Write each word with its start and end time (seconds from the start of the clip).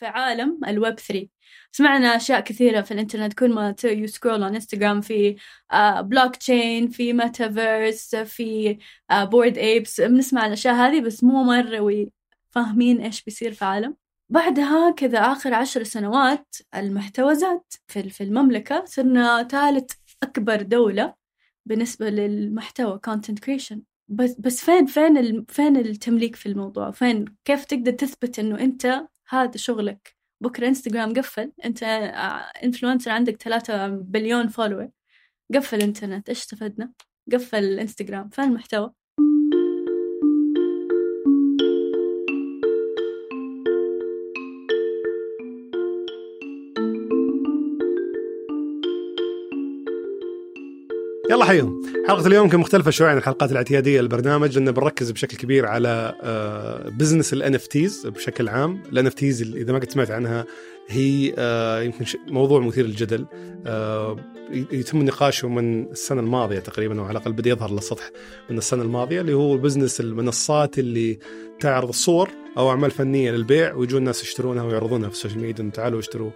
في 0.00 0.06
عالم 0.06 0.60
الويب 0.68 0.98
3 0.98 1.28
سمعنا 1.72 2.16
أشياء 2.16 2.40
كثيرة 2.40 2.80
في 2.80 2.90
الإنترنت 2.90 3.32
كل 3.34 3.54
ما 3.54 3.74
ي 3.84 3.92
scroll 3.92 4.42
على 4.42 4.56
انستغرام 4.56 5.00
في 5.00 5.36
بلوك 6.00 6.36
تشين 6.36 6.88
في 6.88 7.12
ميتافيرس 7.12 8.16
في 8.16 8.78
Bored 9.12 9.58
Apes 9.58 10.00
بنسمع 10.00 10.46
الأشياء 10.46 10.74
هذه 10.74 11.00
بس 11.00 11.24
مو 11.24 11.42
مرة 11.42 12.06
فاهمين 12.50 13.00
إيش 13.00 13.22
بيصير 13.24 13.52
في 13.52 13.64
عالم. 13.64 13.96
بعدها 14.28 14.90
كذا 14.90 15.18
آخر 15.18 15.54
عشر 15.54 15.82
سنوات 15.82 16.56
المحتوى 16.74 17.34
زاد. 17.34 17.62
في 17.88 18.20
المملكة 18.20 18.84
صرنا 18.84 19.42
ثالث 19.42 19.92
أكبر 20.22 20.62
دولة 20.62 21.14
بالنسبة 21.66 22.10
للمحتوى 22.10 23.00
content 23.08 23.34
creation. 23.46 23.78
بس 24.08 24.34
بس 24.34 24.64
فين 24.64 24.86
فين 24.86 25.44
فين 25.44 25.76
التمليك 25.76 26.36
في 26.36 26.46
الموضوع؟ 26.46 26.90
فين؟ 26.90 27.24
كيف 27.44 27.64
تقدر 27.64 27.92
تثبت 27.92 28.38
إنه 28.38 28.60
أنت 28.60 29.06
هذا 29.30 29.56
شغلك. 29.56 30.16
بكرة 30.40 30.68
انستغرام 30.68 31.14
قفل. 31.14 31.52
أنت 31.64 31.82
influencer 32.64 33.10
عندك 33.10 33.42
ثلاثة 33.42 33.88
billion 33.88 34.48
follower 34.48 34.90
قفل 35.54 35.76
الإنترنت. 35.76 36.28
إيش 36.28 36.38
استفدنا؟ 36.38 36.92
قفل 37.32 37.58
الانستغرام 37.58 38.28
فين 38.28 38.44
المحتوى؟ 38.44 38.99
يلا 51.30 51.44
حيهم 51.44 51.82
حلقة 52.08 52.26
اليوم 52.26 52.44
يمكن 52.44 52.58
مختلفة 52.58 52.90
شوي 52.90 53.08
عن 53.08 53.16
الحلقات 53.16 53.50
الاعتيادية 53.52 54.00
للبرنامج 54.00 54.58
لأن 54.58 54.72
بنركز 54.72 55.10
بشكل 55.10 55.36
كبير 55.36 55.66
على 55.66 56.14
business 56.98 57.32
ال 57.32 57.54
NF 57.54 57.68
بشكل 58.04 58.48
عام. 58.48 58.82
ال 58.92 59.06
NFT 59.06 59.22
إذا 59.22 59.72
ما 59.72 59.78
قد 59.78 59.90
سمعت 59.90 60.10
عنها 60.10 60.44
هي 60.88 61.34
آه، 61.38 61.82
يمكن 61.82 62.04
موضوع 62.28 62.60
مثير 62.60 62.86
للجدل. 62.86 63.26
آه، 63.66 64.16
يتم 64.72 65.02
نقاشه 65.02 65.48
من 65.48 65.90
السنة 65.90 66.20
الماضية 66.20 66.58
تقريبا 66.58 67.00
أو 67.00 67.04
على 67.04 67.18
الأقل 67.18 67.32
بدأ 67.32 67.50
يظهر 67.50 67.72
للسطح 67.72 68.10
من 68.50 68.58
السنة 68.58 68.82
الماضية 68.82 69.20
اللي 69.20 69.34
هو 69.34 69.56
business 69.56 70.00
المنصات 70.00 70.78
اللي 70.78 71.18
تعرض 71.60 71.88
الصور 71.88 72.30
أو 72.58 72.70
أعمال 72.70 72.90
فنية 72.90 73.30
للبيع 73.30 73.74
ويجون 73.74 73.98
الناس 73.98 74.22
يشترونها 74.22 74.64
ويعرضونها 74.64 75.08
في 75.08 75.14
ال 75.14 75.18
social 75.18 75.40
media 75.40 75.70
تعالوا 75.74 76.00
اشتروا 76.00 76.30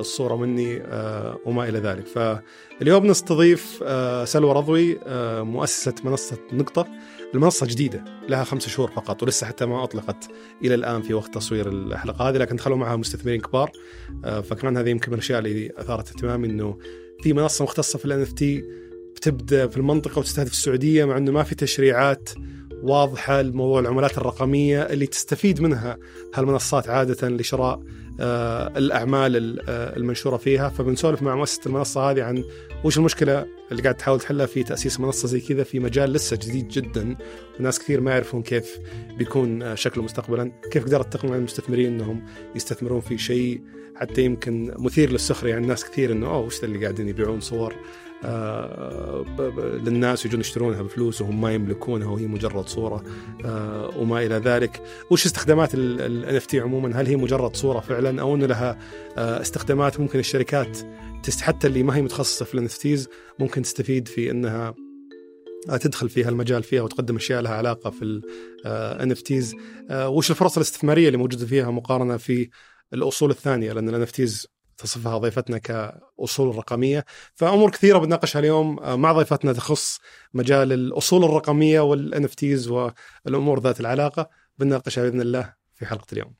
الصورة 0.00 0.36
مني 0.36 0.80
آه، 0.82 1.38
وما 1.44 1.68
إلى 1.68 1.78
ذلك. 1.78 2.06
فاليوم 2.06 3.06
نستضيف 3.06 3.80
آه، 3.86 4.24
سلوى 4.24 4.52
رضوي 4.52 4.98
آه، 5.06 5.42
مؤسسة 5.42 5.94
منصة 6.04 6.38
نقطة. 6.52 6.86
المنصة 7.34 7.66
جديدة 7.66 8.04
لها 8.28 8.44
خمسة 8.44 8.68
شهور 8.68 8.90
فقط 8.90 9.22
ولسه 9.22 9.46
حتى 9.46 9.66
ما 9.66 9.84
أطلقت 9.84 10.28
إلى 10.64 10.74
الآن 10.74 11.02
في 11.02 11.14
وقت 11.14 11.34
تصوير 11.34 11.68
الحلقة 11.68 12.28
هذه 12.28 12.36
لكن 12.36 12.56
دخلوا 12.56 12.76
معها 12.76 12.96
مستثمرين 12.96 13.40
كبار. 13.40 13.70
فكمان 14.22 14.76
هذه 14.76 14.88
يمكن 14.88 15.10
من 15.10 15.14
الأشياء 15.14 15.38
اللي 15.38 15.70
أثارت 15.76 16.08
اهتمامي 16.08 16.48
إنه 16.48 16.78
في 17.22 17.32
منصة 17.32 17.62
مختصة 17.62 17.98
في 17.98 18.04
الإن 18.04 18.22
إف 18.22 18.32
تي 18.32 18.64
بتبدأ 19.16 19.66
في 19.66 19.76
المنطقة 19.76 20.18
وتستهدف 20.18 20.52
السعودية 20.52 21.04
مع 21.04 21.16
إنه 21.16 21.32
ما 21.32 21.42
في 21.42 21.54
تشريعات 21.54 22.30
واضحة 22.82 23.42
لموضوع 23.42 23.80
العملات 23.80 24.18
الرقمية 24.18 24.82
اللي 24.82 25.06
تستفيد 25.06 25.60
منها 25.60 25.98
هالمنصات 26.34 26.88
عادة 26.88 27.28
لشراء 27.28 27.80
آه، 28.20 28.78
الأعمال 28.78 29.60
آه، 29.68 29.96
المنشورة 29.96 30.36
فيها. 30.36 30.68
فبنسولف 30.68 31.22
مع 31.22 31.36
مؤسسة 31.36 31.60
المنصة 31.66 32.10
هذه 32.10 32.22
عن 32.22 32.44
وش 32.84 32.98
المشكلة 32.98 33.46
اللي 33.70 33.82
قاعد 33.82 33.94
تحاول 33.94 34.20
تحلها 34.20 34.46
في 34.46 34.62
تأسيس 34.62 35.00
منصة 35.00 35.28
زي 35.28 35.40
كذا 35.40 35.62
في 35.62 35.80
مجال 35.80 36.12
لسه 36.12 36.36
جديد 36.36 36.68
جدا. 36.68 37.16
وناس 37.60 37.78
كثير 37.78 38.00
ما 38.00 38.10
يعرفون 38.10 38.42
كيف 38.42 38.78
بيكون 39.18 39.62
آه، 39.62 39.74
شكله 39.74 40.04
مستقبلا. 40.04 40.52
كيف 40.70 40.84
قدرت 40.84 41.12
تقنع 41.12 41.36
المستثمرين 41.36 41.92
أنهم 41.92 42.26
يستثمرون 42.54 43.00
في 43.00 43.18
شيء؟ 43.18 43.60
حتى 43.96 44.22
يمكن 44.22 44.74
مثير 44.78 45.10
للسخرية 45.10 45.54
عند 45.54 45.66
ناس 45.66 45.84
كثير 45.84 46.12
أنه 46.12 46.26
أوه 46.26 46.38
وش 46.38 46.64
اللي 46.64 46.78
قاعدين 46.82 47.08
يبيعون 47.08 47.40
صور؟ 47.40 47.74
للناس 49.84 50.26
يجون 50.26 50.40
يشترونها 50.40 50.82
بفلوس 50.82 51.20
وهم 51.20 51.40
ما 51.40 51.54
يملكونها 51.54 52.08
وهي 52.08 52.26
مجرد 52.26 52.68
صورة 52.68 53.04
آه، 53.44 53.90
وما 53.98 54.26
إلى 54.26 54.34
ذلك. 54.34 54.82
وش 55.10 55.26
استخدامات 55.26 55.74
ال 55.74 56.36
اف 56.36 56.46
تي 56.46 56.60
عموما؟ 56.60 57.00
هل 57.00 57.06
هي 57.06 57.16
مجرد 57.16 57.56
صورة 57.56 57.80
فعلا 57.80 58.20
أو 58.20 58.34
إنه 58.34 58.46
لها 58.46 58.78
آه، 59.18 59.40
استخدامات؟ 59.40 60.00
ممكن 60.00 60.18
الشركات 60.18 60.78
حتى 61.40 61.66
اللي 61.66 61.82
ما 61.82 61.96
هي 61.96 62.02
متخصصة 62.02 62.44
في 62.44 62.54
ال 62.54 62.68
NFTs 62.68 63.08
ممكن 63.38 63.62
تستفيد 63.62 64.08
في 64.08 64.30
إنها 64.30 64.74
تدخل 65.80 66.08
في 66.08 66.24
هالمجال 66.24 66.62
فيها 66.62 66.82
وتقدم 66.82 67.16
أشياء 67.16 67.42
لها 67.42 67.52
علاقة 67.52 67.90
في 67.90 68.20
NFTs 69.12 69.54
وش 69.90 70.30
الفرص 70.30 70.56
الاستثمارية 70.56 71.06
اللي 71.06 71.18
موجودة 71.18 71.46
فيها 71.46 71.70
مقارنة 71.70 72.16
في 72.16 72.50
الأصول 72.92 73.30
الثانية؟ 73.30 73.72
لأن 73.72 74.02
NFTs 74.02 74.46
تصفها 74.78 75.18
ضيفتنا 75.18 75.58
كأصول 75.58 76.56
رقمية. 76.56 77.04
فأمور 77.34 77.70
كثيرة 77.70 77.98
بناقشها 77.98 78.38
اليوم 78.40 78.78
آه، 78.78 78.96
مع 78.96 79.12
ضيفتنا 79.12 79.52
تخص 79.52 79.98
مجال 80.34 80.72
الأصول 80.72 81.24
الرقمية 81.24 81.80
وال 81.80 82.24
NFTs 82.24 82.68
والأمور 82.68 83.60
ذات 83.60 83.80
العلاقة. 83.80 84.28
بنناقشها 84.58 85.02
بإذن 85.02 85.20
الله 85.20 85.54
في 85.74 85.86
حلقة 85.86 86.06
اليوم. 86.12 86.34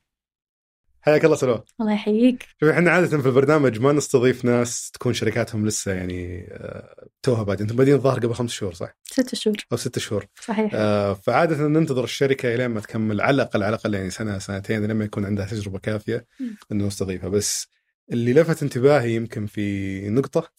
حياك 1.01 1.25
الله 1.25 1.35
سلوى. 1.35 1.63
الله 1.81 1.93
يحييك. 1.93 2.45
شوف 2.59 2.69
إحنا 2.69 2.91
عادة 2.91 3.17
في 3.21 3.27
البرنامج 3.27 3.79
ما 3.79 3.91
نستضيف 3.91 4.45
ناس 4.45 4.91
تكون 4.91 5.13
شركاتهم 5.13 5.65
لسه 5.67 5.91
يعني 5.93 6.47
آه، 6.51 7.07
توها 7.23 7.43
بادين 7.43 7.61
أنتم 7.65 7.75
بادين 7.75 7.93
الظاهر 7.93 8.19
قبل 8.19 8.33
خمس 8.33 8.51
شهور 8.51 8.73
صح؟ 8.73 8.97
ست 9.03 9.35
شهور. 9.35 9.57
أو 9.71 9.77
ست 9.77 9.99
شهور. 9.99 10.25
صحيح. 10.45 10.71
آه 10.73 11.13
فعادة 11.13 11.67
ننتظر 11.67 12.03
الشركة 12.03 12.55
الين 12.55 12.67
ما 12.67 12.79
تكمل 12.79 13.21
على 13.21 13.35
الأقل 13.35 13.63
على 13.63 13.75
الأقل 13.75 13.93
يعني 13.93 14.09
سنة 14.09 14.39
سنتين 14.39 14.85
لما 14.85 15.05
يكون 15.05 15.25
عندها 15.25 15.45
تجربة 15.45 15.79
كافية 15.79 16.25
إنه 16.71 16.87
نستضيفها. 16.87 17.29
بس 17.29 17.67
اللي 18.11 18.33
لفت 18.33 18.63
انتباهي 18.63 19.15
يمكن 19.15 19.45
في 19.45 20.09
نقطة 20.09 20.49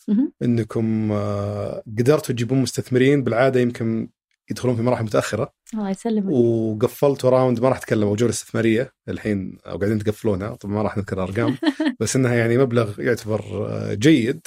إنكم 0.42 1.12
آه، 1.12 1.82
قدرتوا 1.98 2.34
تجيبون 2.34 2.58
مستثمرين 2.58 3.24
بالعادة 3.24 3.60
يمكن 3.60 4.08
يدخلون 4.50 4.76
في 4.76 4.82
مراحل 4.82 5.04
متأخرة. 5.04 5.52
الله 5.74 5.90
يسلمك. 5.90 6.30
وقفلتوا 6.32 7.30
راوند 7.30 7.60
ما 7.60 7.68
راح 7.68 7.76
اتكلم 7.76 8.02
أو 8.08 8.16
جولة 8.16 8.32
استثمارية 8.32 8.92
الحين 9.08 9.58
أو 9.66 9.78
قاعدين 9.78 9.98
تقفلونها 9.98 10.54
طبعا 10.54 10.74
ما 10.74 10.82
راح 10.82 10.96
نذكر 10.96 11.22
أرقام 11.22 11.56
بس 12.00 12.16
إنها 12.16 12.34
يعني 12.34 12.58
مبلغ 12.58 13.00
يعتبر 13.00 13.42
آه، 13.68 13.94
جيد. 13.94 14.46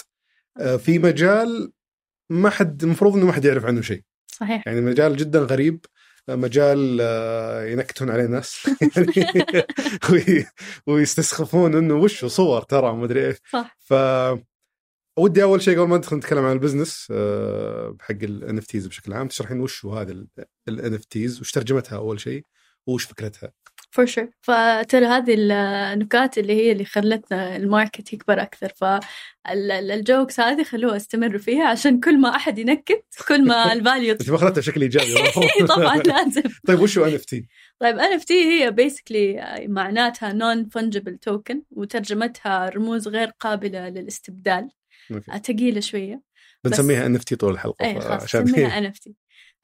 آه، 0.59 0.75
في 0.75 0.99
مجال 0.99 1.71
ما 2.29 2.49
حد 2.49 2.83
المفروض 2.83 3.15
إنه 3.15 3.25
ما 3.25 3.31
حد 3.31 3.45
يعرف 3.45 3.65
عنه 3.65 3.81
شيء. 3.81 4.01
صحيح. 4.27 4.63
يعني 4.67 4.81
مجال 4.81 5.17
جدا 5.17 5.39
غريب 5.39 5.85
مجال 6.29 6.97
آه، 7.01 7.65
ينكتون 7.65 8.09
عليه 8.09 8.25
الناس. 8.25 8.69
ويستسخفون 10.87 11.75
إنه 11.75 11.93
وش 11.93 12.25
صور 12.25 12.61
ترى 12.61 12.93
ما 12.93 13.05
أدري 13.05 13.27
إيش. 13.27 13.37
صح. 13.51 13.77
ف 13.79 13.93
ودي 15.19 15.43
أول 15.43 15.61
شيء 15.61 15.79
قبل 15.79 15.89
ما 15.89 15.97
ندخل 15.97 16.15
نتكلم 16.15 16.45
عن 16.45 16.51
ال 16.51 16.57
business 16.57 17.07
حق 18.01 18.23
ال 18.23 18.57
NFTs 18.57 18.87
بشكل 18.87 19.13
عام 19.13 19.27
تشرحين 19.27 19.59
وش 19.59 19.85
هو 19.85 19.93
هذا 19.93 20.25
ال 20.67 20.93
NFTs 20.93 21.41
وش 21.41 21.51
ترجمتها 21.51 21.97
أول 21.97 22.19
شيء 22.19 22.45
وش 22.87 23.03
فكرتها؟ 23.03 23.51
For 23.93 24.05
sure 24.05 24.29
فترى 24.41 25.05
هذه 25.05 25.35
النكات 25.37 26.37
اللي 26.37 26.53
هي 26.53 26.71
اللي 26.71 26.85
خلتنا 26.85 27.55
ال 27.55 27.63
market 27.63 28.13
يكبر 28.13 28.41
أكثر. 28.41 28.73
فال 28.75 29.22
jokes 29.22 30.39
هذه 30.39 30.63
خلوها 30.63 30.95
استمروا 30.95 31.39
فيها 31.39 31.67
عشان 31.67 31.99
كل 31.99 32.19
ما 32.19 32.35
أحد 32.35 32.59
ينكت 32.59 33.05
كل 33.27 33.45
ما 33.45 33.73
ال 33.73 33.79
value 33.79 34.11
انت 34.11 34.29
اخذتها 34.29 34.59
بشكل 34.59 34.81
إيجابي. 34.81 35.13
طبعا 35.75 35.97
لازم. 36.13 36.41
طيب 36.67 36.79
وش 36.79 36.97
هو 36.97 37.05
NFT؟ 37.05 37.47
طيب 37.79 37.97
NFT 37.97 38.33
هي 38.33 38.71
basically 38.71 39.57
معناتها 39.67 40.33
non-fungible 40.33 41.17
token 41.17 41.61
وترجمتها 41.71 42.69
رموز 42.69 43.07
غير 43.07 43.31
قابلة 43.39 43.89
للاستبدال. 43.89 44.69
ثقيله 45.43 45.79
شوية. 45.79 46.21
بنسميها 46.63 47.05
NF 47.05 47.23
T 47.23 47.35
طول 47.35 47.53
الحلقة 47.53 47.85
إيه 47.85 47.99
خلاص 47.99 48.35
نسميها 48.35 48.77
NF 48.77 48.99
T 48.99 49.15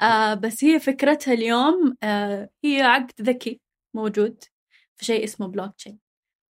آه 0.01 0.33
بس 0.33 0.63
هي 0.63 0.79
فكرتها 0.79 1.33
اليوم 1.33 1.95
آه 2.03 2.49
هي 2.63 2.81
عقد 2.81 3.21
ذكي. 3.21 3.68
موجود 3.93 4.43
في 4.95 5.05
شيء 5.05 5.23
اسمه 5.23 5.47
بلوك 5.47 5.75
تشين 5.75 5.99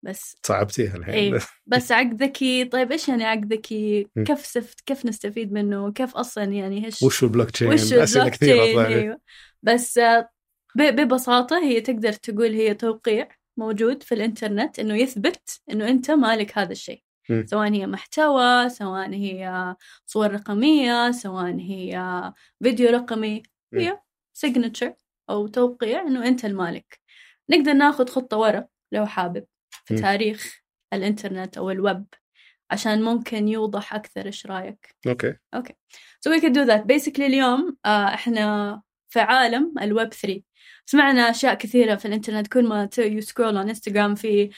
بس 0.02 0.36
صعبتيها 0.46 0.96
الحين. 0.96 1.14
إيه 1.14 1.40
بس 1.66 1.92
عقد 1.98 2.22
ذكي 2.22 2.64
طيب 2.64 2.92
إيش 2.92 3.08
يعني 3.08 3.24
عقد 3.24 3.52
ذكي؟ 3.52 4.08
كيف 4.26 4.46
سفت 4.46 4.80
كيف 4.80 5.06
نستفيد 5.06 5.52
منه؟ 5.52 5.92
كيف 5.92 6.16
أصلا 6.16 6.44
يعني 6.44 6.84
إيش 6.84 7.02
وش 7.02 7.22
البلوك 7.22 7.50
تشين؟ 7.50 7.68
وش 7.68 7.92
البلوك 7.92 8.36
تشين 8.36 8.78
أيوه. 8.78 9.20
بس 9.62 10.00
ببساطة 10.76 11.58
هي 11.64 11.80
تقدر 11.80 12.12
تقول 12.12 12.52
هي 12.52 12.74
توقيع 12.74 13.28
موجود 13.56 14.02
في 14.02 14.14
الإنترنت 14.14 14.78
إنه 14.78 14.96
يثبت 14.96 15.60
إنه 15.70 15.88
أنت 15.88 16.10
مالك 16.10 16.58
هذا 16.58 16.72
الشيء. 16.72 17.02
سواء 17.44 17.72
هي 17.72 17.86
محتوى 17.86 18.68
سواء 18.68 19.14
هي 19.14 19.74
صور 20.06 20.32
رقمية 20.32 21.10
سواء 21.10 21.56
هي 21.56 22.32
فيديو 22.62 22.90
رقمي. 22.90 23.42
هي 23.74 23.98
signature 24.32 24.94
أو 25.30 25.46
توقيع 25.46 26.00
إنه 26.00 26.28
أنت 26.28 26.44
المالك. 26.44 27.00
نقدر 27.50 27.72
ناخذ 27.72 28.08
خطة 28.08 28.38
ورا 28.38 28.64
لو 28.92 29.06
حابب 29.06 29.44
في 29.84 29.94
م. 29.94 29.96
تاريخ 29.96 30.60
الإنترنت 30.92 31.58
أو 31.58 31.70
الويب 31.70 32.04
عشان 32.70 33.02
ممكن 33.02 33.48
يوضح 33.48 33.94
أكثر 33.94 34.26
إيش 34.26 34.46
رأيك؟ 34.46 34.96
Okay. 35.06 35.34
Okay. 35.54 35.74
So 36.26 36.30
we 36.30 36.40
can 36.40 36.52
do 36.52 36.66
that. 36.66 36.86
Basically 36.86 37.20
اليوم 37.20 37.76
آه 37.86 38.14
إحنا 38.14 38.82
في 39.08 39.20
عالم 39.20 39.74
الويب 39.82 40.14
3 40.14 40.42
سمعنا 40.86 41.30
أشياء 41.30 41.54
كثيرة 41.54 41.94
في 41.94 42.08
الإنترنت. 42.08 42.48
كل 42.48 42.68
ما 42.68 42.88
you 42.98 43.20
scroll 43.20 43.56
على 43.56 43.70
انستغرام 43.70 44.14
في 44.14 44.50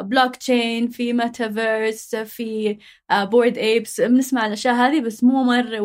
بلوك 0.00 0.36
تشين 0.36 0.88
في 0.88 1.12
ميتافيرس 1.12 2.16
في 2.16 2.78
Bored 3.12 3.58
Apes 3.58 4.00
بنسمع 4.00 4.46
الأشياء 4.46 4.74
هذه 4.74 5.00
بس 5.00 5.24
مو 5.24 5.42
مرة 5.42 5.80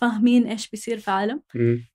فاهمين 0.00 0.46
إيش 0.46 0.70
بيصير 0.70 0.98
في 0.98 1.08
العالم 1.08 1.42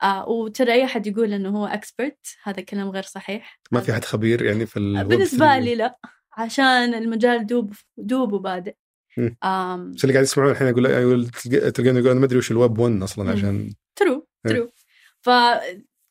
آه 0.04 0.30
وترى 0.30 0.74
أي 0.74 0.84
أحد 0.86 1.08
يقول 1.08 1.34
إنه 1.34 1.50
هو 1.50 1.66
expert 1.66 2.28
هذا 2.44 2.62
كلام 2.62 2.90
غير 2.90 3.04
صحيح. 3.04 3.60
ما 3.72 3.80
في 3.80 3.92
أحد 3.92 4.04
خبير 4.06 4.42
يعني 4.42 4.66
في 4.66 5.04
بالنسبة 5.04 5.58
لي 5.58 5.76
لا 5.76 6.00
عشان 6.38 6.94
المجال 6.94 7.46
دوب 7.46 7.74
دوب 7.98 8.34
وبادئ. 8.34 8.76
بس 9.18 10.04
اللي 10.04 10.14
قاعد 10.14 10.24
يسمعون 10.24 10.52
الحين 10.52 10.68
يقول 10.68 10.86
يقول 10.86 11.30
تلقون 11.30 11.98
يقول 11.98 12.10
أنا 12.10 12.20
ما 12.20 12.26
أدري 12.26 12.38
وش 12.38 12.52
الويب 12.52 12.80
1 12.80 13.02
أصلا 13.02 13.32
عشان 13.32 13.74
true 13.96 14.28
true 14.44 14.70
ف 15.22 15.30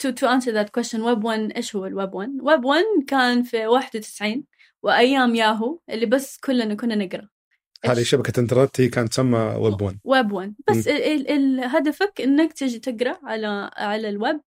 to 0.05 0.11
to 0.13 0.27
answer 0.29 0.53
that 0.53 0.71
question 0.81 1.01
web 1.01 1.25
1 1.25 1.53
إيش 1.57 1.77
هو 1.77 1.87
الويب 1.87 2.15
1 2.15 2.31
ويب 2.43 2.65
1 2.65 2.85
كان 3.07 3.43
في 3.43 3.67
91 3.67 4.45
وأيام 4.83 5.35
ياهو 5.35 5.81
اللي 5.91 6.07
بس 6.07 6.39
كلنا 6.39 6.75
كنا 6.75 6.95
نقرأ. 6.95 7.29
هذه 7.87 8.03
شبكة 8.03 8.41
انترنت 8.41 8.81
هي 8.81 8.89
كانت 8.89 9.09
تسمى 9.09 9.39
ويب 9.39 9.83
1 9.83 9.99
ويب 10.05 10.33
1 10.33 10.55
بس 10.71 10.89
ال 10.89 11.31
ال 11.31 11.61
هدفك 11.65 12.21
إنك 12.21 12.53
تجي 12.53 12.79
تقرأ 12.79 13.19
على 13.23 13.71
على 13.77 14.09
ال 14.09 14.15
web. 14.15 14.41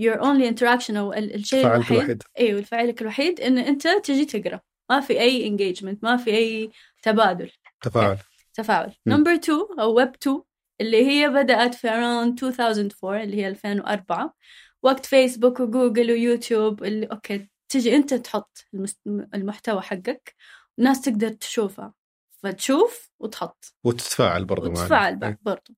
Your 0.00 0.16
only 0.16 0.54
interaction 0.54 0.96
أو 0.96 1.12
الشيء 1.12 1.66
الوحيد. 1.66 1.96
الوحيد. 1.96 2.22
إيوه 2.38 2.62
فعلك 2.62 3.02
الوحيد 3.02 3.40
إن 3.40 3.58
أنت 3.58 3.88
تجي 3.88 4.24
تقرأ. 4.24 4.60
ما 4.90 5.00
في 5.00 5.20
أي 5.20 5.50
engagement 5.50 5.96
ما 6.02 6.16
في 6.16 6.30
أي 6.30 6.70
تبادل. 7.02 7.50
تفاعل. 7.82 8.18
تفاعل. 8.54 8.92
Number 9.06 9.34
2 9.34 9.58
أو 9.80 9.94
ويب 9.94 10.12
2 10.22 10.42
اللي 10.80 11.06
هي 11.06 11.28
بدأت 11.28 11.74
في 11.74 11.88
around 11.88 12.44
2004 12.44 13.22
اللي 13.22 13.36
هي 13.36 13.48
2004 13.48 14.34
وقت 14.82 15.06
فيسبوك 15.06 15.60
وجوجل 15.60 16.10
ويوتيوب 16.10 16.84
اللي 16.84 17.06
أوكي 17.06 17.48
تجي 17.68 17.96
أنت 17.96 18.14
تحط 18.14 18.66
المحتوى 19.34 19.80
حقك. 19.82 20.34
الناس 20.78 21.00
تقدر 21.00 21.28
تشوفه. 21.28 21.92
فتشوف 22.42 23.10
وتحط. 23.20 23.74
وتتفاعل 23.84 24.44
برضو 24.44 24.70
وتتفاعل 24.70 25.16
بعد 25.16 25.38
برضو. 25.42 25.74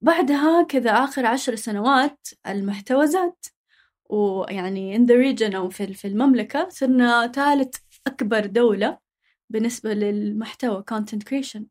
بعدها 0.00 0.62
كذا 0.62 0.90
آخر 0.90 1.26
عشر 1.26 1.54
سنوات 1.54 2.28
المحتوى 2.46 3.06
زاد. 3.06 3.34
ويعني 4.10 4.98
in 4.98 5.00
the 5.00 5.14
region 5.14 5.54
أو 5.54 5.68
في 5.68 5.94
في 5.94 6.08
المملكة 6.08 6.68
صرنا 6.68 7.32
ثالث 7.34 7.76
أكبر 8.06 8.46
دولة 8.46 8.98
بالنسبة 9.50 9.94
للمحتوى 9.94 10.84
content 10.92 11.22
creation. 11.28 11.62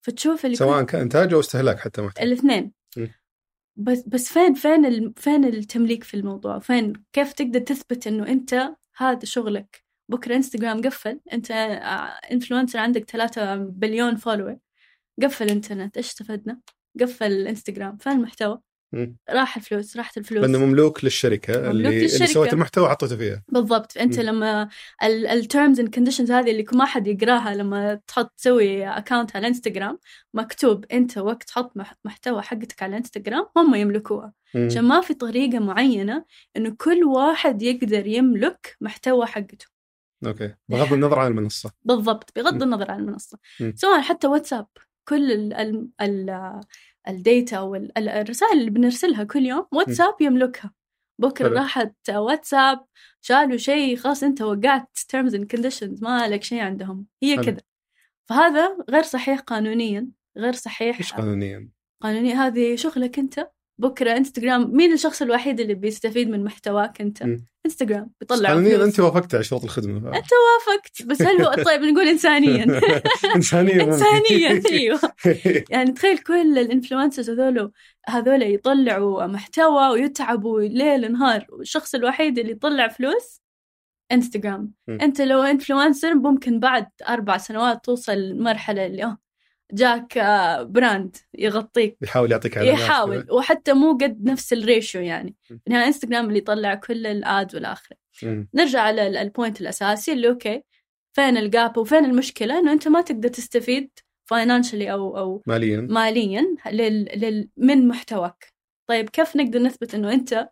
فتشوف 0.00 0.44
اللي 0.44 0.56
سواء 0.56 0.82
كان 0.82 1.00
إنتاج 1.00 1.32
أو 1.32 1.40
استهلاك 1.40 1.78
حتى 1.78 2.02
محتوى. 2.02 2.24
الاثنين. 2.24 2.72
بس 3.76 4.02
بس 4.06 4.32
فين 4.32 4.54
فين. 4.54 5.12
فين 5.12 5.44
التمليك 5.44 6.04
في 6.04 6.14
الموضوع؟ 6.14 6.58
فين 6.58 6.92
كيف 7.12 7.32
تقدر 7.32 7.60
تثبت 7.60 8.06
إنه 8.06 8.28
أنت 8.28 8.68
هذا 8.96 9.24
شغلك؟ 9.24 9.84
بكرة 10.08 10.36
انستغرام 10.36 10.80
قفل. 10.82 11.20
أنت 11.32 11.50
influencer 12.32 12.78
عندك 12.78 13.10
ثلاثة 13.10 13.54
billion 13.54 14.16
follower 14.16 14.56
قفل 15.22 15.44
الإنترنت. 15.44 15.96
إيش 15.96 16.06
استفدنا؟ 16.06 16.60
قفل 17.00 17.32
الانستغرام 17.32 17.96
فين 17.96 18.12
المحتوى؟ 18.12 18.58
راح 19.30 19.56
الفلوس 19.56 19.96
راحت 19.96 20.18
الفلوس. 20.18 20.44
لأنه 20.44 20.58
مملوك 20.58 21.04
للشركة 21.04 21.58
مملوك 21.58 21.70
اللي, 21.70 22.02
للشركة. 22.02 22.14
اللي 22.16 22.26
سوت 22.26 22.52
المحتوى 22.52 22.88
حطيته 22.88 23.16
فيها. 23.16 23.42
بالضبط. 23.48 23.96
أنت 23.96 24.18
م. 24.18 24.22
لما 24.22 24.68
ال 25.04 25.17
terms 25.17 25.80
and 25.80 25.94
conditions 25.94 26.32
هذه 26.32 26.50
اللي 26.50 26.64
ما 26.72 26.84
حد 26.84 27.06
يقراها 27.06 27.54
لما 27.54 28.00
تحط 28.06 28.32
تسوي 28.36 28.86
account 28.88 29.36
على 29.36 29.42
الانستغرام 29.46 29.98
مكتوب 30.34 30.84
أنت 30.92 31.18
وقت 31.18 31.42
تحط 31.42 31.72
محتوى 32.04 32.42
حقتك 32.42 32.82
على 32.82 32.90
الانستغرام 32.90 33.46
هم 33.56 33.74
يملكوها. 33.74 34.32
عشان 34.54 34.84
ما 34.84 35.00
في 35.00 35.14
طريقة 35.14 35.58
معينة 35.58 36.24
إنه 36.56 36.76
كل 36.78 37.04
واحد 37.04 37.62
يقدر 37.62 38.06
يملك 38.06 38.76
محتوى 38.80 39.26
حقته. 39.26 39.71
Okay. 40.26 40.54
بغض 40.68 40.92
النظر 40.92 41.18
عن 41.18 41.30
المنصة. 41.30 41.72
بالضبط. 41.84 42.32
بغض 42.36 42.62
النظر 42.62 42.90
عن 42.90 43.00
المنصة. 43.00 43.38
سواء 43.74 44.00
حتى 44.00 44.26
واتساب 44.26 44.66
كل 45.08 45.32
ال 45.32 45.54
ال 45.54 45.88
ال 46.00 46.60
ال 47.08 47.18
data 47.18 47.60
والرسائل 47.60 48.58
اللي 48.58 48.70
بنرسلها 48.70 49.24
كل 49.24 49.46
يوم 49.46 49.66
واتساب 49.72 50.14
يملكها. 50.20 50.72
بكرة 51.18 51.48
راحت 51.48 51.94
واتساب 52.10 52.84
شالوا 53.20 53.56
شيء 53.56 53.96
خلاص 53.96 54.22
أنت 54.22 54.42
وقعت 54.42 54.98
terms 54.98 55.30
and 55.30 55.44
conditions 55.56 56.02
ما 56.02 56.28
لك 56.28 56.42
شيء 56.42 56.60
عندهم. 56.60 57.06
هي 57.22 57.36
كذا. 57.36 57.60
فهذا 58.28 58.76
غير 58.90 59.02
صحيح 59.02 59.40
قانونيا 59.40 60.08
غير 60.36 60.52
صحيح 60.52 60.96
إيش 60.96 61.12
قانونيا؟ 61.12 61.68
قانونيا. 62.00 62.34
هذه 62.34 62.76
شغلك 62.76 63.18
أنت. 63.18 63.50
بكرة 63.78 64.16
انستغرام 64.16 64.76
مين 64.76 64.92
الشخص 64.92 65.22
الوحيد 65.22 65.60
اللي 65.60 65.74
بيستفيد 65.74 66.28
من 66.30 66.44
محتواك 66.44 67.00
أنت؟ 67.00 67.22
م. 67.22 67.44
انستغرام 67.66 68.10
بيطلع 68.20 68.48
قانونيا 68.48 68.84
أنت 68.84 69.00
وافقت 69.00 69.34
على 69.34 69.44
شروط 69.44 69.64
الخدمة 69.64 69.96
أنت 69.96 70.28
وافقت. 70.32 71.02
بس 71.06 71.22
هل 71.22 71.42
هو 71.42 71.54
طيب 71.66 71.80
نقول 71.82 72.08
انسانيا. 72.08 72.64
انسانيا. 73.36 73.84
انسانيا 73.84 74.62
أيوه. 74.72 75.00
يعني 75.70 75.92
تخيل 75.92 76.18
كل 76.18 76.58
الإنفلونسرز 76.58 77.30
هذول 77.30 77.72
هذول 78.08 78.42
يطلعوا 78.42 79.26
محتوى 79.26 79.88
ويتعبوا 79.88 80.60
ليل 80.60 81.12
نهار. 81.12 81.46
والشخص 81.48 81.94
الوحيد 81.94 82.38
اللي 82.38 82.52
يطلع 82.52 82.88
فلوس 82.88 83.42
انستغرام 84.12 84.72
أنت 84.88 85.20
لو 85.20 85.42
influencer 85.42 86.14
ممكن 86.14 86.60
بعد 86.60 86.86
أربع 87.08 87.38
سنوات 87.38 87.84
توصل 87.84 88.18
لمرحله 88.18 88.86
اللي 88.86 89.16
جاك 89.72 90.18
brand 90.68 91.16
يعطيك. 91.38 91.96
يحاول 92.02 92.32
يعطيك 92.32 92.58
على 92.58 92.68
يحاول 92.68 93.26
وحتى 93.30 93.72
مو 93.72 93.92
قد 93.92 94.24
نفس 94.24 94.52
ال 94.52 94.60
ratio 94.60 95.02
يعني. 95.02 95.34
يعني 95.66 95.84
إنستغرام 95.84 96.28
اللي 96.28 96.38
يطلع 96.38 96.74
كل 96.74 97.06
ال 97.06 97.22
ad 97.22 97.54
والاخر 97.54 97.94
نرجع 98.54 98.80
على 98.80 99.22
ال 99.22 99.28
point 99.28 99.60
الأساسي 99.60 100.12
اللي 100.12 100.28
okay 100.28 100.62
فين 101.12 101.36
ال 101.36 101.46
gap 101.46 101.78
وفين 101.78 102.04
المشكلة؟ 102.04 102.58
إنه 102.58 102.72
أنت 102.72 102.88
ما 102.88 103.00
تقدر 103.00 103.28
تستفيد 103.28 103.90
financially 104.24 104.92
أو 104.92 105.18
أو 105.18 105.42
ماليا. 105.46 105.80
ماليا 105.90 106.56
لل 106.70 107.04
لل 107.04 107.48
من 107.56 107.88
محتواك. 107.88 108.52
طيب 108.86 109.08
كيف 109.08 109.36
نقدر 109.36 109.62
نثبت 109.62 109.94
إنه 109.94 110.12
أنت 110.12 110.48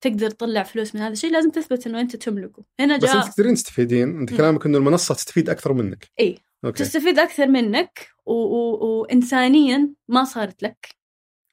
تقدر 0.00 0.30
تطلع 0.30 0.62
فلوس 0.62 0.94
من 0.94 1.00
هذا 1.00 1.12
الشيء؟ 1.12 1.32
لازم 1.32 1.50
تثبت 1.50 1.86
إنه 1.86 2.00
أنت 2.00 2.16
تملكه. 2.16 2.64
هنا 2.80 2.98
جاء 2.98 3.10
بس 3.10 3.16
أنت 3.16 3.34
تقدرين 3.34 3.54
تستفيدين. 3.54 4.18
أنت 4.18 4.34
كلامك 4.34 4.66
إنه 4.66 4.78
المنصة 4.78 5.14
تستفيد 5.14 5.50
أكثر 5.50 5.72
منك. 5.72 6.08
اي 6.20 6.38
okay. 6.64 6.84
تستفيد 6.84 7.18
أكثر 7.18 7.46
منك 7.46 8.08
و... 8.26 8.32
و... 8.32 9.00
وثانيا 9.00 9.90
ما 10.08 10.24
صارت 10.24 10.62
لك 10.62 10.88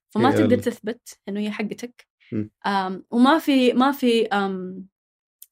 فما 0.09 0.31
تقدر 0.31 0.57
تثبت 0.57 1.19
إنه 1.29 1.39
هي 1.39 1.51
حقتك. 1.51 2.07
أم 2.65 3.05
وما 3.11 3.37
في 3.37 3.73
ما 3.73 3.91
في 3.91 4.27
أم 4.27 4.85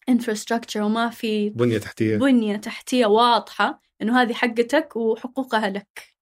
infrastructure 0.10 0.82
وما 0.82 1.10
في 1.10 1.50
بنية 1.50 1.78
تحتية. 1.78 2.18
بنية 2.18 2.58
تحتية 2.58 3.06
واضحة 3.06 3.82
إنه 4.02 4.22
هذه 4.22 4.34
حقتك 4.34 4.96
وحقوقها 4.96 5.70
لك. 5.70 6.19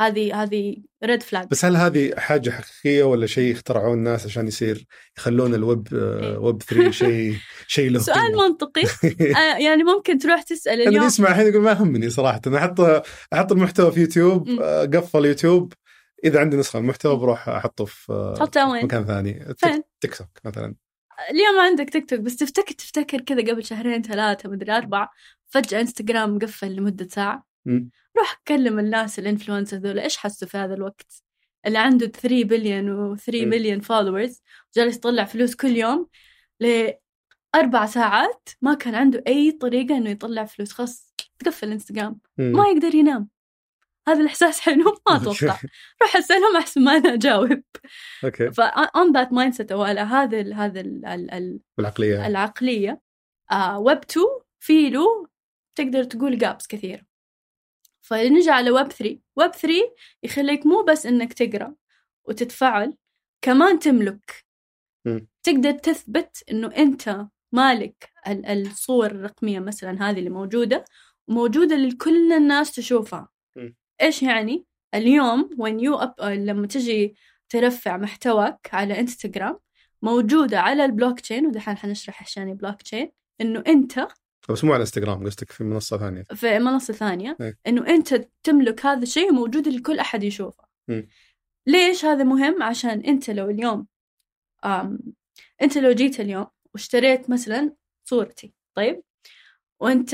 هذه 0.00 0.42
هذه 0.42 0.76
red 1.04 1.22
flag 1.22 1.48
بس 1.48 1.64
هل 1.64 1.76
هذه 1.76 2.14
حاجة 2.16 2.50
حقيقية 2.50 3.04
ولا 3.04 3.26
شيء 3.26 3.52
اخترعوه 3.52 3.94
الناس 3.94 4.26
عشان 4.26 4.48
يصير 4.48 4.86
يخلون 5.18 5.54
الويب 5.54 5.88
إيه. 5.94 6.38
ويب 6.38 6.62
3 6.62 6.90
شيء 7.04 7.36
شيء 7.66 7.90
له 7.90 7.98
سؤال 7.98 8.36
منطقي. 8.36 8.82
آه، 9.36 9.58
يعني 9.58 9.84
ممكن 9.84 10.18
تروح 10.18 10.42
تسأل 10.42 10.72
اليوم. 10.72 10.94
اللي 10.94 11.06
يسمع 11.06 11.28
الحين 11.28 11.46
يقول 11.46 11.62
ما 11.62 11.70
يهمني 11.70 12.10
صراحة. 12.10 12.40
أنا 12.46 12.58
أحط 12.58 12.80
أحط 13.32 13.52
المحتوى 13.52 13.92
في 13.92 14.00
يوتيوب 14.00 14.48
آه، 14.48 14.84
قفل 14.84 15.24
يوتيوب. 15.24 15.72
إذا 16.24 16.40
عندي 16.40 16.56
نسخة 16.56 16.78
المحتوى 16.78 17.16
بروح 17.16 17.48
أحطه 17.48 17.84
في 17.84 18.34
تحطه 18.36 18.70
وين؟ 18.70 18.84
مكان 18.84 19.04
ثاني. 19.04 19.54
تيك 20.00 20.14
توك 20.14 20.28
مثلا. 20.44 20.74
اليوم 21.30 21.60
عندك 21.60 21.90
تيك 21.90 22.10
توك 22.10 22.20
بس 22.20 22.36
تفتكر 22.36 22.74
تفتكر 22.74 23.20
كذا 23.20 23.40
قبل 23.40 23.64
شهرين 23.64 24.02
ثلاثة 24.02 24.48
مدري 24.48 24.72
أربعة 24.72 25.10
فجأة 25.48 25.80
إنستغرام 25.80 26.36
مقفل 26.36 26.76
لمدة 26.76 27.08
ساعة. 27.08 27.47
روح 28.18 28.42
كلم 28.48 28.78
الناس 28.78 29.18
ال 29.18 29.23
influencer 29.23 29.76
ذولا 29.76 30.02
إيش 30.02 30.16
حسوا 30.16 30.48
في 30.48 30.56
هذا 30.58 30.74
الوقت؟ 30.74 31.22
اللي 31.66 31.78
عنده 31.78 32.06
3 32.06 32.44
بليون 32.44 33.16
و3 33.16 33.34
مليون 33.34 33.80
followers 33.80 34.42
جالس 34.76 34.96
يطلع 34.96 35.24
فلوس 35.24 35.54
كل 35.54 35.76
يوم 35.76 36.08
لأربع 36.60 37.86
ساعات 37.86 38.48
ما 38.62 38.74
كان 38.74 38.94
عنده 38.94 39.24
أي 39.26 39.52
طريقة 39.52 39.96
إنه 39.96 40.10
يطلع 40.10 40.44
فلوس 40.44 40.72
خلاص 40.72 41.14
تقفل 41.38 41.72
إنستغرام 41.72 42.20
ما 42.38 42.68
يقدر 42.68 42.94
ينام. 42.94 43.28
هذا 44.08 44.20
الإحساس 44.20 44.60
حلو 44.60 44.84
ما 45.08 45.16
أتوقع. 45.16 45.58
روح 46.02 46.16
أسألهم 46.16 46.56
أحسن 46.56 46.84
ما 46.84 46.96
أنا 46.96 47.14
أجاوب. 47.14 47.62
أوكي. 48.24 48.52
ف 48.52 48.60
on 48.60 49.12
that 49.16 49.28
mindset 49.30 49.72
أو 49.72 49.82
على 49.82 50.00
هذا 50.00 50.40
ال 50.40 50.54
هذا 50.54 50.80
ال 50.80 51.06
ال 51.06 51.60
العقلية. 51.78 52.26
العقلية 52.26 53.00
ويب 53.76 53.98
2 53.98 54.26
في 54.60 54.90
له 54.90 55.26
تقدر 55.74 56.04
تقول 56.04 56.38
gaps 56.38 56.66
كثير. 56.66 57.07
فنجي 58.08 58.50
على 58.50 58.70
ويب 58.70 58.92
3 58.92 59.18
ويب 59.36 59.50
3 59.50 59.74
يخليك 60.22 60.66
مو 60.66 60.82
بس 60.82 61.06
إنك 61.06 61.32
تقرأ 61.32 61.74
وتتفاعل 62.24 62.94
كمان 63.42 63.78
تملك 63.78 64.44
م. 65.04 65.20
تقدر 65.42 65.72
تثبت 65.72 66.44
إنه 66.50 66.68
أنت 66.76 67.26
مالك 67.52 68.10
الصور 68.28 69.06
الرقمية 69.06 69.58
مثلا 69.60 70.10
هذه 70.10 70.18
اللي 70.18 70.30
موجودة 70.30 70.84
وموجودة 71.28 71.76
لكل 71.76 72.32
الناس 72.32 72.74
تشوفها 72.74 73.28
م. 73.56 73.70
إيش 74.02 74.22
يعني 74.22 74.64
اليوم 74.94 75.48
when 75.48 75.82
you 75.84 76.06
up... 76.06 76.24
لما 76.24 76.66
تجي 76.66 77.14
ترفع 77.48 77.96
محتواك 77.96 78.70
على 78.72 79.00
انستغرام 79.00 79.58
موجودة 80.02 80.60
على 80.60 80.84
البلوك 80.84 81.20
تشين 81.20 81.46
ودحين 81.46 81.76
حنشرح 81.76 82.20
إيش 82.20 82.36
يعني 82.36 82.54
بلوك 82.54 82.82
تشين 82.82 83.10
إنه 83.40 83.64
أنت 83.66 84.08
بس 84.48 84.64
مو 84.64 84.72
على 84.72 84.80
انستغرام 84.80 85.26
قصدك 85.26 85.52
في 85.52 85.64
منصة 85.64 85.98
ثانية 85.98 86.22
في 86.34 86.58
منصة 86.58 86.94
ثانية 86.94 87.36
إيه. 87.40 87.58
إنه 87.66 87.86
أنت 87.86 88.28
تملك 88.42 88.86
هذا 88.86 89.02
الشيء 89.02 89.32
موجود 89.32 89.68
لكل 89.68 89.98
أحد 89.98 90.22
يشوفه. 90.22 90.64
ليش 91.66 92.04
هذا 92.04 92.24
مهم 92.24 92.62
عشان 92.62 93.00
أنت 93.00 93.30
لو 93.30 93.50
اليوم 93.50 93.86
آم 94.64 94.98
أنت 95.62 95.78
لو 95.78 95.92
جيت 95.92 96.20
اليوم 96.20 96.46
واشتريت 96.74 97.30
مثلا 97.30 97.74
صورتي 98.04 98.54
طيب 98.74 99.02
وأنت 99.80 100.10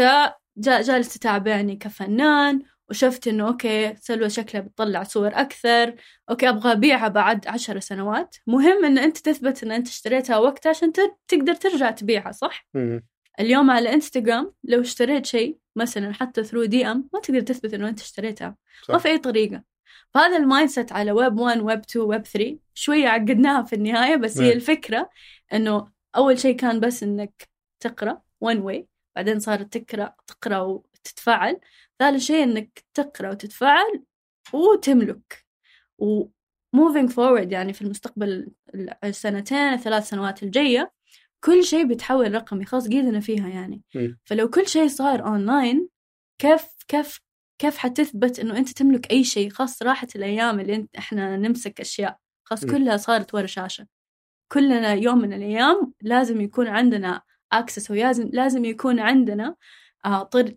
جا 0.57 0.83
جالس 0.83 1.15
تتابعني 1.15 1.77
كفنان 1.77 2.63
وشفت 2.91 3.29
إنه 3.29 3.47
أوكي 3.49 3.95
سلوى 3.97 4.31
شكلها 4.31 4.63
بتطلع 4.63 5.03
صور 5.03 5.29
أكثر 5.29 5.95
أوكي 6.31 6.49
أبغى 6.49 6.73
أبيعها 6.73 7.09
بعد 7.09 7.47
عشر 7.47 7.81
سنوات 7.81 8.37
مهم 8.47 8.85
إن 8.85 8.99
أنت 8.99 9.19
تثبت 9.19 9.63
إن 9.63 9.73
أنت 9.73 9.89
اشتريتها 9.89 10.39
وقتها 10.39 10.71
عشان 10.71 10.93
تقدر 11.29 11.55
ترجع 11.55 11.91
تبيعها 11.91 12.33
صح 12.33 12.67
مم. 12.75 13.07
اليوم 13.41 13.71
على 13.71 13.93
إنستغرام 13.95 14.53
لو 14.65 14.81
اشتريت 14.81 15.27
شيء 15.27 15.59
مثلا 15.77 16.13
حتى 16.13 16.45
through 16.45 16.65
DM 16.65 17.09
ما 17.13 17.21
تقدر 17.21 17.41
تثبت 17.41 17.75
إنه 17.75 17.89
أنت 17.89 18.01
اشتريتها 18.01 18.57
صح. 18.83 18.95
ما 18.95 18.99
في 18.99 19.09
أي 19.09 19.19
طريقة 19.19 19.63
فهذا 20.15 20.37
ال 20.37 20.71
mindset 20.71 20.93
على 20.93 21.13
ويب 21.13 21.39
1 21.39 21.61
ويب 21.61 21.79
2 21.81 22.07
ويب 22.07 22.27
3 22.27 22.59
شوية 22.75 23.09
عقدناها 23.09 23.63
في 23.63 23.73
النهاية 23.77 24.17
بس 24.17 24.39
هي 24.39 24.49
نعم. 24.49 24.57
الفكرة 24.57 25.11
إنه 25.53 25.93
أول 26.17 26.39
شيء 26.39 26.57
كان 26.57 26.81
بس 26.81 27.03
إنك 27.03 27.49
تقرأ 27.81 28.23
one 28.41 28.59
way 28.59 28.89
بعدين 29.17 29.41
صارت 29.41 29.77
تقرأ 29.79 30.15
تقرأ 30.27 30.59
وتتفاعل 30.59 31.61
ثالث 31.99 32.23
شيء 32.23 32.43
إنك 32.43 32.85
تقرأ 32.95 33.31
وتتفاعل 33.31 34.03
وتملك 34.53 35.45
و 35.99 36.25
moving 36.77 37.09
forward 37.09 37.53
يعني 37.53 37.73
في 37.73 37.83
المستقبل 37.83 38.49
السنتين 39.05 39.59
الثلاث 39.59 40.09
سنوات 40.09 40.43
الجاية 40.43 40.93
كل 41.45 41.65
شيء 41.65 41.87
بيتحول 41.87 42.35
رقمي 42.35 42.65
خلاص 42.65 42.89
قيدنا 42.89 43.21
فيها 43.21 43.49
يعني 43.49 43.83
مم. 43.95 44.19
فلو 44.25 44.51
كل 44.51 44.67
شيء 44.69 44.89
صار 44.89 45.27
اونلاين 45.27 45.89
كيف 46.39 46.67
كيف 46.89 47.21
كيف 47.59 47.77
حتثبت 47.79 48.39
إنه 48.39 48.59
أنت 48.59 48.69
تملك 48.69 49.11
أي 49.11 49.25
شيء 49.25 49.51
خاص 49.51 49.83
راحت 49.83 50.17
الأيام 50.17 50.61
اللي 50.61 50.75
أنت 50.75 50.97
إحنا 50.97 51.37
نمسك 51.37 51.81
أشياء 51.81 52.19
خلاص 52.45 52.65
مم. 52.65 52.71
كلها 52.71 52.97
صارت 52.97 53.35
ورا 53.35 53.47
شاشة 53.47 53.87
كلنا 54.53 54.93
يوم 54.93 55.19
من 55.19 55.33
الأيام 55.33 55.93
لازم 56.03 56.41
يكون 56.41 56.67
عندنا 56.67 57.23
access 57.53 57.91
ولازم 57.91 58.31
لازم 58.33 58.65
يكون 58.65 59.01
عندنا 59.01 59.47
آه، 59.47 59.55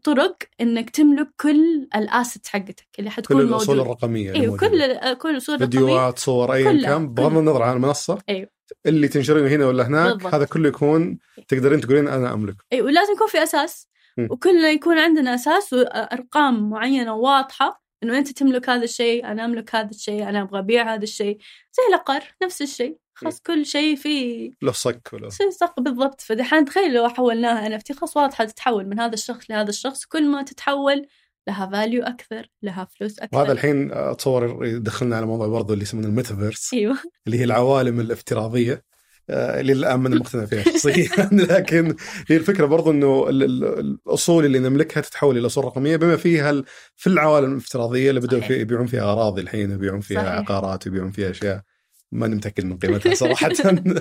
طرق 0.04 0.38
إنك 0.62 0.90
تملك 0.90 1.30
كل 1.42 1.88
ال 1.96 2.03
assets 2.03 2.48
حقتك 2.50 2.88
اللي 3.00 3.10
كل 3.10 3.16
حتكون 3.16 3.42
الأصول 3.42 3.76
موجودة. 3.76 3.82
الرقمية 3.82 4.34
أيوه. 4.34 4.58
كل 4.58 4.82
آه، 4.82 5.14
كل 5.14 5.42
صور 5.42 5.56
رقمية. 5.56 5.70
فيديوهات 5.70 6.20
صور 6.20 6.54
ايا 6.54 6.82
كان. 6.82 7.14
بغض. 7.14 7.38
النظر 7.38 7.64
عن 7.64 7.76
المنصة 7.76 8.18
أيوه 8.30 8.50
اللي 8.86 9.08
تنشرينه 9.08 9.48
هنا 9.48 9.68
ولا 9.68 9.88
هناك 9.88 10.14
بالضبط. 10.14 10.34
هذا 10.34 10.46
كله 10.46 10.68
يكون 10.68 11.18
تقدرين 11.48 11.82
تقولين 11.82 12.08
أنا 12.08 12.34
أملك. 12.34 12.56
اي 12.74 12.82
ولازم 12.82 13.14
يكون 13.14 13.28
في 13.28 13.44
أساس. 13.44 13.88
وكلنا 14.30 14.70
يكون 14.70 14.98
عندنا 14.98 15.36
أساس 15.36 15.74
وأرقام 15.74 16.70
معينة 16.70 17.16
واضحة 17.16 17.84
إنه 18.04 18.18
أنت 18.18 18.32
تملك 18.32 18.70
هذا 18.70 18.84
الشيء 18.84 19.26
أنا 19.26 19.46
أملك 19.46 19.76
هذا 19.76 19.90
الشيء 19.90 20.30
أنا 20.30 20.42
أبغى 20.42 20.60
أبيع 20.60 20.94
هذا 20.94 21.04
الشيء. 21.04 21.38
زي 21.78 21.84
العقار 21.90 22.24
نفس 22.44 22.62
الشيء. 22.62 22.98
خلاص 23.18 23.42
كل 23.42 23.66
شيء 23.66 23.96
فيه 23.96 24.52
له 24.62 24.72
صك 24.72 25.10
شيء 25.30 25.50
صك 25.50 25.80
بالضبط. 25.80 26.22
فدحين 26.22 26.66
تخيل 26.66 26.94
لو 26.94 27.10
حولناها 27.10 27.68
ان 27.68 27.80
خلاص 27.98 28.18
واضحة 28.18 28.46
تتحول 28.46 28.88
من 28.88 29.00
هذا 29.00 29.14
الشخص 29.14 29.52
لهذا 29.52 29.70
الشخص. 29.70 30.06
كل 30.06 30.28
ما 30.28 30.44
تتحول 30.44 31.08
لها 31.48 31.70
value 31.72 32.04
أكثر 32.04 32.50
لها 32.64 32.88
فلوس 33.00 33.20
أكثر. 33.20 33.38
وهذا 33.38 33.52
الحين 33.52 33.92
أتصور 33.94 34.66
يدخلنا 34.66 35.16
على 35.18 35.26
موضوع 35.26 35.48
برضو 35.48 35.74
اللي 35.74 35.84
يسمونه 35.84 36.08
الميتافيرس. 36.08 36.74
أيوه. 36.74 36.98
اللي 37.28 37.40
هي 37.40 37.44
العوالم 37.44 38.00
الافتراضية 38.00 38.84
آه، 39.30 39.60
اللي 39.60 39.74
الآن 39.74 40.00
ماني 40.00 40.16
مقتنع 40.16 40.46
فيها 40.46 40.64
شخصيا. 40.64 41.30
لكن 41.52 41.96
هي 42.28 42.38
الفكرة 42.38 42.66
برضو 42.66 42.92
إنه 42.92 43.30
ال- 43.30 43.44
ال- 43.44 43.80
الأصول 44.08 44.46
اللي 44.46 44.60
نملكها 44.60 45.02
تتحول 45.02 45.38
إلى 45.38 45.46
اصول 45.46 45.66
رقمية 45.66 45.96
بما 45.96 46.16
فيها 46.18 46.64
في 46.96 47.08
العوالم 47.08 47.52
الافتراضية 47.52 48.10
اللي 48.10 48.20
بدأوا. 48.22 48.42
في 48.42 48.54
يبيعون 48.62 48.86
فيها 48.86 49.14
أراضي 49.14 49.42
الحين 49.42 49.72
يبيعون 49.72 50.00
فيها 50.02 50.20
صحيح. 50.24 50.32
عقارات 50.32 50.88
ويبيعون 50.88 51.12
فيها 51.12 51.30
أشياء. 51.30 51.62
ماني 52.12 52.36
متاكد 52.36 52.66
من 52.66 52.78
قيمتها 52.78 53.16
صراحة 53.16 53.50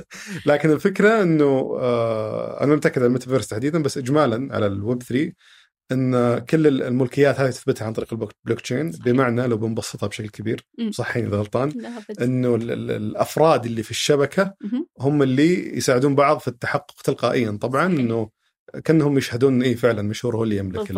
لكن 0.47 0.71
الفكرة 0.71 1.23
إنه 1.23 1.77
آه، 1.81 2.65
أنا 2.65 2.77
متأكد 2.77 2.99
عن 3.03 3.07
الميتافيرس 3.07 3.49
تحديدا 3.49 3.83
بس 3.83 3.99
اجمالا 3.99 4.55
على 4.55 4.67
الويب 4.67 5.03
3 5.03 5.33
إن 5.93 6.39
كل 6.39 6.83
الملكيات 6.83 7.41
هذه 7.41 7.51
تثبتها 7.51 7.87
عن 7.87 7.93
طريق 7.93 8.09
ال 8.13 8.33
block 8.45 8.61
blockchain 8.61 8.93
صحيح. 8.93 9.05
بمعنى 9.05 9.47
لو 9.47 9.57
بنبسطها 9.57 10.07
بشكل 10.07 10.29
كبير. 10.29 10.67
صحيني 10.91 11.29
إذا 11.29 11.37
غلطان 11.37 11.73
إنه 12.23 12.55
ال- 12.55 12.71
ال- 12.71 12.91
الأفراد 12.91 13.67
اللي 13.67 13.83
في 13.83 13.91
الشبكة. 13.91 14.55
هم 15.01 15.23
اللي 15.23 15.77
يساعدون 15.77 16.15
بعض 16.15 16.39
في 16.39 16.49
التحقق 16.49 17.03
تلقائيا 17.05 17.59
طبعا 17.61 17.87
صحيح. 17.89 18.01
إنه 18.01 18.31
كأنهم 18.85 19.19
يشهدون 19.19 19.63
اي 19.63 19.75
فعلا 19.75 20.03
مشهور 20.03 20.37
هو 20.37 20.45
اللي 20.45 20.57
يملك. 20.57 20.91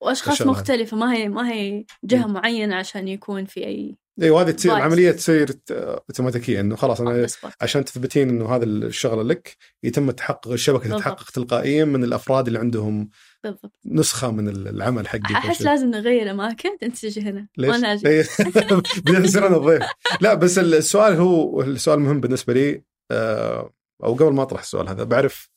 وأشخاص. 0.00 0.42
مختلفة 0.42 0.96
ما 0.96 1.14
هي 1.14 1.28
ما 1.28 1.52
هي 1.52 1.84
جهة 2.04 2.26
معينة 2.26 2.74
عشان 2.76 3.08
يكون 3.08 3.44
في 3.44 3.66
أي 3.66 3.96
اي 4.22 4.30
وهذه 4.30 4.50
تصير. 4.50 4.76
العملية 4.76 5.10
تصير 5.10 5.50
أوتوماتيكية 5.70 6.60
إنه 6.60 6.76
خلاص 6.76 7.00
أنا. 7.00 7.26
عشان 7.60 7.84
تثبتين 7.84 8.28
إنه 8.28 8.56
هذا 8.56 8.64
الشغلة 8.64 9.22
لك 9.22 9.56
يتم 9.82 10.08
التحقق 10.08 10.52
الشبكة 10.52 10.82
بالضبط. 10.82 11.00
تتحقق 11.00 11.30
تلقائيا 11.30 11.84
من 11.84 12.04
الأفراد 12.04 12.46
اللي 12.46 12.58
عندهم 12.58 13.08
بالضبط 13.44 13.72
نسخة 13.86 14.30
من 14.30 14.48
العمل 14.48 15.08
حقك 15.08 15.30
أو 15.30 15.36
أحس. 15.36 15.62
لازم 15.62 15.90
نغير 15.90 16.30
أماكن 16.30 16.70
انت 16.82 16.96
تجي 16.96 17.20
هنا 17.20 17.48
ليش؟ 17.58 17.70
وأنا 17.70 17.92
أجي 17.92 18.08
إيه. 18.08 18.24
بدنا 19.04 19.18
نصير 19.18 19.46
أنا 19.46 19.56
الضيف 19.56 19.82
لا 20.20 20.34
بس 20.34 20.58
السؤال 20.58 21.14
هو 21.16 21.62
السؤال 21.62 21.98
المهم 21.98 22.20
بالنسبة 22.20 22.52
لي 22.52 22.82
آه، 23.10 23.72
أو 24.04 24.14
قبل 24.14 24.32
ما 24.32 24.42
أطرح 24.42 24.60
السؤال 24.60 24.88
هذا 24.88 25.04
بعرف 25.04 25.50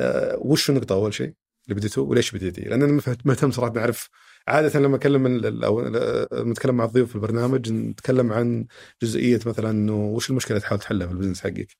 آه، 0.00 0.36
وش 0.40 0.70
النقطة 0.70 0.94
أول 0.94 1.14
شيء 1.14 1.32
اللي 1.64 1.74
بديته 1.74 2.02
وليش 2.02 2.32
بديتي؟ 2.34 2.60
لأن 2.60 2.82
أنا 2.82 3.02
مهتم 3.24 3.50
صراحة 3.50 3.72
نعرف 3.72 4.10
عادة 4.48 4.80
لما 4.80 4.96
أكلم 4.96 5.44
أو 5.64 5.80
لما 5.80 6.26
نتكلم 6.34 6.74
مع 6.76 6.84
الضيوف 6.84 7.08
في 7.08 7.14
البرنامج 7.14 7.72
نتكلم 7.72 8.32
عن 8.32 8.66
جزئية 9.02 9.40
مثلا 9.46 9.70
إنه 9.70 10.06
وش 10.06 10.30
المشكلة 10.30 10.58
تحاول 10.58 10.80
تحلها 10.80 11.06
في 11.06 11.12
ال 11.12 11.15
business 11.15 11.40
حقك؟ 11.40 11.76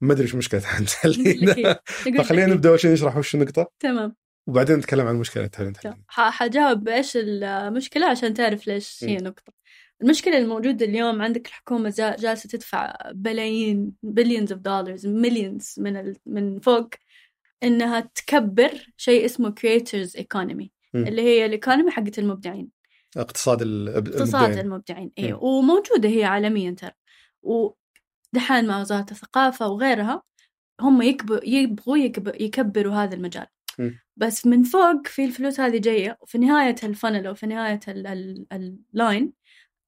ما 0.00 0.12
أدري 0.12 0.24
وش 0.24 0.32
المشكلة 0.32 0.60
تحاول 0.60 0.86
نقول 1.18 1.74
فخلينا 2.24 2.46
لك. 2.46 2.52
نبدأ 2.52 2.68
أول 2.68 2.80
شيء 2.80 2.92
نشرح 2.92 3.16
وش 3.16 3.34
النقطة 3.34 3.70
تمام 3.80 4.16
وبعدين 4.46 4.76
نتكلم 4.76 5.06
عن 5.06 5.14
المشكلة 5.14 5.36
اللي 5.42 5.48
تحاولين 5.50 5.72
تحلينها. 5.74 5.98
ح- 6.08 6.30
حجاوب 6.30 6.88
إيش 6.88 7.12
المشكلة 7.16 8.06
عشان 8.10 8.34
تعرف 8.34 8.66
ليش 8.66 9.04
هي. 9.04 9.16
نقطة 9.16 9.52
المشكلة 10.02 10.38
الموجودة 10.38 10.86
اليوم 10.86 11.22
عندك 11.22 11.46
الحكومة 11.46 11.90
جا- 11.90 12.16
جالسة 12.16 12.48
تدفع 12.48 12.94
بلايين 13.12 13.92
billions 14.02 14.52
of 14.52 14.60
dollars 14.60 15.06
millions 15.06 15.74
من. 15.78 16.14
من 16.26 16.60
فوق 16.60 16.88
إنها 17.62 18.00
تكبر 18.14 18.70
شيء 18.96 19.24
اسمه 19.24 19.50
creators 19.50 20.16
economy 20.16 20.72
م. 20.94 21.06
اللي 21.06 21.22
هي 21.22 21.46
ال 21.46 21.52
economy 21.52 21.90
حقت 21.90 22.18
المبدعين 22.18 22.68
اقتصاد 23.16 23.62
ال- 23.62 23.88
اقتصاد 23.88 24.34
المبدعين. 24.34 24.58
المبدعين 24.66 25.12
أيوه 25.18 25.44
وموجودة 25.44 26.08
هي 26.08 26.24
عالميا 26.24 26.70
ترى 26.70 26.90
ودحين 27.42 28.66
مع 28.66 28.80
وزارة 28.80 29.06
الثقافة 29.10 29.68
وغيرها 29.68 30.22
هم 30.80 31.02
يبغوا 31.44 31.96
يكب- 31.98 32.40
يكبروا 32.40 32.94
هذا 32.94 33.14
المجال 33.14 33.46
م. 33.78 33.90
بس 34.16 34.46
من 34.46 34.62
فوق 34.62 35.06
في 35.06 35.24
الفلوس 35.24 35.60
هذه 35.60 35.78
جاية 35.78 36.18
وفي 36.20 36.38
نهاية 36.38 36.74
ال 36.84 36.90
funnel 36.90 37.26
أو 37.26 37.34
في 37.34 37.46
نهاية 37.46 37.80
ال- 37.88 38.06
ال- 38.06 38.46
ال 38.92 39.00
line 39.00 39.32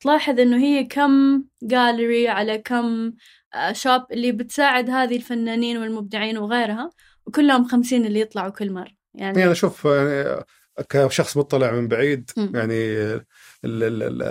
تلاحظ 0.01 0.41
إنه 0.41 0.57
هي 0.57 0.85
كم 0.85 1.45
جاليري 1.63 2.29
على 2.29 2.59
كم 2.59 3.13
آه، 3.55 3.73
شوب 3.73 4.03
اللي 4.13 4.33
بتساعد 4.33 4.91
هذه 4.91 5.17
الفنانين 5.17 5.77
والمبدعين 5.77 6.39
وغيرها 6.39 6.91
وكلهم 7.27 7.65
خمسين 7.65 8.07
اللي 8.07 8.21
يطلعوا 8.21 8.51
كل 8.51 8.73
مرة 8.73 8.91
يعني 9.15 9.41
يعني 9.41 9.53
أشوف 9.53 9.85
يعني 9.85 10.45
كشخص 10.89 11.37
مطلع 11.37 11.73
من 11.73 11.89
بعيد 11.89 12.31
مم. 12.37 12.53
يعني 12.55 12.95
ال- 12.95 13.23
ال- 13.65 14.03
ال- 14.03 14.23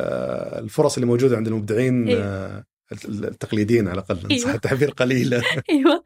الفرص 0.64 0.96
اللي 0.96 1.06
موجودة 1.06 1.38
عند 1.38 1.48
المبدعين 1.48 2.08
إيه. 2.08 2.24
آه، 2.24 2.64
التقليديين 3.06 3.88
على 3.88 3.94
الأقل 4.02 4.32
إن 4.32 4.38
صح. 4.38 4.50
التعبير 4.50 4.90
قليله 4.92 5.44
إيوه 5.70 6.04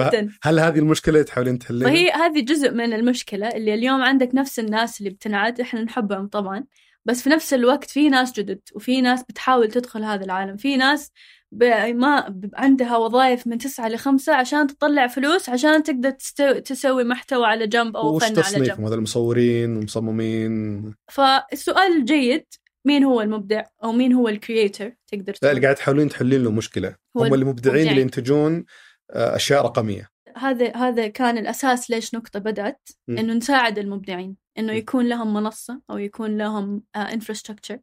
جدا 0.00 0.28
هل 0.42 0.60
هذه 0.60 0.78
المشكلة 0.78 1.14
اللي 1.14 1.24
تحاولين 1.24 1.58
تحلينها؟ 1.58 1.88
فهي 1.90 2.10
هذه 2.10 2.44
جزء 2.44 2.70
من 2.70 2.92
المشكلة 2.92 3.48
اللي 3.48 3.74
اليوم 3.74 4.02
عندك 4.02 4.30
نفس 4.34 4.58
الناس 4.58 5.00
اللي 5.00 5.10
بتنعد 5.10 5.60
إحنا 5.60 5.82
نحبهم 5.82 6.26
طبعا 6.28 6.64
بس 7.04 7.22
في 7.22 7.30
نفس 7.30 7.54
الوقت 7.54 7.90
في 7.90 8.08
ناس 8.08 8.32
جدد 8.32 8.60
وفي 8.74 9.00
ناس 9.00 9.22
بتحاول 9.22 9.70
تدخل 9.70 10.04
هذا 10.04 10.24
العالم 10.24 10.56
في 10.56 10.76
ناس. 10.76 11.10
ما. 11.52 12.40
عندها 12.54 12.96
وظائف 12.96 13.46
من 13.46 13.58
تسعة 13.58 13.88
لخمسة 13.88 14.34
عشان 14.34 14.66
تطلع 14.66 15.06
فلوس 15.06 15.48
عشان 15.48 15.82
تقدر 15.82 16.10
تستو... 16.10 16.58
تسوي 16.58 17.04
محتوى 17.04 17.46
على 17.46 17.66
جنب 17.66 17.96
أو 17.96 18.18
فن 18.18 18.42
على 18.42 18.66
جنب 18.66 18.80
هذا 18.80 18.94
المصورين 18.94 19.76
ومصممين 19.76 20.94
فالسؤال 21.08 21.96
الجيد 21.96 22.46
مين 22.84 23.04
هو 23.04 23.20
المبدع 23.20 23.62
أو 23.84 23.92
مين 23.92 24.12
هو 24.12 24.28
ال 24.28 24.36
creator 24.36 24.92
تقدر 25.06 25.32
لا 25.32 25.38
تقول 25.38 25.50
اللي 25.50 25.62
قاعد 25.62 25.74
تحاولين 25.74 26.08
تحلين 26.08 26.44
له 26.44 26.50
مشكلة 26.50 26.96
هو 27.16 27.24
هم 27.24 27.34
المبدعين 27.34 27.88
اللي. 27.88 28.00
ينتجون 28.00 28.64
آه، 29.10 29.36
أشياء 29.36 29.64
رقمية 29.64 30.12
هذا 30.36 30.76
هذا 30.76 31.08
كان 31.08 31.38
الأساس 31.38 31.90
ليش 31.90 32.14
نقطة 32.14 32.38
بدأت 32.38 32.88
م. 33.08 33.18
إنه 33.18 33.32
نساعد 33.32 33.78
المبدعين 33.78 34.36
إنه 34.58 34.72
م. 34.72 34.76
يكون 34.76 35.08
لهم 35.08 35.34
منصة 35.34 35.80
أو 35.90 35.98
يكون 35.98 36.38
لهم 36.38 36.82
infrastructure 36.96 37.78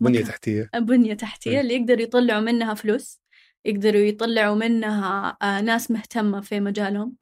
بنية 0.00 0.24
تحتية 0.24 0.70
بنية 0.74 1.14
تحتية 1.14 1.56
م. 1.56 1.60
اللي 1.60 1.74
يقدروا 1.74 2.00
يطلعوا 2.00 2.40
منها 2.40 2.74
فلوس 2.74 3.20
يقدروا 3.64 4.00
يطلعوا 4.00 4.54
منها 4.54 5.36
آه، 5.42 5.60
ناس 5.60 5.90
مهتمة 5.90 6.40
في 6.40 6.60
مجالهم 6.60 7.14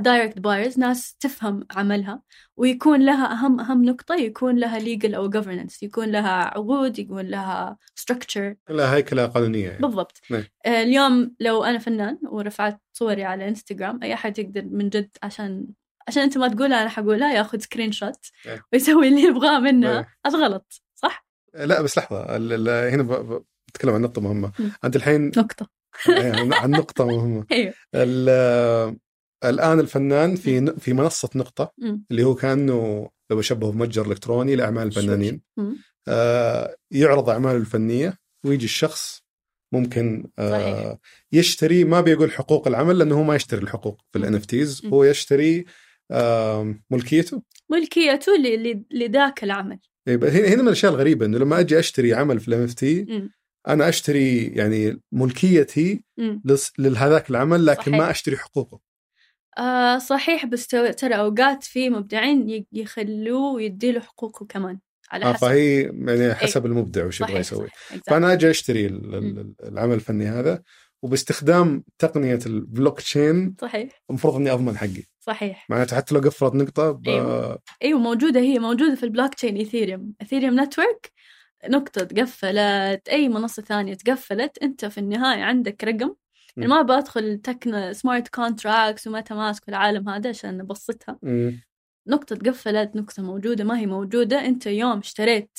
direct 0.00 0.38
buyers 0.38 0.78
ناس 0.78 1.14
تفهم 1.20 1.66
عملها 1.76 2.22
ويكون 2.56 3.06
لها 3.06 3.32
أهم 3.32 3.60
أهم 3.60 3.84
نقطة 3.84 4.14
يكون 4.14 4.56
لها 4.58 4.80
legal 4.80 5.14
أو 5.14 5.30
governance 5.30 5.82
يكون 5.82 6.10
لها 6.12 6.44
عقود 6.44 6.98
يكون 6.98 7.26
لها 7.26 7.78
structure 8.00 8.54
لها 8.70 8.94
هيكلة 8.94 9.26
قانونية 9.26 9.68
يعني. 9.68 9.78
بالضبط 9.78 10.20
نعم. 10.30 10.44
آه، 10.66 10.82
اليوم 10.82 11.34
لو 11.40 11.64
أنا 11.64 11.78
فنان 11.78 12.18
ورفعت 12.22 12.80
صوري 12.92 13.24
على 13.24 13.48
انستغرام 13.48 14.00
أي 14.02 14.14
أحد 14.14 14.38
يقدر 14.38 14.64
من 14.64 14.88
جد 14.88 15.10
عشان 15.22 15.66
عشان 16.08 16.22
أنت 16.22 16.38
ما 16.38 16.48
تقولها 16.48 16.82
أنا 16.82 16.88
حقولها 16.88 17.34
ياخذ 17.34 17.58
screenshot 17.58 18.26
نعم. 18.46 18.58
ويسوي 18.72 19.08
اللي 19.08 19.22
يبغاه 19.22 19.58
منها 19.58 19.94
نعم. 19.94 20.04
هذا 20.26 20.38
غلط؟ 20.38 20.85
لا 21.64 21.82
بس 21.82 21.98
لحظة 21.98 22.36
ال- 22.36 22.68
ال- 22.68 22.92
هنا 22.92 23.02
ب- 23.02 23.44
بتكلم 23.68 23.94
عن 23.94 24.00
نقطة 24.02 24.20
مهمة 24.20 24.52
مم. 24.58 24.70
أنت 24.84 24.96
الحين 24.96 25.26
نقطة 25.36 25.68
يعني 26.08 26.54
عن 26.54 26.70
نقطة 26.70 27.06
مهمة 27.06 27.46
أيوه 27.52 27.74
ال- 27.94 28.96
الآن 29.44 29.80
الفنان 29.80 30.36
في 30.36 30.74
في 30.78 30.92
منصة 30.92 31.30
نقطة 31.34 31.72
مم. 31.78 32.04
اللي 32.10 32.24
هو 32.24 32.34
كأنه 32.34 33.10
لو 33.30 33.40
أشبهه 33.40 33.70
بمتجر 33.72 34.06
إلكتروني 34.06 34.56
لأعمال 34.56 34.86
الفنانين. 34.86 35.40
آه، 36.08 36.76
يعرض 36.90 37.30
أعماله 37.30 37.56
الفنية 37.56 38.18
ويجي 38.46 38.64
الشخص 38.64 39.22
ممكن 39.72 40.30
آه،. 40.38 40.98
يشتري 41.32 41.84
ما 41.84 42.00
بيقول 42.00 42.32
حقوق 42.32 42.68
العمل 42.68 42.98
لأنه 42.98 43.14
هو 43.18 43.22
ما 43.22 43.34
يشتري 43.34 43.62
الحقوق 43.62 44.00
في. 44.12 44.18
الان. 44.18 44.92
هو 44.92 45.04
يشتري 45.04 45.64
آه، 46.10 46.74
ملكيته 46.90 47.42
ملكيته 47.70 48.32
لذاك 48.90 49.44
العمل 49.44 49.78
هنا 50.08 50.48
هنا 50.48 50.62
من 50.62 50.68
الأشياء 50.68 50.92
الغريبة 50.92 51.26
إنه 51.26 51.38
لما 51.38 51.60
أجي 51.60 51.78
أشتري 51.78 52.14
عمل 52.14 52.40
في 52.40 52.48
ال 52.48 52.62
NFT. 52.62 53.06
أنا 53.68 53.88
أشتري 53.88 54.44
يعني 54.46 55.00
ملكيتي 55.12 56.04
لهذاك 56.78 57.30
العمل 57.30 57.66
لكن 57.66 57.82
صحيح. 57.82 57.94
ما 57.98 58.10
أشتري 58.10 58.36
حقوقه. 58.36 58.80
آه 59.58 59.98
صحيح 59.98 60.46
بس 60.46 60.66
ترى 60.66 61.14
أوقات 61.14 61.64
في 61.64 61.90
مبدعين 61.90 62.66
يخلوه 62.72 63.52
ويديله 63.52 64.00
حقوقه 64.00 64.46
كمان 64.46 64.78
على 65.10 65.24
آه 65.24 65.32
حسب. 65.32 65.40
فهي 65.46 65.82
يعني 65.82 66.34
حسب 66.34 66.66
المبدع 66.66 67.04
وش 67.06 67.20
يبغى 67.20 67.38
يسوي. 67.38 67.68
فأنا 68.06 68.32
أجي 68.32 68.50
أشتري 68.50 68.86
ال- 68.86 69.14
ال- 69.14 69.54
العمل 69.62 69.94
الفني 69.94 70.26
هذا 70.26 70.62
وباستخدام 71.02 71.84
تقنية 71.98 72.38
البلوك 72.46 73.00
تشين 73.00 73.54
صحيح. 73.60 74.02
المفروض 74.10 74.34
إني 74.36 74.50
أضمن 74.52 74.76
حقي. 74.76 75.02
صحيح. 75.26 75.66
معناته 75.70 75.96
حتى 75.96 76.14
لو 76.14 76.20
قفلت 76.20 76.54
نقطة 76.54 76.90
ب... 76.90 77.08
أيوة. 77.08 77.58
أيوه 77.82 77.98
موجوده 77.98 78.40
هي 78.40 78.58
موجودة 78.58 78.94
في 78.94 79.02
ال 79.02 79.34
blockchain 79.34 79.56
Ethereum. 79.56 80.12
Ethereum 80.22 80.60
network 80.60 81.12
نقطة 81.68 82.04
تقفلت 82.04 83.08
أي 83.08 83.28
منصة 83.28 83.62
ثانية 83.62 83.94
تقفلت 83.94 84.58
أنت 84.58 84.84
في 84.84 84.98
النهاية 84.98 85.42
عندك 85.42 85.84
رقم. 85.84 86.14
يعني 86.56 86.68
ما 86.68 86.82
بدخل 86.82 87.38
token 87.38 87.92
smart 87.92 88.28
contracts 88.28 89.06
و 89.06 89.34
MetaMask 89.34 89.68
العالم 89.68 90.08
هذا 90.08 90.28
عشان 90.28 90.58
نبسطها 90.58 91.18
مم. 91.22 91.62
نقطة 92.08 92.36
تقفلت 92.36 92.96
نقطة 92.96 93.22
موجودة 93.22 93.64
ما 93.64 93.78
هي 93.78 93.86
موجودة. 93.86 94.46
أنت 94.46 94.66
يوم 94.66 94.98
اشتريت 94.98 95.58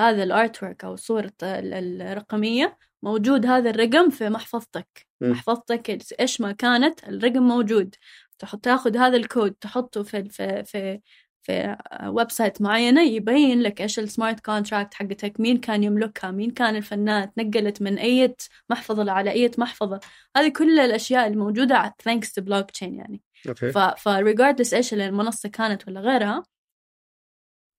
هذا 0.00 0.22
ال 0.22 0.62
artwork 0.62 0.84
أو 0.84 0.96
صورة 0.96 1.32
ال- 1.42 2.02
الرقمية 2.02 2.78
موجود 3.02 3.46
هذا 3.46 3.70
الرقم 3.70 4.10
في 4.10 4.28
محفظتك. 4.28 5.06
محفظتك 5.20 6.14
إيش 6.20 6.40
ما 6.40 6.52
كانت 6.52 7.04
الرقم 7.08 7.42
موجود. 7.42 7.94
تحط 8.42 8.64
تاخذ 8.64 8.96
هذا 8.96 9.16
الكود 9.16 9.52
تحطه 9.52 10.02
في 10.02 10.28
في 10.28 10.64
في 10.64 11.00
في 11.42 11.76
website 12.06 12.62
معينة 12.62 13.02
يبين 13.02 13.62
لك 13.62 13.80
إيش 13.80 13.98
ال 13.98 14.05
smart 14.05 14.40
contract 14.40 14.94
حقتك 14.94 15.40
مين 15.40 15.58
كان 15.58 15.82
يملكها 15.82 16.30
مين 16.30 16.50
كان 16.50 16.76
الفنان 16.76 17.32
تنقلت 17.34 17.82
من 17.82 17.98
أي 17.98 18.36
محفظة 18.70 19.12
على 19.12 19.30
أي 19.30 19.50
محفظة. 19.58 20.00
هذه 20.36 20.48
كل 20.48 20.80
الأشياء 20.80 21.26
الموجودة 21.26 21.94
thanks 22.08 22.26
to 22.26 22.44
blockchain 22.44 22.82
يعني. 22.82 23.20
أوكي. 23.48 23.72
ف 23.72 24.08
regardless 24.08 24.92
اللي 24.92 25.06
المنصة 25.06 25.48
كانت 25.48 25.88
ولا 25.88 26.00
غيرها 26.00 26.42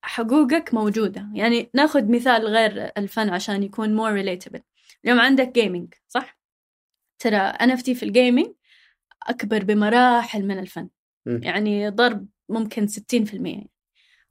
حقوقك 0.03 0.73
موجودة. 0.73 1.29
يعني 1.33 1.69
ناخذ 1.73 2.11
مثال 2.11 2.47
غير 2.47 2.91
الفن 2.97 3.29
عشان 3.29 3.63
يكون 3.63 3.97
more 3.97 4.23
relatable. 4.23 4.61
اليوم 5.05 5.19
عندك 5.19 5.51
gaming 5.53 5.93
صح؟ 6.07 6.37
ترى 7.19 7.53
NFT 7.53 7.91
في 7.91 8.03
ال 8.03 8.10
gaming 8.10 8.47
أكبر 9.27 9.63
بمراحل 9.63 10.45
من 10.45 10.59
الفن. 10.59 10.89
مم. 11.25 11.39
يعني 11.43 11.89
ضرب 11.89 12.27
ممكن 12.49 12.87
60% 12.87 13.73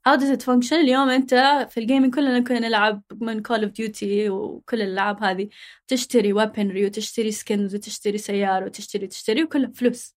How 0.07 0.17
does 0.17 0.29
it 0.37 0.43
function 0.43 0.73
اليوم 0.73 1.09
أنت 1.09 1.33
في 1.69 1.79
ال 1.79 1.84
gaming 1.84 2.15
كلنا 2.15 2.39
كنا 2.39 2.59
نلعب 2.59 3.03
من 3.21 3.41
Call 3.41 3.63
of 3.63 3.71
Duty 3.71 4.29
وكل 4.29 4.81
الألعاب 4.81 5.23
هذه. 5.23 5.49
تشتري 5.87 6.33
weaponry 6.33 6.85
وتشتري 6.85 7.31
skins 7.31 7.75
وتشتري 7.75 8.17
سيارة 8.17 8.65
وتشتري 8.65 9.07
تشتري 9.07 9.43
وكلها 9.43 9.71
فلوس. 9.71 10.15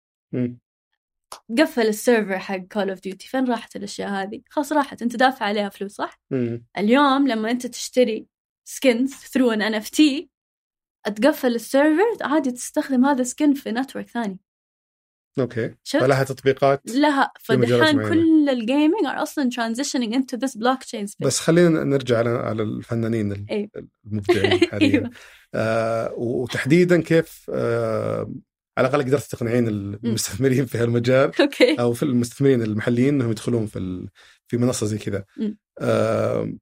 قفل 1.58 1.86
ال 1.86 1.94
server 1.94 2.38
حق 2.38 2.56
Call 2.56 2.90
of 2.90 3.00
Duty 3.00 3.28
فين 3.28 3.44
راحت 3.50 3.76
الأشياء 3.76 4.08
هذه؟ 4.10 4.42
خلاص 4.48 4.72
راحت. 4.72 5.02
أنت 5.02 5.16
دافع 5.16 5.46
عليها 5.46 5.68
فلوس 5.68 5.92
صح؟ 5.92 6.20
مم. 6.30 6.64
اليوم 6.78 7.28
لما 7.28 7.50
أنت 7.50 7.66
تشتري 7.66 8.26
skins 8.64 9.14
through 9.14 9.50
an 9.50 9.62
NFT 9.62 10.30
تقفل 11.04 11.54
ال 11.54 11.63
server 11.63 12.16
عادي 12.20 12.50
تستخدم 12.50 13.04
هذا 13.04 13.22
skin 13.22 13.54
في 13.54 13.72
network 13.72 14.08
ثاني. 14.08 14.38
أوكي. 15.38 15.74
فلها 15.84 16.24
تطبيقات 16.24 16.82
لها 16.94 17.32
فدحين. 17.40 18.08
كل 18.08 18.48
ال 18.48 18.56
gaming 18.56 19.04
are 19.06 19.22
أصلا 19.22 19.50
transitioning 19.50 20.12
into 20.14 20.38
this 20.38 20.50
blockchain 20.56 21.06
space. 21.06 21.26
بس 21.26 21.40
خلينا 21.40 21.84
نرجع 21.84 22.18
على 22.18 22.28
على 22.30 22.62
الفنانين 22.62 23.32
ال- 23.32 23.46
أيوة. 23.50 23.68
المبدعين 24.06 24.58
حاليا 24.70 24.90
أيوة. 24.98 25.10
آه 25.54 26.14
وتحديدا 26.16 27.02
كيف 27.02 27.50
آه 27.54 28.32
على 28.78 28.88
الأقل 28.88 29.02
قدرت 29.04 29.22
تقنعين 29.22 29.68
المستثمرين 29.68 30.66
في 30.66 30.78
هالمجال. 30.78 31.32
أوكي. 31.40 31.74
أو 31.80 31.92
في 31.92 32.02
المستثمرين 32.02 32.62
المحليين 32.62 33.14
إنهم 33.14 33.30
يدخلون 33.30 33.66
في 33.66 34.08
في 34.46 34.56
منصة 34.56 34.86
زي 34.86 34.98
كذا. 34.98 35.24
آه 35.80 36.52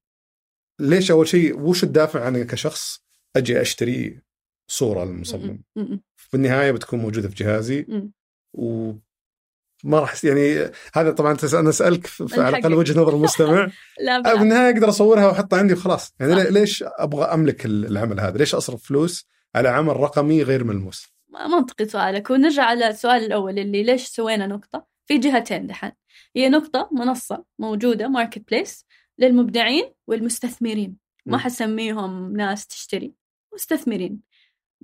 ليش 0.79 1.11
أول 1.11 1.27
شيء 1.27 1.59
وش 1.59 1.83
الدافع 1.83 2.27
أنا 2.27 2.43
كشخص 2.43 3.03
أجي 3.35 3.61
أشتري 3.61 4.19
صورة 4.67 5.05
للمصمم 5.05 5.61
في 6.17 6.33
النهاية 6.33 6.71
بتكون 6.71 6.99
موجودة 6.99 7.29
في 7.29 7.35
جهازي. 7.35 7.85
و 8.53 8.91
ما 9.83 9.99
راح 9.99 10.25
يعني 10.25 10.71
هذا 10.93 11.11
طبعا 11.11 11.37
أنا 11.53 11.69
اسالك 11.69 12.07
على. 12.07 12.49
الأقل 12.57 12.73
وجهة 12.73 13.01
نظر 13.01 13.15
المستمع 13.15 13.51
لا 14.01 14.17
في 14.17 14.23
بالعكس. 14.23 14.41
النهايه 14.41 14.73
أقدر 14.73 14.89
أصورها 14.89 15.27
وأحطها 15.27 15.59
عندي 15.59 15.73
وخلاص 15.73 16.13
يعني. 16.19 16.35
لي- 16.35 16.49
ليش 16.49 16.83
أبغى 16.87 17.23
أملك 17.25 17.65
ال- 17.65 17.85
العمل 17.85 18.19
هذا؟ 18.19 18.37
ليش 18.37 18.55
أصرف 18.55 18.83
فلوس 18.83 19.27
على 19.55 19.69
عمل 19.69 19.97
رقمي 19.97 20.43
غير 20.43 20.63
ملموس؟ 20.63 21.13
منطقي 21.49 21.85
سؤالك 21.85 22.29
ونرجع 22.29 22.63
على 22.63 22.87
السؤال 22.89 23.23
الأول 23.25 23.59
اللي 23.59 23.83
ليش 23.83 24.07
سوينا 24.07 24.47
نقطة 24.47 24.85
في 25.05 25.17
جهتين 25.17 25.67
دحين 25.67 25.91
هي 26.35 26.49
نقطة 26.49 26.89
منصة 26.91 27.43
موجودة 27.59 28.07
marketplace 28.07 28.85
للمبدعين 29.19 29.93
والمستثمرين 30.07 30.97
ما. 31.25 31.37
حسميهم 31.37 32.35
ناس 32.37 32.67
تشتري 32.67 33.13
مستثمرين 33.53 34.19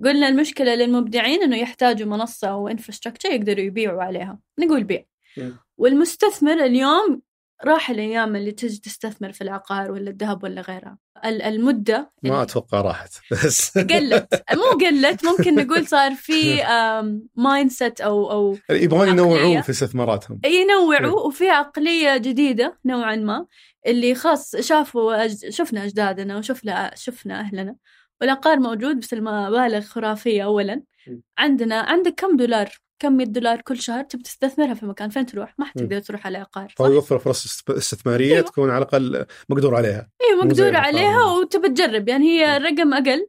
قلنا 0.04 0.28
المشكلة 0.28 0.74
للمبدعين 0.74 1.42
إنه 1.42 1.56
يحتاجوا 1.56 2.06
منصة 2.08 2.48
أو 2.48 2.68
infrastructure 2.68 3.28
يقدروا 3.28 3.64
يبيعوا 3.64 4.02
عليها. 4.02 4.38
نقول 4.58 4.84
بيع. 4.84 5.04
م. 5.36 5.50
والمستثمر 5.78 6.64
اليوم 6.64 7.22
راح 7.64 7.90
الأيام 7.90 8.36
اللي 8.36 8.52
تجي 8.52 8.80
تستثمر 8.80 9.32
في 9.32 9.40
العقار 9.40 9.90
ولا 9.92 10.10
الذهب 10.10 10.44
ولا 10.44 10.60
غيرها. 10.60 10.98
ال- 11.24 11.42
المدة 11.42 12.10
ما 12.22 12.42
أتوقع 12.42 12.80
راحت. 12.80 13.12
بس. 13.30 13.78
قلت. 13.78 14.42
مو 14.54 14.62
قلت 14.86 15.24
ممكن 15.24 15.54
نقول 15.54 15.86
صار 15.86 16.14
في 16.14 16.62
mindset 17.44 18.00
أو 18.00 18.30
أو 18.30 18.56
يبغون. 18.70 19.08
ينوعون 19.08 19.62
في 19.62 19.70
استثماراتهم. 19.70 20.40
ينوعوا 20.44 21.20
وفي 21.20 21.48
عقلية 21.50 22.16
جديدة 22.16 22.78
نوعا 22.84 23.16
ما 23.16 23.46
اللي 23.86 24.14
خلاص 24.14 24.56
شافوا 24.56 25.24
أج... 25.24 25.48
شفنا 25.50 25.84
أجدادنا 25.84 26.38
وشفنا 26.38 26.90
شفنا 26.94 27.40
أهلنا. 27.40 27.76
والعقار 28.20 28.58
موجود 28.60 29.00
بس 29.00 29.12
المبالغ 29.12 29.80
خرافية 29.80 30.44
اولا 30.44 30.82
م. 31.06 31.16
عندنا 31.38 31.80
عندك 31.80 32.14
كم 32.16 32.36
دولار 32.36 32.70
كم 32.98 33.12
100 33.12 33.26
دولار 33.26 33.60
كل 33.60 33.80
شهر 33.80 34.04
تبي 34.04 34.22
تستثمرها 34.22 34.74
في 34.74 34.86
مكان 34.86 35.08
فين 35.10 35.26
تروح 35.26 35.54
ما 35.58 35.64
حتقدر 35.64 36.00
تروح 36.00 36.26
على 36.26 36.38
عقار؟ 36.38 36.74
فهو 36.78 36.92
يوفر 36.92 37.18
فرص 37.18 37.44
است- 37.44 37.70
استثمارية 37.70 38.34
أيوة. 38.34 38.46
تكون 38.46 38.70
على 38.70 38.78
الأقل 38.78 39.26
مقدور 39.48 39.74
عليها 39.76 40.08
أيوه 40.30 40.44
مقدور. 40.44 40.76
عليها 40.76 41.24
وتبي 41.24 41.68
تجرب 41.68 42.08
يعني 42.08 42.24
هي. 42.44 42.58
رقم 42.58 42.94
أقل 42.94 43.26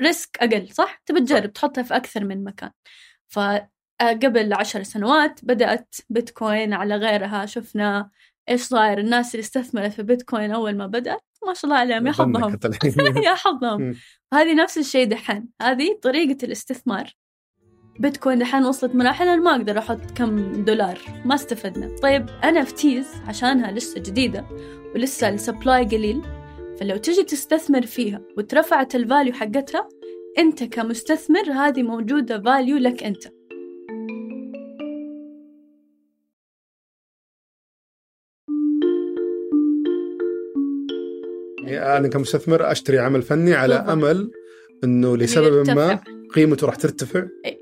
risk 0.00 0.36
أقل 0.40 0.68
صح؟ 0.72 1.02
تبي 1.06 1.20
تجرب 1.20 1.52
تحطها 1.52 1.82
في 1.82 1.96
أكثر 1.96 2.24
من 2.24 2.44
مكان 2.44 2.70
فقبل 3.28 4.52
عشر 4.52 4.82
سنوات 4.82 5.40
بدأت 5.42 5.94
بيتكوين 6.10 6.72
على 6.74 6.96
غيرها 6.96 7.46
شفنا 7.46 8.10
إيش 8.48 8.62
صاير 8.62 8.98
الناس 8.98 9.34
اللي 9.34 9.42
استثمرت 9.44 9.92
في 9.92 10.02
بيتكوين 10.02 10.50
أول 10.52 10.76
ما 10.76 10.86
بدأت 10.86 11.22
ما 11.46 11.54
شاء 11.54 11.64
الله 11.64 11.76
عليهم 11.76 12.06
يا 12.06 12.12
حظهم. 12.12 12.58
يا 13.28 13.34
حظهم. 13.34 13.94
هذه 14.34 14.54
نفس 14.54 14.78
الشيء 14.78 15.06
دحين. 15.06 15.48
هذه 15.62 15.98
طريقة 16.02 16.44
الاستثمار. 16.44 17.10
بيتكوين 17.98 18.38
دحين 18.38 18.64
وصلت 18.64 18.94
مراحل 18.94 19.28
أنا 19.28 19.42
ما 19.42 19.50
أقدر 19.50 19.78
أحط 19.78 20.10
كم 20.16 20.52
دولار. 20.64 20.98
ما 21.24 21.34
استفدنا. 21.34 21.96
طيب 22.02 22.26
NFTs 22.30 23.28
عشانها 23.28 23.72
لسه 23.72 24.00
جديدة 24.00 24.44
ولسه 24.94 25.28
ال 25.28 25.36
supply 25.36 25.84
قليل 25.84 26.22
فلو 26.80 26.96
تجي 26.96 27.22
تستثمر 27.22 27.86
فيها 27.86 28.20
وترفعت 28.36 28.94
ال 28.94 29.00
value 29.00 29.32
حقتها 29.32 29.88
أنت 30.38 30.64
كمستثمر 30.64 31.52
هذه 31.52 31.82
موجودة 31.82 32.42
فاليو 32.42 32.76
لك 32.76 33.02
أنت. 33.02 33.33
يعني 41.68 41.96
أنا 41.98 42.08
كمستثمر 42.08 42.72
أشتري 42.72 42.98
عمل 42.98 43.22
فني 43.22 43.54
على 43.54 43.74
بالضبط. 43.74 43.90
أمل 43.90 44.30
إنه 44.84 45.16
لسبب 45.16 45.70
ما. 45.70 46.00
قيمته 46.34 46.66
راح 46.66 46.74
ترتفع 46.74 47.24
إيه. 47.44 47.58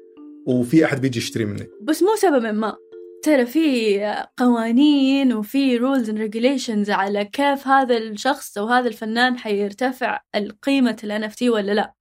وفي 0.46 0.84
أحد 0.84 1.00
بيجي 1.00 1.18
يشتري 1.18 1.44
مني 1.44 1.68
بس 1.82 2.02
مو 2.02 2.08
سبب 2.16 2.42
ما 2.54 2.76
ترى 3.22 3.46
في 3.46 4.00
قوانين 4.36 5.32
وفي 5.32 5.78
rules 5.78 6.06
and 6.06 6.18
regulations 6.18 6.90
على 6.90 7.24
كيف 7.24 7.66
هذا 7.68 7.96
الشخص 7.96 8.58
أو 8.58 8.66
هذا 8.66 8.88
الفنان 8.88 9.38
حيرتفع 9.38 10.20
القيمة 10.34 10.96
ال 11.04 11.30
NFT 11.30 11.42
ولا 11.42 11.72
لا 11.72 11.94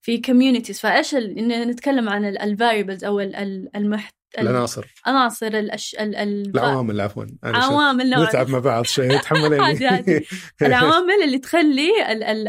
في 0.00 0.22
communities 0.26 0.80
فإيش 0.80 1.14
نتكلم 1.14 2.08
عن 2.08 2.24
ال 2.24 2.56
variables 2.58 3.04
أو 3.04 3.20
ال- 3.20 3.36
ال- 3.36 3.68
المحت 3.76 4.14
العناصر. 4.38 4.94
العناصر 5.06 5.46
الأش... 5.46 5.96
ال... 6.00 6.16
ال... 6.16 6.50
العوامل 6.56 7.00
عفوا. 7.00 7.24
عوامل 7.44 8.10
نوعاً. 8.10 8.28
نتعب 8.28 8.48
مع 8.48 8.58
بعض 8.58 8.84
شوي 8.84 9.18
تحمليني. 9.18 10.24
العوامل 10.62 11.22
اللي 11.24 11.38
تخلي 11.38 11.90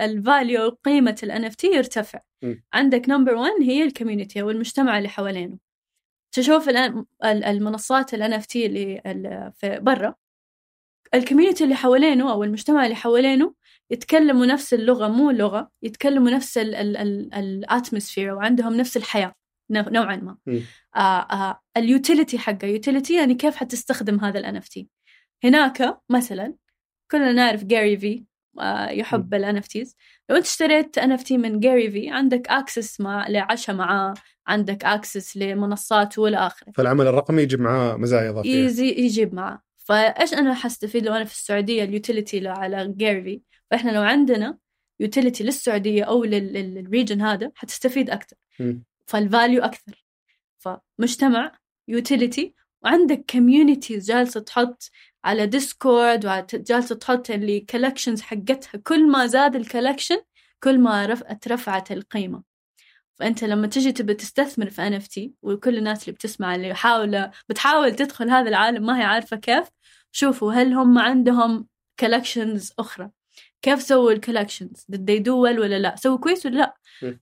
ال 0.05 0.16
value 0.16 0.69
قيمة 0.85 1.15
ال 1.23 1.31
NFT 1.51 1.63
يرتفع. 1.75 2.19
م. 2.43 2.53
عندك 2.73 3.09
number 3.09 3.33
1 3.35 3.51
هي 3.61 3.83
ال 3.83 3.89
community 3.89 4.41
أو 4.41 4.49
المجتمع 4.49 4.97
اللي 4.97 5.09
حوالينه. 5.09 5.57
تشوف 6.31 6.69
الان 6.69 7.05
ال- 7.25 7.43
المنصات 7.43 8.13
ال 8.13 8.33
NFT 8.41 8.55
اللي 8.55 9.01
ال- 9.05 9.51
في 9.55 9.79
برا. 9.81 10.15
ال 11.13 11.18
community 11.18 11.63
اللي 11.63 11.75
حوالينه 11.75 12.31
أو 12.31 12.43
المجتمع 12.43 12.83
اللي 12.85 12.95
حوالينه 12.95 13.53
يتكلموا 13.91 14.45
نفس 14.45 14.73
اللغة 14.73 15.07
مو 15.07 15.31
لغة 15.31 15.71
يتكلموا 15.83 16.31
نفس 16.31 16.57
ال 16.57 16.73
atmosphere 16.73 18.33
وعندهم 18.33 18.73
نفس 18.77 18.97
الحياة. 18.97 19.23
نوع- 19.25 19.35
نوعا 19.69 20.15
ما. 20.15 20.37
آه 20.95 20.99
آه 20.99 21.59
ال 21.77 21.85
utility 21.85 22.39
حقه. 22.39 22.67
utility 22.67 23.15
يعني 23.15 23.35
كيف 23.35 23.55
حتستخدم 23.55 24.19
هذا 24.19 24.39
ال 24.39 24.61
NFT 24.61 24.85
هناك 25.43 25.97
مثلا 26.09 26.53
كلنا 27.11 27.31
نعرف 27.31 27.63
Gary 27.63 27.97
Vee 27.97 28.23
آه 28.59 28.89
يحب 28.89 29.33
ال 29.33 29.61
NFTs 29.61 29.93
لو 30.29 30.35
انت 30.35 30.45
اشتريت 30.45 30.99
NFT 30.99 31.31
من 31.31 31.59
Gary 31.59 31.91
Vee 31.91 32.09
عندك 32.09 32.47
access 32.49 33.01
مع 33.01 33.27
لعشاء 33.27 33.75
معاه 33.75 34.13
عندك 34.47 34.85
access 34.85 35.37
لمنصات 35.37 36.19
والى 36.19 36.37
آخره. 36.37 36.71
فالعمل 36.75 37.07
الرقمي 37.07 37.41
يجيب 37.41 37.61
معاه 37.61 37.97
مزايا 37.97 38.29
إضافية. 38.29 38.65
يزي 38.65 38.89
يجيب 38.89 39.33
معاه. 39.33 39.61
فإيش 39.77 40.33
أنا 40.33 40.53
حستفيد 40.53 41.05
لو 41.05 41.13
أنا 41.13 41.23
في 41.23 41.33
السعودية 41.33 41.83
ال 41.83 41.91
utility 41.91 42.47
على 42.47 42.93
Gary 42.97 43.23
Vee 43.23 43.41
فإحنا 43.71 43.91
لو 43.91 44.01
عندنا 44.01 44.57
utility 44.99 45.43
للسعودية 45.43 46.03
أو 46.03 46.23
لل 46.23 46.48
region 46.48 47.21
هذا 47.21 47.51
حتستفيد 47.55 48.09
أكثر. 48.09 48.35
فال 49.05 49.22
value 49.22 49.63
أكثر. 49.63 50.05
فمجتمع 50.57 51.51
utility 51.87 52.55
وعندك 52.83 53.25
communities 53.31 54.07
جالسة 54.07 54.39
تحط 54.39 54.89
على 55.23 55.45
Discord 55.47 56.25
وجالسه 56.25 56.95
تحط 56.95 57.29
اللي 57.29 57.59
collections 57.59 58.21
حقتها. 58.21 58.81
كل 58.83 59.11
ما 59.11 59.25
زاد 59.25 59.55
ال 59.55 59.61
collection 59.61 60.17
كل 60.63 60.79
ما 60.79 61.05
رف... 61.05 61.23
اترفعت 61.23 61.91
القيمة. 61.91 62.43
فأنت 63.15 63.43
لما 63.43 63.67
تجي 63.67 63.91
تبي 63.91 64.13
تستثمر 64.13 64.69
في 64.69 64.99
NFT 64.99 65.29
وكل 65.41 65.77
الناس 65.77 66.01
اللي 66.03 66.11
بتسمع 66.11 66.55
اللي 66.55 66.73
حاولة 66.73 67.31
بتحاول 67.49 67.95
تدخل 67.95 68.29
هذا 68.29 68.49
العالم 68.49 68.85
ما 68.85 68.99
هي 68.99 69.03
عارفة 69.03 69.37
كيف 69.37 69.67
شوفوا 70.11 70.53
هل 70.53 70.73
هم 70.73 70.99
عندهم 70.99 71.67
collections 71.99 72.73
أخرى. 72.79 73.09
كيف 73.65 73.81
سووا 73.81 74.11
ال 74.11 74.17
collections 74.17 74.85
did 74.91 74.99
they 74.99 75.19
do 75.19 75.31
well 75.31 75.59
ولا 75.59 75.79
لا؟ 75.79 75.95
سووا 75.95 76.17
كويس 76.17 76.45
ولا 76.45 76.55
لا. 76.55 76.75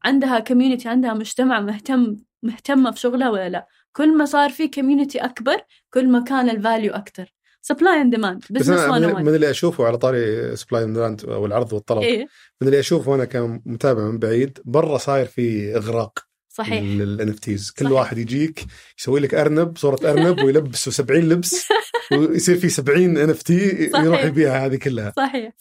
عندها 0.04 0.40
community 0.40 0.90
عندها 0.90 1.14
مجتمع 1.14 1.60
مهتم 1.60 2.18
مهتمة 2.44 2.92
في 2.92 3.00
شغلها 3.00 3.30
ولا 3.30 3.50
لا؟ 3.50 3.68
كل 3.94 4.18
ما 4.18 4.26
صار 4.26 4.50
في 4.50 4.68
community 4.68 5.20
أكبر 5.20 5.58
كل 5.94 6.10
ما 6.10 6.24
كان 6.24 6.50
ال 6.50 6.57
value 6.57 6.94
أكثر 6.94 7.34
supply 7.62 8.02
and 8.02 8.16
demand 8.16 8.44
business 8.50 8.80
من, 8.80 8.88
101 8.90 9.26
من 9.26 9.36
اللي 9.36 9.50
أشوفه 9.50 9.86
على 9.86 9.98
طاري 9.98 10.56
supply 10.56 10.84
and 10.84 11.26
أو 11.26 11.46
العرض 11.46 11.74
والطلب 11.74 12.02
إيه. 12.02 12.28
من 12.62 12.68
اللي 12.68 12.80
أشوفه 12.80 13.16
أنا 13.16 13.26
كمتابع 13.26 14.02
من 14.04 14.20
بعيد 14.20 14.60
برا 14.66 14.98
صاير 14.98 15.26
في 15.26 15.76
إغراق 15.76 16.20
صحيح. 16.50 16.84
لل 16.84 17.30
NFTs 17.30 17.72
كل 17.72 17.86
صحيح. 17.86 17.98
واحد 17.98 18.18
يجيك 18.18 18.66
يسوي 19.00 19.20
لك 19.20 19.34
أرنب 19.34 19.78
صورة 19.78 20.12
أرنب 20.12 20.44
ويلبسه 20.44 20.92
70 20.92 21.22
لبس 21.22 21.66
ويصير 22.12 22.58
في 22.58 22.70
70 22.70 23.18
NFT. 23.18 23.90
يروح 23.96 24.24
يبيعها 24.24 24.66
هذه 24.66 24.76
كلها. 24.76 25.14
صحيح. 25.18 25.54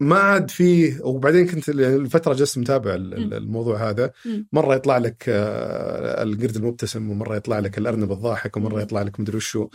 فما 0.00 0.18
عاد 0.18 0.50
فيه 0.50 1.00
وبعدين 1.02 1.46
كنت 1.46 1.68
الفترة 1.68 2.34
جلست 2.34 2.58
متابع. 2.58 2.94
الموضوع 2.94 3.88
هذا. 3.90 4.12
مرة 4.52 4.74
يطلع 4.74 4.98
لك 4.98 5.24
آه، 5.28 6.22
القرد 6.22 6.56
المبتسم 6.56 7.10
ومرة 7.10 7.36
يطلع 7.36 7.58
لك 7.58 7.78
الأرنب 7.78 8.12
الضاحك 8.12 8.56
ومرة. 8.56 8.80
يطلع 8.82 9.02
لك 9.02 9.20
مدري 9.20 9.36
وشو. 9.36 9.68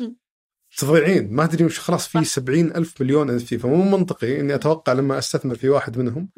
تضيعين 0.77 1.33
ما 1.33 1.45
تدري 1.45 1.65
وش 1.65 1.79
خلاص 1.79 2.07
في. 2.07 2.23
70 2.23 2.65
ألف 2.75 3.01
مليون 3.01 3.29
NFT 3.29 3.57
فمو 3.57 3.97
منطقي 3.97 4.39
إني 4.39 4.55
أتوقع 4.55 4.93
لما 4.93 5.17
أستثمر 5.17 5.55
في 5.55 5.69
واحد 5.69 5.97
منهم. 5.97 6.29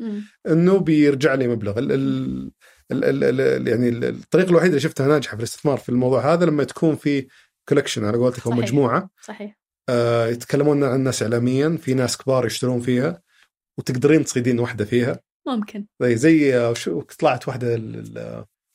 إنه 0.48 0.78
بيرجع 0.78 1.34
لي 1.34 1.48
مبلغ 1.48 1.80
ال 1.80 1.92
ال 1.92 2.52
ال 2.92 3.24
ال 3.24 3.42
ال 3.42 3.68
يعني 3.68 3.90
ال- 3.90 4.04
الطريقة 4.04 4.50
الوحيدة 4.50 4.70
اللي 4.70 4.80
شفتها 4.80 5.08
ناجحة 5.08 5.32
في 5.36 5.40
الاستثمار 5.40 5.78
في 5.78 5.90
الموضوع 5.90 6.34
هذا 6.34 6.46
لما 6.46 6.64
تكون 6.64 6.96
في 6.96 7.28
collection 7.70 8.06
على 8.06 8.18
قولتك 8.18 8.46
أو. 8.48 8.52
مجموعة 8.52 9.10
صحيح 9.22 9.60
آه 9.90 10.28
يتكلمون 10.28 10.84
عن 10.84 10.96
الناس 10.96 11.22
اعلاميا 11.24 11.78
في 11.82 11.94
ناس 11.94 12.18
كبار 12.18 12.46
يشترون 12.46 12.82
فيها 12.82 13.22
وتقدرين 13.78 14.24
تصيدين 14.24 14.60
واحدة 14.60 14.86
فيها. 14.86 15.20
ممكن. 15.48 15.86
زي 16.02 16.16
زي 16.16 16.58
آه، 16.58 16.74
شو 16.74 17.02
طلعت 17.02 17.48
واحدة 17.48 17.76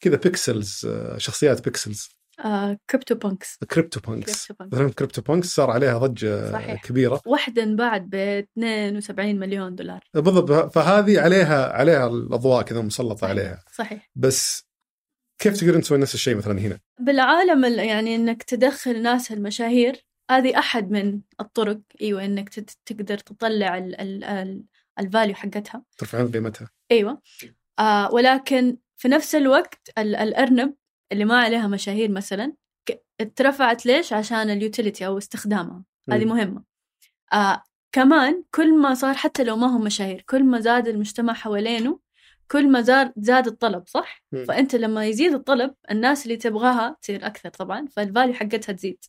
كذا 0.02 0.16
pixels 0.16 0.86
آه، 0.86 1.18
شخصيات 1.18 1.64
pixels 1.64 2.08
آه 2.44 2.78
كريبتو 2.90 3.14
بانكس 3.14 3.56
كريبتو 3.70 4.00
بانكس 4.00 4.52
مثلا 4.60 4.90
كريبتو 4.90 5.22
بانكس 5.22 5.54
صار 5.54 5.70
عليها 5.70 5.98
ضجة 5.98 6.52
صحيح. 6.52 6.82
كبيرة. 6.86 7.20
واحدة 7.26 7.62
انباعت 7.62 8.02
ب 8.02 8.14
72 8.14 9.38
مليون 9.38 9.74
دولار. 9.74 10.00
بالضبط. 10.14 10.74
فهذه 10.74 11.20
عليها 11.20 11.72
عليها 11.72 12.06
الأضواء 12.06 12.62
كذا 12.62 12.80
مسلطة 12.80 13.14
صحيح. 13.16 13.30
عليها. 13.30 13.64
صحيح. 13.74 14.10
بس 14.16 14.64
كيف 15.42 15.60
تقدرين 15.60 15.80
تسوي 15.80 15.98
نفس 15.98 16.14
الشيء 16.14 16.36
مثلا 16.36 16.58
هنا؟ 16.60 16.78
بالعالم 17.00 17.64
ال- 17.64 17.78
يعني 17.78 18.14
إنك 18.16 18.42
تدخل 18.42 19.02
ناس 19.02 19.32
المشاهير 19.32 20.04
هذه 20.30 20.58
أحد 20.58 20.90
من 20.90 21.20
الطرق 21.40 21.80
إيوه 22.00 22.24
إنك 22.24 22.48
تقدر 22.86 23.18
تطلع 23.18 23.78
ال 23.78 24.00
ال 24.00 24.24
ال 24.24 24.64
ال 24.98 25.04
value 25.04 25.34
حقتها. 25.34 25.82
ترفعين 25.98 26.32
قيمتها. 26.32 26.70
أيوه. 26.90 27.22
آه 27.78 28.14
ولكن 28.14 28.76
في 28.96 29.08
نفس 29.08 29.34
الوقت 29.34 29.90
ال 29.98 30.16
الأرنب 30.16 30.74
اللي 31.12 31.24
ما 31.24 31.40
عليها 31.40 31.66
مشاهير 31.66 32.10
مثلا 32.10 32.52
اترفعت 33.20 33.86
ليش؟ 33.86 34.12
عشان 34.12 34.50
ال 34.50 34.57
utility 34.57 35.06
أو 35.06 35.18
استخدامها. 35.18 35.84
هذه 36.10 36.24
مم. 36.24 36.30
مهمة. 36.30 36.62
آه 37.32 37.62
كمان 37.92 38.44
كل 38.54 38.78
ما 38.78 38.94
صار 38.94 39.14
حتى 39.14 39.44
لو 39.44 39.56
ما 39.56 39.66
هم 39.66 39.84
مشاهير 39.84 40.24
كل 40.28 40.44
ما 40.44 40.60
زاد 40.60 40.88
المجتمع 40.88 41.32
حوالينه 41.32 41.98
كل 42.50 42.68
ما 42.70 42.80
زاد 42.80 43.12
زاد 43.16 43.46
الطلب 43.46 43.82
صح؟ 43.86 44.24
مم. 44.32 44.44
فأنت 44.44 44.74
لما 44.74 45.06
يزيد 45.06 45.32
الطلب 45.34 45.74
الناس 45.90 46.24
اللي 46.24 46.36
تبغاها 46.36 46.96
تصير 47.02 47.26
أكثر 47.26 47.48
طبعا 47.48 47.86
فال 47.86 48.00
value 48.00 48.34
حقتها 48.34 48.72
تزيد. 48.72 49.04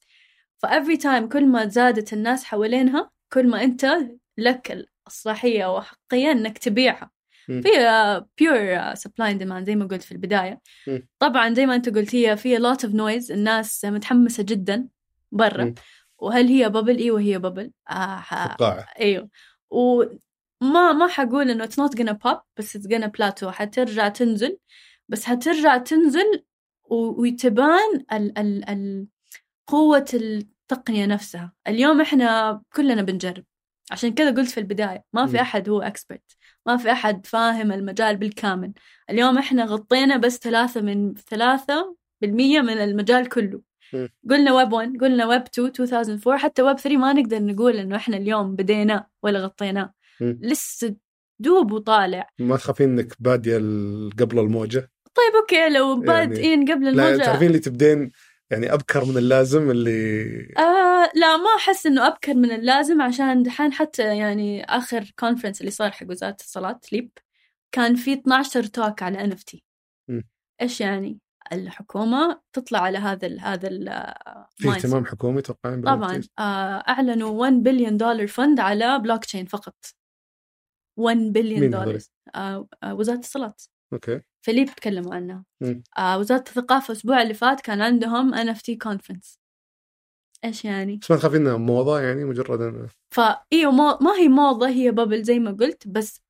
ف 0.58 0.65
every 0.65 0.98
time 0.98 1.30
كل 1.30 1.48
ما 1.48 1.68
زادت 1.68 2.14
الناس 2.14 2.44
حوالينها 2.44 3.12
كل 3.34 3.48
ما 3.48 3.64
أنت 3.64 3.98
لك 4.38 4.88
الصلاحية 5.08 5.76
وحقية 5.76 6.32
إنك 6.32 6.58
تبيعها. 6.58 7.12
في 7.48 8.24
pure 8.38 8.94
supply 8.96 9.32
and 9.32 9.40
demand 9.40 9.66
زي 9.68 9.76
ما 9.76 9.86
قلت 9.86 10.02
في 10.04 10.12
البداية. 10.12 10.62
مم. 10.88 11.08
طبعا 11.20 11.54
زي 11.54 11.66
ما 11.66 11.76
أنت 11.76 11.90
قلت 11.90 12.16
هي 12.16 12.38
في 12.38 12.58
lot 12.58 12.86
of 12.86 12.94
noise 12.94 13.32
الناس 13.32 13.86
متحمسة 13.86 14.44
جدا 14.44 14.88
برا. 15.32 15.74
وهل 16.18 16.48
هي 16.48 16.70
bubble 16.70 16.98
أيوه 16.98 17.20
هي 17.22 17.40
bubble 17.40 17.72
آه 17.90 18.22
فقاعة. 18.22 18.86
أيوه 19.00 19.30
وما 19.72 20.94
ما 20.94 21.08
حقول 21.08 21.50
إنه 21.52 21.64
it's 21.64 21.80
not 21.80 22.02
gonna 22.02 22.14
pop 22.28 22.38
بس 22.58 22.76
it's 22.76 22.88
gonna 22.88 23.08
plateau. 23.18 23.48
حترجع 23.48 24.08
تنزل. 24.08 24.58
بس 25.10 25.26
حترجع 25.26 25.78
تنزل 25.78 26.44
و- 26.84 27.22
وتبان 27.22 28.06
ال 28.14 28.38
ال 28.38 28.70
ال 28.70 29.08
قوة 29.68 30.06
التقنية 30.14 31.06
نفسها. 31.06 31.54
اليوم 31.68 32.02
إحنا 32.02 32.62
كلنا 32.74 33.02
بنجرب. 33.02 33.44
عشان 33.92 34.14
كذا 34.14 34.32
قلت 34.32 34.50
في 34.50 34.60
البداية 34.60 35.04
ما 35.14 35.28
في. 35.28 35.42
أحد 35.42 35.70
هو 35.70 35.82
expert 35.82 36.38
ما 36.66 36.78
في 36.78 36.92
أحد 36.92 37.26
فاهم 37.26 37.72
المجال 37.72 38.18
بالكامل 38.18 38.74
اليوم 39.10 39.38
إحنا 39.38 39.66
غطينا 39.66 40.18
بس 40.18 40.38
ثلاثة 40.38 40.82
من 40.82 41.14
ثلاثة 41.14 41.96
بالمية 42.22 42.62
من 42.62 42.78
المجال 42.78 43.30
كله. 43.30 43.62
قلنا 44.30 44.54
ويب 44.54 44.74
1 44.74 44.98
قلنا 45.02 45.26
ويب 45.26 45.42
2 45.42 45.72
2004 45.80 46.38
حتى 46.38 46.62
ويب 46.62 46.80
3 46.80 46.98
ما 46.98 47.14
نقدر 47.14 47.42
نقول 47.44 47.76
إنه 47.76 47.96
إحنا 47.96 48.18
اليوم 48.18 48.56
بدينا 48.56 49.08
ولا 49.24 49.40
غطيناه. 49.40 49.94
لسه 50.22 50.96
دوب 51.40 51.72
وطالع 51.72 52.30
ما 52.40 52.58
تخافين 52.58 52.90
إنك 52.90 53.14
بادية 53.20 53.58
قبل 54.20 54.40
الموجة؟ 54.40 54.92
طيب 55.16 55.36
أوكي 55.42 55.70
لو 55.70 56.00
بادئين 56.00 56.72
قبل 56.72 56.84
لا 56.84 57.08
الموجة 57.10 57.26
تعرفين 57.26 57.48
اللي 57.48 57.60
تبدين 57.60 58.12
يعني 58.54 58.74
أبكر 58.74 59.06
من 59.06 59.18
اللازم 59.18 59.72
اللي 59.72 60.22
آه 60.58 61.12
لا 61.16 61.38
ما 61.38 61.56
أحس 61.58 61.86
إنه 61.86 62.08
أبكر 62.08 62.34
من 62.34 62.52
اللازم 62.52 63.02
عشان 63.02 63.44
دحين 63.44 63.74
حتى 63.74 64.18
يعني 64.18 64.64
آخر 64.64 65.12
conference 65.20 65.62
اللي 65.62 65.72
صار 65.72 65.92
حق 65.92 66.10
وزارة 66.10 66.30
الاتصالات 66.30 66.94
LEAP 66.94 67.12
كان 67.72 67.96
في 67.96 68.14
12 68.14 68.64
talk 68.64 69.04
على 69.04 69.24
NFT. 69.24 69.64
إيش 70.62 70.82
يعني؟ 70.82 71.20
الحكومة 71.52 72.42
تطلع 72.54 72.80
على 72.80 72.98
هذا 72.98 73.28
ال 73.28 73.40
هذا 73.40 73.68
ال 73.68 74.14
في 74.56 74.72
mindset. 74.72 74.76
اهتمام 74.76 75.06
حكومي 75.06 75.42
توقعين 75.42 75.82
طبعا؟ 75.82 76.22
آه، 76.40 76.84
أعلنوا 76.90 77.30
1 77.30 77.54
بليون 77.54 77.98
دولار 77.98 78.28
fund 78.28 78.60
على 78.60 79.00
بلوك 79.00 79.26
تشين 79.26 79.46
فقط 79.46 79.76
1 81.00 81.18
بليون 81.18 81.70
دولار؟ 81.70 82.00
آه، 82.36 82.68
آه، 82.84 82.94
وزارة 82.94 83.16
الاتصالات 83.16 83.64
أوكي 83.94 84.22
فليه 84.46 84.66
بتكلموا 84.66 85.16
عنها. 85.16 85.44
آه، 85.98 86.18
وزارة 86.18 86.44
الثقافة 86.48 86.92
الأسبوع 86.92 87.22
اللي 87.22 87.34
فات 87.34 87.62
كان 87.62 87.82
عندهم 87.82 88.54
تي 88.54 88.76
conference 88.76 89.40
إيش 90.44 90.66
يعني 90.66 90.98
بس 90.98 91.12
ما 91.12 91.18
تخافين 91.18 91.42
إنها 91.42 91.58
موضة 91.58 92.02
يعني 92.02 92.26
مجرد 92.26 92.62
إن... 92.62 92.88
فايوه 93.12 93.72
ما, 93.72 93.98
ما 94.02 94.16
هي 94.20 94.28
موضة 94.28 94.70
هي 94.70 94.92
bubble 94.92 95.24
زي 95.24 95.40
ما 95.40 95.52
قلت 95.52 95.88
بس 95.88 96.22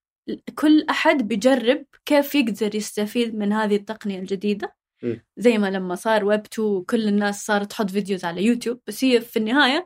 كل 0.55 0.85
أحد 0.89 1.27
بيجرب 1.27 1.85
كيف 2.05 2.35
يقدر 2.35 2.75
يستفيد 2.75 3.35
من 3.35 3.53
هذه 3.53 3.75
التقنية 3.75 4.19
الجديدة 4.19 4.75
م. 5.03 5.15
زي 5.37 5.57
ما 5.57 5.71
لما 5.71 5.95
صار 5.95 6.25
ويب 6.25 6.41
2 6.53 6.83
كل 6.83 7.07
الناس 7.07 7.45
صارت 7.45 7.69
تحط 7.69 7.89
videos 7.89 8.25
على 8.25 8.45
يوتيوب 8.45 8.79
بس 8.87 9.03
هي 9.03 9.21
في 9.21 9.39
النهاية 9.39 9.85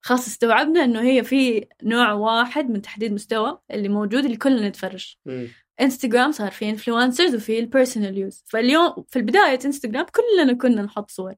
خلاص 0.00 0.26
استوعبنا 0.26 0.84
إنه 0.84 1.02
هي 1.02 1.24
في 1.24 1.66
نوع 1.82 2.12
واحد 2.12 2.70
من 2.70 2.82
تحديد 2.82 3.12
مستوى 3.12 3.58
اللي 3.70 3.88
موجود 3.88 4.24
اللي 4.24 4.36
كلنا 4.36 4.68
نتفرج 4.68 5.16
مم. 5.26 5.48
انستغرام 5.80 6.32
صار 6.32 6.50
فيه 6.50 6.70
influencers 6.70 7.34
وفي 7.34 7.58
ال 7.58 7.65
personal 7.65 8.18
use 8.18 8.44
فاليوم 8.46 9.04
في 9.08 9.18
البداية 9.18 9.58
انستغرام 9.64 10.06
كلنا 10.06 10.52
كنا 10.52 10.82
نحط 10.82 11.10
صور. 11.10 11.34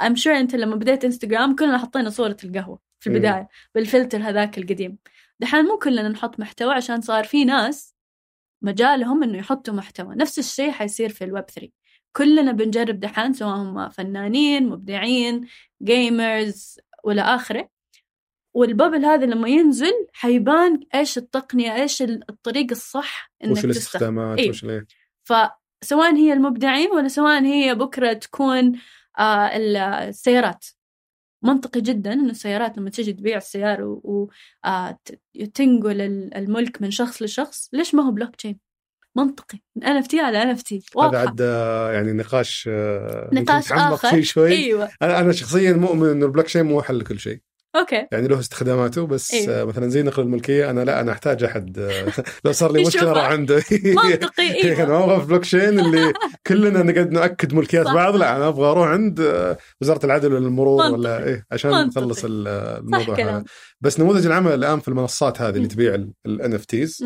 um 0.00 0.16
sure 0.16 0.26
أنت 0.26 0.54
لما 0.54 0.76
بديت 0.76 1.04
انستغرام 1.04 1.56
كلنا 1.56 1.78
حطينا 1.78 2.10
صورة 2.10 2.36
القهوة 2.44 2.78
في 3.00 3.10
م. 3.10 3.12
البداية 3.12 3.48
بالفلتر 3.74 4.18
هذاك 4.22 4.58
القديم. 4.58 4.98
دحين 5.40 5.64
مو 5.64 5.78
كلنا 5.78 6.08
نحط 6.08 6.40
محتوى 6.40 6.74
عشان 6.74 7.00
صار 7.00 7.24
في 7.24 7.44
ناس 7.44 7.94
مجالهم 8.62 9.22
إنه 9.22 9.38
يحطوا 9.38 9.74
محتوى. 9.74 10.14
نفس 10.14 10.38
الشيء 10.38 10.70
حيصير 10.70 11.08
في 11.08 11.24
الويب 11.24 11.44
3 11.50 11.72
كلنا 12.16 12.52
بنجرب 12.52 13.00
دحين 13.00 13.32
سواء 13.32 13.56
هم 13.56 13.88
فنانين 13.88 14.68
مبدعين 14.68 15.46
gamers 15.82 16.78
ولا 17.04 17.34
آخره. 17.34 17.73
وال 18.54 18.66
bubble 18.66 19.04
هذا 19.04 19.26
لما 19.26 19.48
ينزل 19.48 19.92
حيبان 20.12 20.80
إيش 20.94 21.18
التقنية 21.18 21.74
إيش 21.74 22.02
الطريق 22.02 22.66
الصح 22.70 23.32
إنك 23.44 23.52
وش 23.52 23.64
الاستخدامات 23.64 24.38
إيه. 24.38 24.50
وش 24.50 24.64
ليه 24.64 24.86
فسواء 25.24 26.14
هي 26.16 26.32
المبدعين 26.32 26.90
ولا 26.90 27.08
سواء 27.08 27.42
هي 27.42 27.74
بكرة 27.74 28.12
تكون 28.12 28.72
آه 29.18 29.56
ال- 29.56 29.76
السيارات. 29.76 30.66
منطقي 31.44 31.80
جدا 31.80 32.12
انه 32.12 32.30
السيارات 32.30 32.78
لما 32.78 32.90
تجي 32.90 33.12
تبيع 33.12 33.36
السيارة 33.36 34.00
وتنقل 34.04 36.00
الملك 36.36 36.82
من 36.82 36.90
شخص 36.90 37.22
لشخص 37.22 37.68
ليش 37.72 37.94
ما 37.94 38.02
هو 38.06 38.10
بلوك 38.10 38.36
تشين؟ 38.36 38.58
منطقي. 39.16 39.58
من 39.76 39.84
أن 39.84 39.96
إف 39.96 40.06
تي 40.06 40.20
على 40.20 40.42
أن 40.42 40.48
إف 40.48 40.62
تي. 40.62 40.82
هذا 41.02 41.18
عاد 41.18 41.40
آه، 41.40 41.92
يعني 41.92 42.12
نقاش 42.12 42.68
آه، 42.72 43.30
نقاش. 43.32 43.66
فيه 44.06 44.22
شوي. 44.22 44.52
إيوه. 44.52 44.90
أنا 45.02 45.18
أنا 45.20 45.32
شخصيا 45.32 45.72
مؤمن 45.72 46.08
إنه 46.10 46.26
البلوك 46.26 46.46
تشين 46.46 46.66
مو 46.66 46.82
حل 46.82 46.98
لكل 46.98 47.18
شيء. 47.18 47.40
أوكي 47.76 48.06
يعني 48.12 48.28
له 48.28 48.40
استخداماته 48.40 49.06
بس 49.06 49.34
إيه. 49.34 49.48
آه، 49.60 49.64
مثلا 49.64 49.88
زي 49.88 50.02
نقل 50.02 50.22
الملكية 50.22 50.70
أنا 50.70 50.80
لا 50.84 51.00
أنا 51.00 51.12
أحتاج 51.12 51.44
أحد 51.44 51.78
آه، 51.78 52.12
لو 52.44 52.52
صار 52.52 52.72
لي 52.72 52.82
مشكلة. 52.86 53.12
راح 53.12 53.24
عنده 53.24 53.54
منطقي 53.82 54.72
أنا 54.72 54.78
أيوه 54.78 54.88
ما 54.88 55.04
أبغى 55.04 55.20
في 55.20 55.26
بلوك 55.26 55.42
تشين 55.42 55.80
اللي 55.80 56.12
كلنا 56.46 56.82
نقعد 56.82 57.10
ناكد 57.12 57.54
ملكيات 57.54 57.86
صح. 57.86 57.94
بعض 57.94 58.16
لا 58.16 58.36
أنا 58.36 58.48
أبغى 58.48 58.66
أروح 58.70 58.88
عند 58.88 59.20
آه، 59.20 59.58
وزارة 59.80 60.06
العدل 60.06 60.32
والمرور 60.34 60.82
منطقي. 60.82 60.92
ولا 60.98 61.24
إيه 61.24 61.46
عشان 61.52 61.70
منطقي. 61.70 61.86
نخلص 62.02 62.20
الموضوع 62.24 63.14
هذا 63.20 63.44
بس 63.80 64.00
نموذج 64.00 64.26
العمل 64.26 64.52
الآن 64.54 64.80
في 64.80 64.88
المنصات 64.88 65.40
هذه 65.40 65.56
اللي. 65.56 65.68
تبيع 65.68 65.94
الان 66.26 66.54
اف 66.54 66.64
تيز 66.64 67.04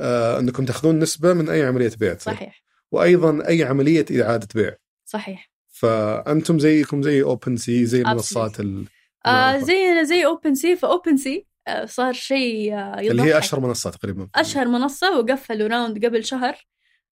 أنكم 0.00 0.64
تأخذون 0.64 0.98
نسبة 0.98 1.32
من 1.32 1.48
أي 1.48 1.62
عملية 1.66 1.92
بيع 2.00 2.16
صحيح 2.18 2.62
وأيضا 2.92 3.48
أي 3.48 3.64
عملية 3.64 4.04
إعادة 4.22 4.48
بيع 4.54 4.74
صحيح 5.04 5.50
فأنتم 5.68 6.58
زيكم 6.58 7.02
زي 7.02 7.22
OpenSea 7.22 7.84
زي. 7.86 8.02
منصات 8.02 8.60
ال... 8.60 8.84
آه. 9.26 9.58
زي 9.58 10.04
زي 10.04 10.26
OpenSea 10.26 10.54
ف 10.54 10.76
OpenSea 10.76 11.46
آه 11.68 11.84
صار 11.84 12.12
شيء 12.12 12.74
آه 12.74 13.00
اللي 13.00 13.22
هي 13.22 13.26
يضحك. 13.28 13.42
أشهر 13.42 13.60
منصة 13.60 13.90
تقريبا 13.90 14.28
أشهر 14.34 14.68
منصة 14.68 15.18
وقفلوا 15.18 15.68
round 15.68 16.04
قبل 16.06 16.24
شهر 16.24 16.66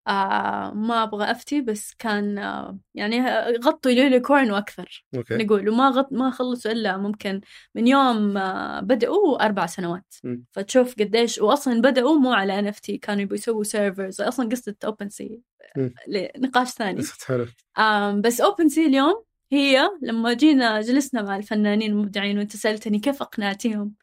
آه 0.08 0.72
ما 0.76 1.04
أبغى 1.04 1.32
أفتي 1.32 1.62
بس 1.62 1.94
كان 2.00 2.38
آه 2.38 2.78
يعني 2.96 3.22
غطوا 3.58 3.92
unicorn 3.92 4.52
وأكثر 4.52 5.06
أوكي 5.16 5.36
نقول 5.38 5.70
وما 5.70 5.90
غط 5.90 6.08
ما 6.12 6.32
خلصوا 6.32 6.72
إلا 6.72 6.98
ممكن 6.98 7.42
من 7.76 7.88
يوم 7.88 8.38
آه 8.38 8.80
بدأوا 8.80 9.46
أربع 9.46 9.66
سنوات 9.66 10.16
مم. 10.24 10.44
فتشوف 10.52 10.96
قديش 11.00 11.40
وأصلا 11.40 11.82
بدأوا 11.82 12.16
مو 12.20 12.34
على 12.34 12.60
NFT 12.60 12.98
كانوا 12.98 13.22
يبوا 13.22 13.36
يسووا 13.36 13.64
servers 13.64 14.22
أصلا 14.22 14.50
قصة 14.50 14.76
OpenSea. 14.86 15.42
نقاش 16.38 16.68
ثاني 16.70 17.04
حلو 17.28 17.46
آم 17.78 18.22
بس 18.22 18.42
OpenSea 18.42 18.86
اليوم 18.86 19.24
هي 19.54 19.90
لما 20.02 20.34
جينا 20.34 20.82
جلسنا 20.82 21.22
مع 21.22 21.36
الفنانين 21.36 21.92
المبدعين 21.92 22.38
وانت 22.38 22.56
سألتني 22.56 23.00
كيف 23.00 23.22
أقنعتيهم؟ 23.22 23.94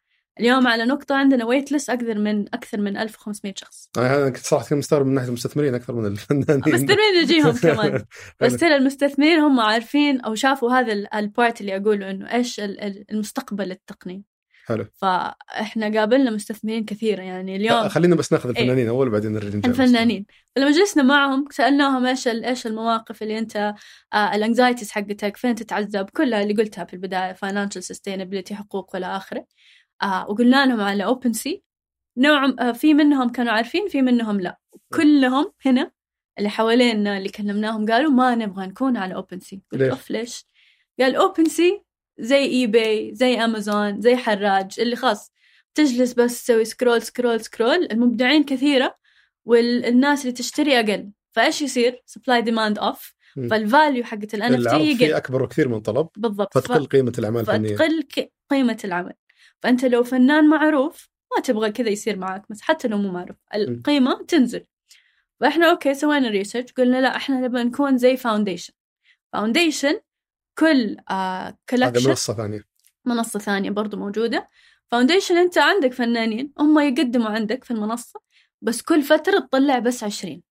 اليوم 0.41 0.67
على 0.67 0.85
نقطة 0.85 1.15
عندنا 1.15 1.45
waitlist 1.45 1.90
أكثر 1.91 2.19
من 2.19 2.47
أكثر 2.55 2.81
من 2.81 2.97
1500 2.97 3.55
شخص. 3.57 3.89
أنا 3.99 4.17
أنا 4.17 4.29
كنت 4.29 4.37
صراحة 4.45 4.65
كنت 4.65 4.73
مستغرب 4.79 5.07
من 5.07 5.15
ناحية 5.15 5.29
المستثمرين 5.29 5.75
أكثر 5.75 5.95
من 5.95 6.07
الفنانين. 6.07 6.87
ترى 6.87 6.99
يجيهم 7.23 7.53
كمان. 7.63 8.05
بس. 8.41 8.57
ترى 8.57 8.77
المستثمرين 8.77 9.39
هم 9.39 9.61
عارفين 9.61 10.21
أو 10.21 10.35
شافوا 10.35 10.73
هذا 10.73 10.93
ال- 10.93 11.15
ال 11.14 11.24
part 11.24 11.61
اللي 11.61 11.77
أقوله 11.77 12.11
إنه 12.11 12.33
إيش 12.35 12.61
ال- 12.61 12.81
ال- 12.81 13.05
المستقبل 13.11 13.71
التقني. 13.71 14.25
حلو. 14.71 14.87
فإحنا 14.95 15.99
قابلنا 15.99 16.31
مستثمرين 16.31 16.85
كثيرة 16.85 17.23
يعني 17.23 17.57
اليوم 17.57 17.89
خلينا 17.89 18.17
بس 18.17 18.33
ناخذ 18.33 18.49
الفنانين 18.49 18.89
أول 18.89 19.09
وبعدين 19.09 19.33
نرجع 19.33 19.69
الفنانين. 19.69 20.27
فلما 20.57 20.71
جلسنا 20.71 21.03
معهم 21.03 21.45
سألناهم 21.51 22.07
إيش 22.07 22.29
إيش 22.29 22.67
المواقف 22.67 23.23
اللي 23.23 23.39
أنت 23.39 23.75
آه 24.13 24.35
ال 24.35 24.40
anxieties 24.40 24.90
حقتك 24.91 25.37
فين 25.37 25.55
تتعذب 25.55 26.11
كلها 26.11 26.43
اللي 26.43 26.55
قلتها 26.55 26.85
في 26.85 26.95
البداية 26.95 27.33
financial 27.33 27.85
sustainability 27.85 28.55
حقوق 28.55 28.95
وإلى 28.95 29.07
آخره. 29.07 29.47
آه 30.03 30.31
وقلنا 30.31 30.67
لهم 30.67 30.81
على 30.81 31.05
OpenSea 31.05 31.62
نوع 32.17 32.55
آه 32.61 32.73
في 32.73 32.95
منهم 32.95 33.29
كانوا 33.29 33.53
عارفين 33.53 33.89
في 33.89 34.03
منهم 34.03 34.41
لا. 34.41 34.59
كلهم 34.95 35.53
هنا 35.67 35.91
اللي 36.39 36.51
حوالينا 36.51 37.19
اللي 37.19 37.29
كلمناهم 37.29 37.87
قالوا 37.87 38.11
ما 38.11 38.35
نبغى 38.35 38.67
نكون 38.67 38.97
على 38.97 39.15
OpenSea 39.14 39.62
قلت؟ 39.73 39.83
أوف 39.83 40.11
ليش؟ 40.11 40.47
قال 41.01 41.17
OpenSea 41.16 41.83
زي 42.21 42.45
eBay 42.45 43.11
زي 43.15 43.35
امازون 43.45 44.01
زي 44.01 44.17
حراج 44.17 44.81
اللي 44.81 44.97
خاص. 44.97 45.33
تجلس 45.75 46.13
بس 46.13 46.43
تسوي 46.45 46.65
scroll 46.64 47.03
scroll 47.03 47.40
scroll 47.40 47.88
المبدعين 47.93 48.45
كثيرة 48.45 48.97
والناس 49.45 50.21
اللي 50.23 50.33
تشتري 50.33 50.81
أقل. 50.81 51.11
فإيش 51.33 51.63
يصير؟ 51.63 52.03
supply 52.07 52.43
demand 52.43 52.79
off. 52.79 53.14
فال 53.51 53.66
value 53.66 54.05
حقت 54.05 54.35
ال 54.35 54.55
NFT 54.55 55.05
يقل. 55.05 55.15
أكبر 55.15 55.45
بكثير 55.45 55.69
من 55.69 55.81
طلب 55.81 56.09
بالضبط. 56.17 56.59
فتقل 56.59 56.87
قيمة 56.87 57.13
الأعمال 57.19 57.41
الفنيه 57.41 57.75
فتقل 57.77 58.03
ك- 58.03 58.33
قيمة 58.51 58.79
العمل. 58.85 59.13
فأنت 59.63 59.85
لو 59.85 60.03
فنان 60.05 60.49
معروف 60.49 61.09
ما 61.37 61.43
تبغى 61.43 61.71
كذا 61.71 61.89
يصير 61.89 62.17
معك 62.19 62.43
بس 62.51 62.61
حتى 62.61 62.89
لو 62.89 62.99
مو 62.99 63.13
معروف 63.13 63.37
القيمه 63.55 64.25
تنزل. 64.29 64.65
فإحنا 65.41 65.71
okay 65.71 65.95
سوينا 65.95 66.29
research 66.29 66.73
قلنا 66.73 67.01
لا 67.01 67.17
إحنا 67.17 67.41
نبغى 67.41 67.65
نكون 67.65 67.99
زي 67.99 68.17
Foundation 68.16 68.73
Foundation 69.33 70.01
كل 70.59 70.97
آه 71.11 71.45
هذا 71.45 71.57
collection 71.71 72.09
منصة 72.09 72.35
ثانية 72.35 72.65
منصة 73.05 73.39
ثانية 73.39 73.71
برضو 73.71 73.97
موجودة 73.97 74.49
Foundation 74.90 75.37
أنت 75.37 75.59
عندك 75.59 75.93
فنانين 75.93 76.53
هم 76.59 76.79
يقدموا 76.79 77.29
عندك 77.31 77.65
في 77.65 77.71
المنصة 77.71 78.21
بس 78.63 78.83
كل 78.83 79.03
فترة 79.03 79.39
تطلع 79.39 79.79
بس 79.79 80.05
عشرين 80.05 80.43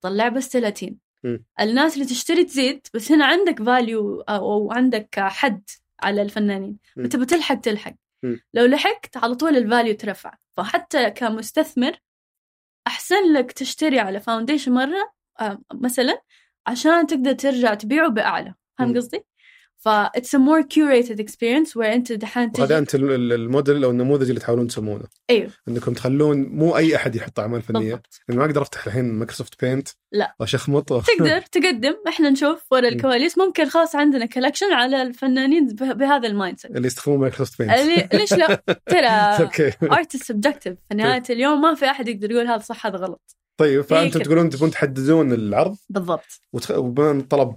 تطلع 0.00 0.28
بس 0.28 0.48
ثلاثين 0.48 0.98
مم. 1.24 1.44
الناس 1.60 1.94
اللي 1.94 2.04
تشتري 2.04 2.44
تزيد 2.44 2.86
بس 2.94 3.12
هنا 3.12 3.26
عندك 3.26 3.62
value 3.62 4.20
أو 4.20 4.52
أو 4.52 4.72
عندك 4.72 5.08
حد 5.18 5.62
على 6.02 6.22
الفنانين. 6.22 6.78
أنت 6.98 7.16
بتلحق 7.16 7.54
تلحق 7.54 7.94
مم. 8.22 8.40
لو 8.54 8.66
لحقت 8.66 9.16
على 9.16 9.34
طول 9.34 9.56
ال 9.56 9.62
value 9.62 9.94
ترفع 9.94 10.34
فحتى 10.56 11.10
كمستثمر 11.10 11.98
أحسن 12.86 13.32
لك 13.32 13.52
تشتري 13.52 13.98
على 13.98 14.20
Foundation 14.20 14.72
مرة 14.72 15.12
آه، 15.40 15.58
مثلا 15.74 16.22
عشان 16.66 17.06
تقدر 17.06 17.32
ترجع 17.32 17.74
تبيعه 17.74 18.08
بأعلى 18.08 18.54
فاهم. 18.78 18.96
قصدي؟ 18.96 19.24
ف 19.80 19.88
it's 19.88 20.30
a 20.34 20.38
more 20.38 20.62
curated 20.74 21.20
experience 21.20 21.70
where 21.76 21.84
انت 21.84 22.12
دحين 22.12 22.52
تجي 22.52 22.78
أنت 22.78 22.94
ال- 22.94 23.10
ال- 23.10 23.32
الموديل 23.32 23.84
أو 23.84 23.90
النموذج 23.90 24.28
اللي 24.28 24.40
تحاولون 24.40 24.66
تسمونه. 24.66 25.04
أيوه 25.30 25.50
إنكم 25.68 25.92
تخلون 25.92 26.42
مو 26.42 26.76
أي 26.76 26.96
أحد 26.96 27.16
يحط 27.16 27.40
أعمال 27.40 27.62
فنية. 27.62 27.80
بالضبط. 27.80 28.20
يعني 28.28 28.40
ما 28.40 28.46
أقدر 28.46 28.62
أفتح 28.62 28.86
الحين 28.86 29.04
Microsoft 29.12 29.64
Paint 29.64 29.88
لا. 30.12 30.34
واشخمط 30.40 30.88
تقدر 30.88 31.40
تقدم. 31.52 31.94
إحنا 32.08 32.30
نشوف 32.30 32.64
ورا. 32.70 32.88
الكواليس. 32.88 33.38
ممكن 33.38 33.68
خلاص 33.68 33.94
عندنا 33.96 34.26
collection 34.26 34.72
على 34.72 35.02
الفنانين 35.02 35.66
به- 35.66 35.92
بهذا 35.92 36.28
ال 36.28 36.58
mindset 36.58 36.70
اللي 36.76 36.86
يستخدمون 36.86 37.20
Microsoft 37.20 37.58
Paint 37.62 37.72
اللي- 37.72 38.08
ليش 38.14 38.32
لا؟ 38.34 38.62
ترى 38.90 39.08
art 39.92 40.10
is 40.10 40.22
subjective 40.22 40.74
في 40.88 40.94
نهاية 40.94 41.22
اليوم 41.30 41.60
ما 41.60 41.74
في 41.74 41.84
أحد 41.90 42.08
يقدر 42.08 42.30
يقول 42.30 42.46
هذا 42.46 42.58
صح 42.58 42.86
هذا 42.86 42.96
غلط. 42.96 43.36
طيب 43.60 43.80
فأنتم. 43.80 44.20
تقولون 44.20 44.50
تبون 44.50 44.70
تحددون 44.70 45.32
العرض. 45.32 45.76
بالضبط. 45.88 46.40
وتخ... 46.52 46.70
ان 46.70 47.18
الطلب 47.18 47.54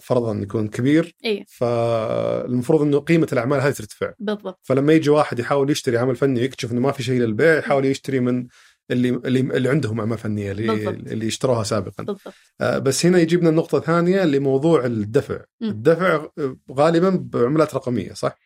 فرضا 0.00 0.38
يكون 0.42 0.68
كبير. 0.68 1.14
إيه. 1.24 1.44
فالمفروض 1.48 2.82
إنه 2.82 2.98
قيمة 2.98 3.28
الأعمال 3.32 3.60
هذه 3.60 3.72
ترتفع 3.72 4.12
بالضبط. 4.18 4.60
فلما 4.62 4.92
يجي 4.92 5.10
واحد 5.10 5.38
يحاول 5.38 5.70
يشتري 5.70 5.98
عمل 5.98 6.16
فني 6.16 6.40
يكتشف 6.40 6.72
إنه 6.72 6.80
ما 6.80 6.92
في 6.92 7.02
شيء 7.02 7.20
للبيع 7.20 7.58
يحاول 7.58 7.84
يشتري 7.84 8.20
من 8.20 8.46
اللي 8.90 9.08
اللي, 9.08 9.40
اللي 9.40 9.68
عندهم 9.68 10.00
أعمال 10.00 10.18
فنية 10.18 10.52
اللي 10.52 10.66
بالضبط. 10.66 10.94
اللي 11.12 11.26
اشتروها 11.26 11.62
سابقا. 11.62 12.04
بالضبط. 12.04 12.34
آه، 12.60 12.78
بس 12.78 13.06
هنا 13.06 13.18
يجيبنا 13.18 13.48
النقطه 13.50 13.78
الثانية 13.78 14.24
لموضوع 14.24 14.84
الدفع. 14.86 15.40
مم. 15.60 15.68
الدفع 15.68 16.26
آه، 16.38 16.56
غالبا 16.72 17.10
بعملات 17.32 17.74
رقمية 17.74 18.12
صح؟ 18.12 18.38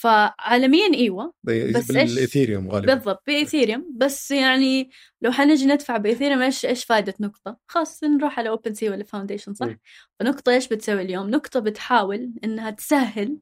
فعالميا 0.00 0.94
إيوه 0.94 1.32
بس؟ 1.44 1.92
بالإيثيريوم 1.92 2.70
غالبا 2.70 2.94
بالضبط 2.94 3.22
بإيثيريوم 3.26 3.86
بس 3.96 4.30
يعني 4.30 4.90
لو 5.22 5.32
حنجي 5.32 5.66
ندفع 5.66 5.96
بإيثيريوم 5.96 6.42
إيش 6.42 6.66
إيش 6.66 6.84
فائده 6.84 7.14
نقطة؟ 7.20 7.56
خلاص 7.66 8.04
نروح 8.04 8.38
على 8.38 8.48
OpenSea 8.48 8.90
ولا 8.90 9.04
Foundation 9.04 9.54
صح؟ 9.54 9.66
مم. 9.66 9.78
فنقطة 10.20 10.52
إيش 10.52 10.68
بتسوي 10.68 11.02
اليوم؟ 11.02 11.30
نقطة 11.30 11.60
بتحاول 11.60 12.32
إنها 12.44 12.70
تسهل 12.70 13.38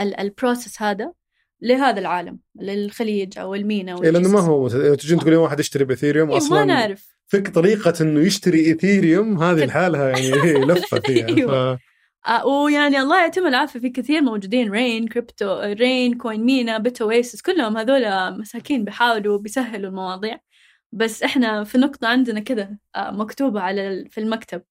ال 0.00 0.10
process 0.10 0.82
هذا 0.82 1.12
لهذا 1.62 2.00
العالم 2.00 2.38
للخليج 2.60 3.38
أو 3.38 3.54
المينا 3.54 4.02
إيه 4.02 4.10
لأنه 4.10 4.28
ما 4.28 4.40
هو 4.40 4.64
مثلا 4.64 4.94
تجين 4.94 5.18
تقولين 5.18 5.38
واحد 5.38 5.60
يشتري 5.60 5.84
بإيثيريوم 5.84 6.28
إيه، 6.28 6.34
ما 6.34 6.38
أصلا 6.38 6.64
نعرف 6.64 7.08
فك 7.26 7.48
طريقة 7.48 7.94
إنه 8.00 8.20
يشتري 8.20 8.66
إيثيريوم 8.66 9.42
هذه 9.42 9.64
لحالها 9.64 10.08
يعني 10.08 10.42
هي 10.42 10.54
لفة 10.54 11.00
فيها 11.00 11.28
أيوة. 11.36 11.76
ف... 11.76 11.78
آه 12.26 12.46
ويعني 12.46 13.00
الله 13.00 13.20
يعطيهم 13.20 13.46
العافية. 13.46 13.80
في 13.80 13.90
كثير 13.90 14.22
موجودين. 14.22 14.70
Rain 14.70 15.08
crypto 15.08 15.60
Rain 15.60 16.14
CoinMENA 16.18 16.78
BitOasis 16.78 17.42
كلهم 17.42 17.76
هذول 17.76 18.02
مساكين 18.40 18.84
بيحاولوا 18.84 19.38
بيسهلوا 19.38 19.90
المواضيع. 19.90 20.38
بس 20.92 21.22
إحنا 21.22 21.64
في 21.64 21.78
نقطة 21.78 22.08
عندنا 22.08 22.40
كذا 22.40 22.76
آه 22.96 23.10
مكتوبة 23.10 23.60
على 23.60 24.04
في 24.10 24.18
المكتب. 24.20 24.62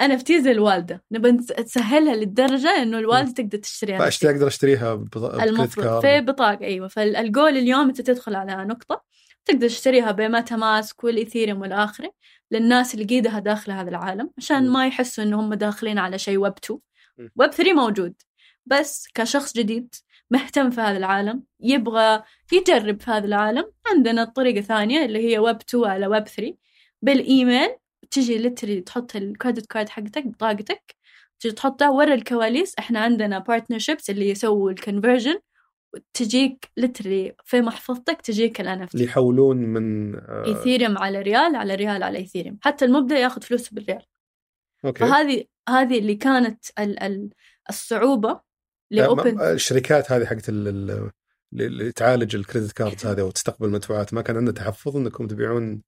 أنا 0.00 0.16
في 0.16 0.42
زي 0.42 0.50
الوالدة. 0.50 1.04
نبى 1.12 1.32
نس- 1.32 1.46
تسهلها 1.46 2.14
للدرجة 2.16 2.82
إنه 2.82 2.98
الوالدة 2.98 3.32
تقدر 3.32 3.58
تشتريها 3.58 3.98
فأشتري 3.98 4.30
أقدر 4.34 4.46
أشتريها 4.46 4.94
ببط- 4.94 5.34
المفروض 5.42 6.00
في. 6.00 6.20
بطاقة 6.20 6.64
أيوة. 6.64 6.88
فالجول 6.88 7.56
اليوم 7.56 7.88
أنت 7.88 8.00
تدخل 8.00 8.34
على 8.34 8.64
نقطة 8.64 9.02
تقدر 9.44 9.68
تشتريها 9.68 10.10
ب 10.10 10.56
MetaMask 10.56 11.04
والإيثيريوم 11.04 11.60
والآخرة 11.60 12.12
للناس 12.50 12.94
اللي 12.94 13.04
قيدها 13.04 13.38
داخل 13.38 13.72
هذا 13.72 13.90
العالم 13.90 14.30
عشان. 14.38 14.68
ما 14.68 14.86
يحسوا 14.86 15.24
إنه 15.24 15.40
هم 15.40 15.54
داخلين 15.54 15.98
على 15.98 16.18
شيء 16.18 16.38
ويب 16.38 16.52
2 16.64 16.72
مم. 16.72 16.80
ويب 17.36 17.50
3 17.50 17.72
موجود. 17.72 18.14
بس 18.66 19.08
كشخص 19.14 19.56
جديد 19.56 19.94
مهتم 20.30 20.70
في 20.70 20.80
هذا 20.80 20.96
العالم 20.96 21.42
يبغى 21.60 22.22
يجرب 22.52 23.00
في 23.00 23.10
هذا 23.10 23.26
العالم. 23.26 23.64
عندنا 23.86 24.22
الطريقة 24.22 24.60
ثانية 24.60 25.04
اللي 25.04 25.30
هي 25.30 25.38
ويب 25.38 25.56
2 25.56 25.84
على 25.84 26.06
ويب 26.06 26.28
3 26.28 26.56
بالإيميل 27.02 27.68
تجي 28.10 28.38
literally 28.38 28.80
تحط 28.80 29.16
ال 29.16 29.23
credit 29.23 29.66
card 29.66 29.88
حقتك 29.88 30.26
بطاقتك 30.26 30.96
تجي 31.40 31.52
تحطها 31.52 31.88
ورا 31.90 32.14
الكواليس. 32.14 32.74
إحنا 32.78 33.00
عندنا 33.00 33.38
partnerships 33.38 34.10
اللي 34.10 34.30
يسووا 34.30 34.70
ال 34.70 34.76
conversion 34.76 35.40
تجيك 36.14 36.70
literally 36.76 37.32
في 37.44 37.60
محفظتك 37.60 38.20
تجيك 38.20 38.60
الان 38.60 38.88
اللي 38.94 39.04
يحولون 39.04 39.56
من 39.56 40.16
آه، 40.16 40.44
ايثيريوم 40.46 40.98
على 40.98 41.22
ريال 41.22 41.56
على 41.56 41.74
ريال 41.74 42.02
على 42.02 42.18
ايثيريوم 42.18 42.58
حتى 42.62 42.84
المبدع 42.84 43.18
ياخذ 43.18 43.42
فلوسه 43.42 43.70
بالريال. 43.72 44.02
okay. 44.84 45.00
فهذه 45.00 45.44
هذه 45.68 45.98
اللي 45.98 46.14
كانت 46.14 46.64
ال 46.78 47.02
ال 47.02 47.30
الصعوبة 47.68 48.40
لأن 48.90 49.40
الشركات 49.40 50.12
هذه 50.12 50.24
حقت 50.24 50.48
ال- 50.48 50.68
ال- 50.68 51.10
اللي 51.52 51.92
تعالج 51.92 52.36
ال 52.36 52.41
credit 52.41 52.72
cards 52.72 53.06
هذه 53.06 53.22
وتستقبل 53.22 53.66
المدفوعات 53.66 54.14
ما 54.14 54.22
كان 54.22 54.36
عندها 54.36 54.54
تحفظ 54.54 54.96
إنكم 54.96 55.26
تبيعون 55.26 55.82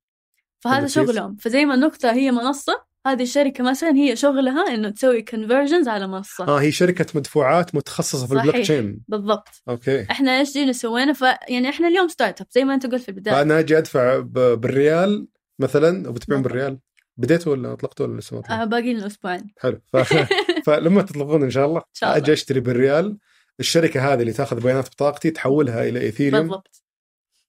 فهذا. 0.61 0.87
شغلهم. 0.87 1.37
فزي 1.37 1.65
ما 1.65 1.75
النقطه 1.75 2.13
هي 2.13 2.31
منصة 2.31 2.85
هذه 3.07 3.23
الشركة 3.23 3.65
مثلا 3.65 3.91
هي 3.91 4.17
شغلها 4.17 4.75
إنه 4.75 4.91
تسوي 4.91 5.23
conversions 5.23 5.89
على 5.89 6.07
منصة. 6.07 6.45
آه 6.49 6.61
هي 6.61 6.73
شركة 6.73 7.07
مدفوعات 7.15 7.75
متخصصة 7.75 8.27
في 8.27 8.33
البلوك. 8.35 8.57
تشين 8.57 9.01
بالضبط. 9.09 9.49
okay. 9.69 10.03
إحنا 10.11 10.39
إيش 10.39 10.53
جينا 10.53 10.73
سوينا 10.73 11.13
ف 11.13 11.23
يعني 11.49 11.69
إحنا 11.69 11.89
اليوم 11.89 12.09
startup 12.09 12.47
زي 12.51 12.65
ما 12.65 12.75
أنت 12.75 12.87
قلت 12.87 13.03
في 13.03 13.09
البداية. 13.09 13.35
فانا 13.35 13.59
أجي 13.59 13.79
أدفع 13.79 14.19
ب- 14.19 14.33
بالريال 14.61 15.29
مثلا 15.59 16.09
وبتبيعون. 16.09 16.43
بالريال. 16.43 16.79
بديتوا 17.17 17.53
ولا 17.53 17.73
اطلقتوا 17.73 18.07
ولا 18.07 18.21
لسه 18.21 18.35
ما 18.35 18.41
أطلقتوا؟ 18.41 18.63
آه 18.63 18.65
باقي 18.65 18.95
لنا 18.95 19.07
أسبوعين 19.07 19.47
حلو 19.59 19.81
ف... 19.93 19.97
فلما 20.67 21.03
تطلقون 21.03 21.43
إن 21.43 21.51
شاء 21.51 21.67
الله 21.67 21.83
شاء 21.93 22.11
الله. 22.11 22.23
أجي 22.23 22.33
أشتري 22.33 22.61
بالريال 22.61 23.19
الشركة 23.61 24.13
هذه 24.13 24.21
اللي 24.21 24.33
تأخذ 24.33 24.61
بيانات 24.61 24.89
بطاقتي 24.89 25.31
تحولها 25.31 25.89
إلى 25.89 26.01
إيثيريوم 26.01 26.43
بالضبط 26.43 26.83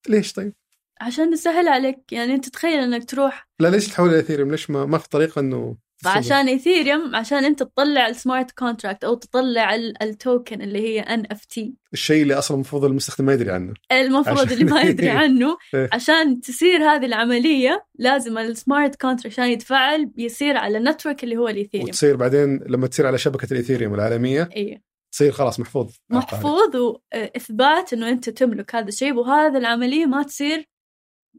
ليش 0.10 0.34
طيب؟ 0.34 0.54
عشان 1.02 1.30
نسهل 1.30 1.67
عليك 1.67 2.12
يعني 2.12 2.34
انت 2.36 2.49
تتخيل 2.49 2.80
إنك 2.80 3.10
تروح 3.10 3.49
لا 3.60 3.67
ليش 3.67 3.88
تحولها 3.88 4.12
إلى 4.13 4.19
إيثيريوم؟ 4.21 4.52
ليش 4.52 4.69
ما, 4.69 4.86
ما 4.86 4.97
في 4.97 5.10
طريقة 5.10 5.39
إنه 5.39 5.78
فعشان 6.04 6.48
ايثيريوم 6.48 7.16
عشان 7.16 7.46
انت 7.46 7.60
تطلع 7.63 8.08
ال 8.08 8.15
smart 8.15 8.52
contract 8.52 9.04
أو 9.04 9.13
تطلع 9.13 9.76
ال- 9.76 10.04
ال 10.04 10.13
token 10.13 10.62
اللي 10.62 10.80
هي 10.80 11.00
NFT 11.00 11.74
الشيء 11.94 12.24
اللي 12.24 12.34
أصلا 12.34 12.56
المفروض 12.56 12.86
المستخدم 12.86 13.26
ما 13.26 13.34
يدري 13.34 13.52
عنه. 13.52 13.74
المفروض 13.92 14.38
عشان- 14.39 14.52
اللي 14.54 14.63
ما 14.66 14.82
يدري 14.89 15.10
عنه. 15.10 15.58
إيه. 15.74 15.89
عشان 15.94 16.42
تصير 16.42 16.84
هذه 16.84 17.06
العملية 17.06 17.86
لازم 17.96 18.38
ال 18.38 18.47
smart 18.47 18.96
contract 19.02 19.34
عشان 19.39 19.46
يتفعل 19.52 20.06
بيصير 20.06 20.58
على 20.58 20.78
ال 20.78 20.83
network 20.83 21.24
اللي 21.24 21.38
هو 21.38 21.48
الايثيريوم 21.48 21.89
وتصير 21.89 22.16
بعدين 22.16 22.60
لما 22.68 22.88
تصير 22.88 23.08
على 23.08 23.18
شبكة 23.18 23.48
الايثيريوم 23.52 23.94
العالمية 23.94 24.50
أيوه 24.56 24.80
تصير 25.12 25.32
خلاص 25.32 25.60
محفوظ. 25.60 25.92
محفوظ 26.10 26.76
واثبات 26.76 27.94
إنه 27.94 28.10
أنت 28.10 28.30
تملك 28.30 28.76
هذا 28.76 28.88
الشيء. 28.88 29.13
وهذا 29.13 29.58
العملية 29.58 30.06
ما 30.06 30.24
تصير 30.24 30.66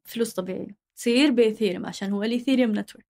فلوس 0.04 0.32
طبيعية 0.32 0.76
تصير 0.96 1.30
بايثيريوم 1.30 1.86
عشان 1.86 2.12
هو 2.12 2.22
الايثيريوم 2.22 2.70
network. 2.78 3.06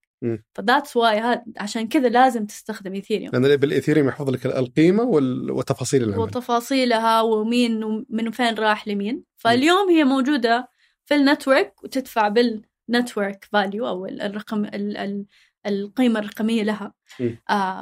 ف 0.55 0.61
that's 0.61 0.97
why 0.97 1.43
عشان 1.57 1.89
كذا 1.89 2.09
لازم 2.09 2.47
تستخدم 2.47 2.93
ايثيريوم 2.95 3.31
لأن 3.33 3.57
بالإيثيريوم 3.57 4.09
يحفظ 4.09 4.31
لك 4.31 4.47
القيمة. 4.47 5.03
وتفاصيل 5.51 6.03
العمل. 6.03 6.23
وتفاصيلها 6.23 7.21
ومين 7.21 7.85
ومن 7.85 8.31
فين 8.31 8.55
راح 8.55 8.89
لمين. 8.89 9.25
فاليوم 9.37 9.89
هي 9.89 10.05
موجودة 10.05 10.69
في 11.05 11.15
ال 11.14 11.23
network 11.23 11.85
وتدفع 11.85 12.29
بال 12.29 12.55
network 12.55 13.49
value 13.53 14.07
ال- 14.07 14.21
الرقم 14.23 14.65
ال 14.65 14.97
ال 14.97 15.27
القيمة 15.67 16.21
الرقمية 16.21 16.63
لها. 16.63 16.95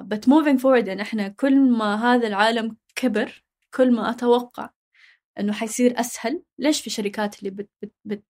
but 0.03 0.19
moving 0.29 0.59
forward 0.63 0.89
يعني 0.89 1.03
إحنا 1.03 1.29
كل 1.29 1.61
ما 1.61 1.95
هذا 2.15 2.27
العالم 2.27 2.77
كبر 2.95 3.45
كل 3.75 3.93
ما 3.93 4.11
أتوقع 4.11 4.71
إنه 5.41 5.53
حيصير 5.53 6.01
أسهل 6.01 6.43
ليش 6.59 6.81
في 6.81 6.91
شركات 6.91 7.39
اللي 7.39 7.51
بت 7.51 7.71
بت 7.83 7.93
بت 8.05 8.25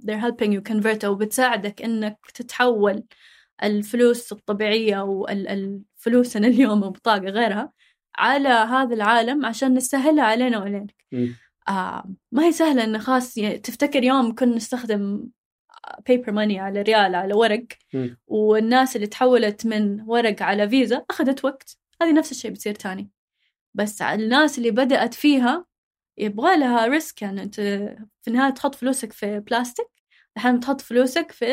they're 0.00 0.20
helping 0.22 0.50
you 0.56 0.72
convert 0.72 1.04
أو 1.04 1.14
بتساعدك 1.14 1.82
إنك 1.82 2.18
تتحول 2.34 3.02
الفلوس 3.62 4.32
الطبيعية 4.32 5.00
والفلوسنا 5.00 6.46
اليوم 6.52 6.82
وبطاقة 6.82 7.28
غيرها 7.30 7.72
على 8.16 8.48
هذا 8.48 8.94
العالم 8.94 9.46
عشان 9.46 9.74
نسهلها 9.74 10.24
علينا 10.24 10.58
وعلينك. 10.58 10.94
آه 11.68 12.04
ما 12.32 12.44
هي 12.44 12.52
سهلة 12.52 12.84
إنه 12.84 12.98
خاص 12.98 13.36
يعني 13.36 13.58
تفتكر 13.58 14.04
يوم 14.04 14.34
كنا 14.34 14.56
نستخدم 14.56 15.30
paper 16.06 16.32
money 16.32 16.58
على 16.60 16.82
ريال 16.82 17.14
على 17.14 17.34
ورق 17.34 17.64
مم. 17.94 18.18
والناس 18.26 18.96
اللي 18.96 19.06
تحولت 19.06 19.66
من 19.66 20.00
ورق 20.06 20.42
على 20.42 20.68
فيزا 20.68 21.04
أخذت 21.10 21.44
وقت 21.44 21.78
هذه 22.02 22.12
نفس 22.12 22.30
الشيء 22.30 22.50
بتصير 22.50 22.74
تاني 22.74 23.10
بس 23.74 24.02
على 24.02 24.24
الناس 24.24 24.58
اللي 24.58 24.70
بدأت 24.70 25.14
فيها 25.14 25.66
يبغى 26.18 26.56
لها 26.56 26.86
risk 26.86 27.22
يعني 27.22 27.42
أنت 27.42 27.54
في 28.22 28.28
النهاية 28.28 28.50
تحط 28.52 28.74
فلوسك 28.74 29.12
في 29.12 29.40
بلاستيك 29.40 29.99
الحين 30.40 30.60
تحط 30.60 30.80
فلوسك 30.80 31.32
في 31.32 31.46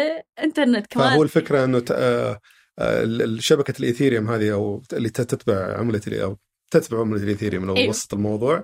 إنترنت 0.43 0.87
كمان 0.87 1.09
فهو 1.09 1.23
الفكرة 1.23 1.63
إنه. 1.63 1.85
آه، 1.91 2.39
آه، 2.79 3.35
شبكة 3.39 3.73
الإيثيريوم 3.79 4.29
هذه 4.29 4.53
أو 4.53 4.83
اللي 4.93 5.09
تتبع 5.09 5.77
عملة 5.77 6.01
أو 6.07 6.37
تتبع 6.71 6.99
عملة 6.99 7.23
الإيثيريوم 7.23 7.65
لو 7.65 7.75
أيوه. 7.75 7.89
وسط 7.89 8.13
الموضوع 8.13 8.63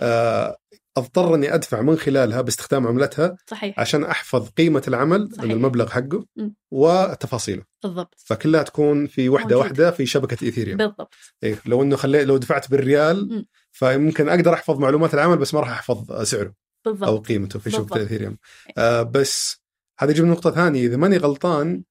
آه، 0.00 0.56
أضطر 0.96 1.34
إني 1.34 1.54
أدفع 1.54 1.82
من 1.82 1.96
خلالها 1.96 2.40
باستخدام 2.40 2.86
عملتها 2.86 3.36
صحيح 3.46 3.80
عشان 3.80 4.04
أحفظ 4.04 4.48
قيمة 4.48 4.82
العمل 4.88 5.28
صحيح. 5.36 5.50
المبلغ 5.50 5.88
حقه 5.88 6.26
مم. 6.36 6.54
وتفاصيله 6.70 7.62
بالضبط 7.82 8.14
فكلها 8.18 8.62
تكون 8.62 9.06
في 9.06 9.28
وحدة 9.28 9.56
موجود. 9.56 9.62
واحدة 9.62 9.90
في 9.90 10.06
شبكة 10.06 10.44
إيثيريوم 10.44 10.76
بالضبط 10.76 11.14
إيه 11.42 11.58
لو 11.66 11.82
إنه 11.82 11.96
خلي 11.96 12.24
لو 12.24 12.36
دفعت 12.36 12.70
بالريال 12.70 13.28
مم. 13.28 13.46
فممكن 13.72 14.28
أقدر 14.28 14.54
أحفظ 14.54 14.78
معلومات 14.78 15.14
العمل 15.14 15.36
بس 15.36 15.54
ما 15.54 15.60
راح 15.60 15.70
أحفظ 15.70 16.22
سعره 16.22 16.54
أو 16.86 16.92
بالضبط 16.92 17.26
قيمته 17.26 17.58
في 17.58 17.70
شبكة 17.70 17.82
بالضبط. 17.82 17.96
الإيثيريوم 17.96 18.36
آه 18.78 19.02
بس 19.02 19.63
هذا 19.98 20.10
يجيب 20.10 20.24
نقطة 20.24 20.50
ثانية. 20.50 20.86
إذا 20.86 20.96
ماني 20.96 21.16
غلطان 21.16 21.82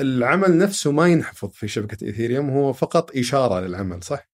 العمل 0.00 0.58
نفسه 0.58 0.92
ما 0.92 1.08
ينحفظ 1.08 1.50
في 1.52 1.68
شبكة 1.68 2.06
إيثيريوم 2.06 2.50
هو 2.50 2.72
فقط 2.72 3.16
إشارة 3.16 3.60
للعمل 3.60 4.02
صح؟ 4.02 4.30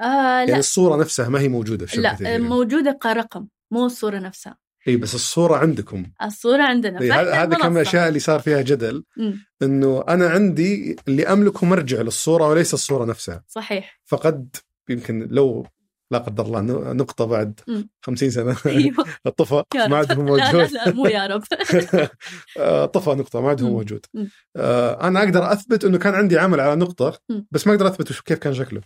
آه 0.00 0.38
يعني 0.38 0.50
لا 0.50 0.58
الصورة 0.58 0.96
نفسها 0.96 1.28
ما 1.28 1.40
هي 1.40 1.48
موجودة 1.48 1.86
في 1.86 1.92
شبكة 1.92 2.02
لا 2.02 2.10
إيثيريوم. 2.10 2.48
موجودة 2.48 2.98
كرقم 3.02 3.46
مو 3.70 3.86
الصورة 3.86 4.18
نفسها. 4.18 4.58
إي 4.88 4.96
بس 4.96 5.14
الصورة 5.14 5.56
عندكم. 5.56 6.06
الصورة 6.22 6.62
عندنا. 6.62 7.00
هذا 7.42 7.56
كم 7.56 7.70
من. 7.70 7.76
الأشياء 7.76 8.08
اللي 8.08 8.18
صار 8.18 8.40
فيها 8.40 8.62
جدل. 8.62 9.04
إنه 9.62 10.04
أنا 10.08 10.28
عندي 10.28 10.96
اللي 11.08 11.26
أملكه 11.26 11.66
مرجع 11.66 12.00
للصورة 12.00 12.48
وليس 12.48 12.74
الصورة 12.74 13.04
نفسها. 13.04 13.44
صحيح. 13.48 14.00
فقد 14.04 14.56
يمكن 14.88 15.28
لو 15.30 15.66
لا 16.12 16.18
قدر 16.18 16.46
الله 16.46 16.60
نقطة 16.92 17.24
بعد 17.24 17.60
مم. 17.68 17.88
50 18.02 18.30
سنة 18.30 18.56
أيوه 18.66 19.04
الطفى 19.26 19.62
يا 19.74 19.86
ما. 19.86 19.96
عاد 19.96 20.12
هو 20.12 20.36
لا 20.36 20.42
لا 20.44 20.52
موجود 20.52 20.72
لا 20.72 20.92
مو 20.92 21.06
يا 21.06 21.26
رب 21.26 21.42
آه، 22.58 22.86
طفى 22.86 23.10
نقطة 23.10 23.40
ما 23.40 23.48
عاد 23.48 23.62
هو. 23.62 23.68
موجود. 23.70 24.06
آه، 24.56 25.06
أنا 25.08 25.18
أقدر 25.22 25.52
أثبت 25.52 25.84
إنه 25.84 25.98
كان 25.98 26.14
عندي 26.14 26.38
عمل 26.38 26.60
على 26.60 26.76
نقطة 26.76 27.18
مم. 27.28 27.46
بس 27.50 27.66
ما 27.66 27.72
أقدر 27.72 27.86
أثبت 27.86 28.10
وش- 28.10 28.20
كيف 28.20 28.38
كان 28.38 28.54
شكله 28.54 28.80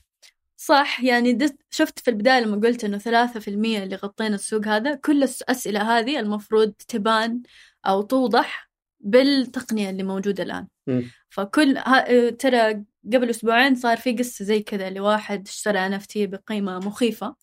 صح 0.57 1.01
يعني 1.05 1.39
شفت 1.71 1.99
في 1.99 2.11
البداية 2.11 2.41
لما 2.45 2.57
قلت 2.69 2.85
إنه 2.85 2.99
ثلاثة 2.99 3.41
في 3.41 3.49
المية 3.49 3.83
اللي 3.83 3.97
غطينا 3.97 4.35
السوق 4.35 4.67
هذا 4.69 4.95
كل 4.95 5.23
الأسئلة 5.23 5.99
هذه 5.99 6.19
المفروض 6.21 6.73
تبان 6.89 7.43
أو 7.87 8.03
توضح 8.03 8.71
بالتقنية 9.01 9.91
اللي 9.91 10.03
موجودة 10.03 10.43
الآن 10.43 10.67
مم. 10.87 11.11
فكل 11.31 11.77
ها... 11.79 12.31
ترى 12.31 12.85
قبل 13.15 13.31
أسبوعين 13.31 13.75
صار 13.75 13.97
في 13.97 14.13
قصة 14.13 14.45
زي 14.45 14.63
كذا 14.63 14.91
لواحد 14.91 15.49
اشترى 15.49 15.99
NFT 15.99 16.27
بقيمة 16.27 16.79
مخيفة 16.79 17.37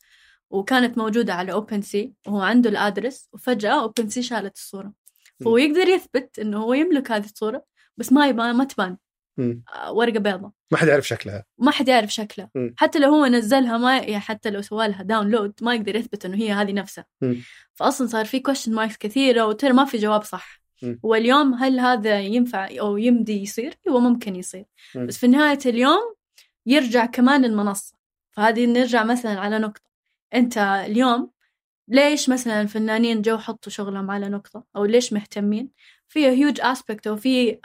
وكانت 0.49 0.97
موجودة 0.97 1.33
على 1.33 1.51
أوبن 1.51 1.81
سي 1.81 2.13
وهو 2.27 2.41
عنده 2.41 2.69
ال 2.69 2.77
address 2.77 3.29
وفجأة 3.33 3.81
أوبن 3.81 4.09
سي 4.09 4.21
شالت 4.21 4.55
الصورة. 4.55 4.93
فهو 5.39 5.57
يقدر 5.57 5.87
يثبت 5.87 6.39
إنه 6.39 6.57
هو 6.57 6.73
يملك 6.73 7.11
هذه 7.11 7.25
الصورة 7.25 7.65
بس 7.97 8.11
ما 8.11 8.27
يبان 8.27 8.55
ما 8.55 8.63
تبان. 8.63 8.97
آه، 9.75 9.91
ورقة 9.93 10.19
بيضاء. 10.19 10.51
ما 10.71 10.77
حد 10.77 10.87
يعرف 10.87 11.07
شكلها. 11.07 11.45
ما 11.57 11.71
حد 11.71 11.87
يعرف 11.87 12.13
شكلها. 12.13 12.49
مم. 12.55 12.75
حتى 12.77 12.99
لو 12.99 13.09
هو 13.09 13.25
نزلها 13.25 13.77
ما 13.77 13.97
يعني 13.97 14.19
حتى 14.19 14.49
لو 14.49 14.61
سوى 14.61 14.87
لها 14.87 15.03
download 15.03 15.53
ما 15.61 15.75
يقدر 15.75 15.95
يثبت 15.95 16.25
إنه 16.25 16.37
هي 16.37 16.51
هذه 16.51 16.71
نفسها. 16.71 17.05
مم. 17.21 17.43
فاصلا 17.73 18.07
صار 18.07 18.25
في 18.25 18.43
question 18.49 18.69
marks 18.69 18.97
كثيرة 18.97 19.45
وترى 19.45 19.73
ما 19.73 19.85
في 19.85 19.97
جواب 19.97 20.23
صح. 20.23 20.62
واليوم 21.03 21.53
هل 21.53 21.79
هذا 21.79 22.19
ينفع 22.19 22.69
أو 22.79 22.97
يمدي 22.97 23.41
يصير؟ 23.41 23.73
هو 23.89 23.99
ممكن 23.99 24.35
يصير. 24.35 24.65
مم. 24.95 25.07
بس 25.07 25.17
في 25.17 25.27
نهاية 25.27 25.59
اليوم 25.65 26.15
يرجع 26.65 27.05
كمان 27.05 27.45
المنصة. 27.45 27.95
فهذه 28.31 28.65
نرجع 28.65 29.03
مثلا 29.03 29.39
على 29.39 29.59
نقطة. 29.59 29.81
أنت 30.33 30.57
اليوم 30.57 31.31
ليش 31.87 32.29
مثلا 32.29 32.61
الفنانين 32.61 33.21
جو 33.21 33.37
حطوا 33.37 33.71
شغلهم 33.71 34.11
على 34.11 34.29
نقطة؟ 34.29 34.63
أو 34.75 34.85
ليش 34.85 35.13
مهتمين؟ 35.13 35.69
في 36.07 36.27
huge 36.27 36.61
aspect 36.61 37.07
أو 37.07 37.15
في 37.15 37.59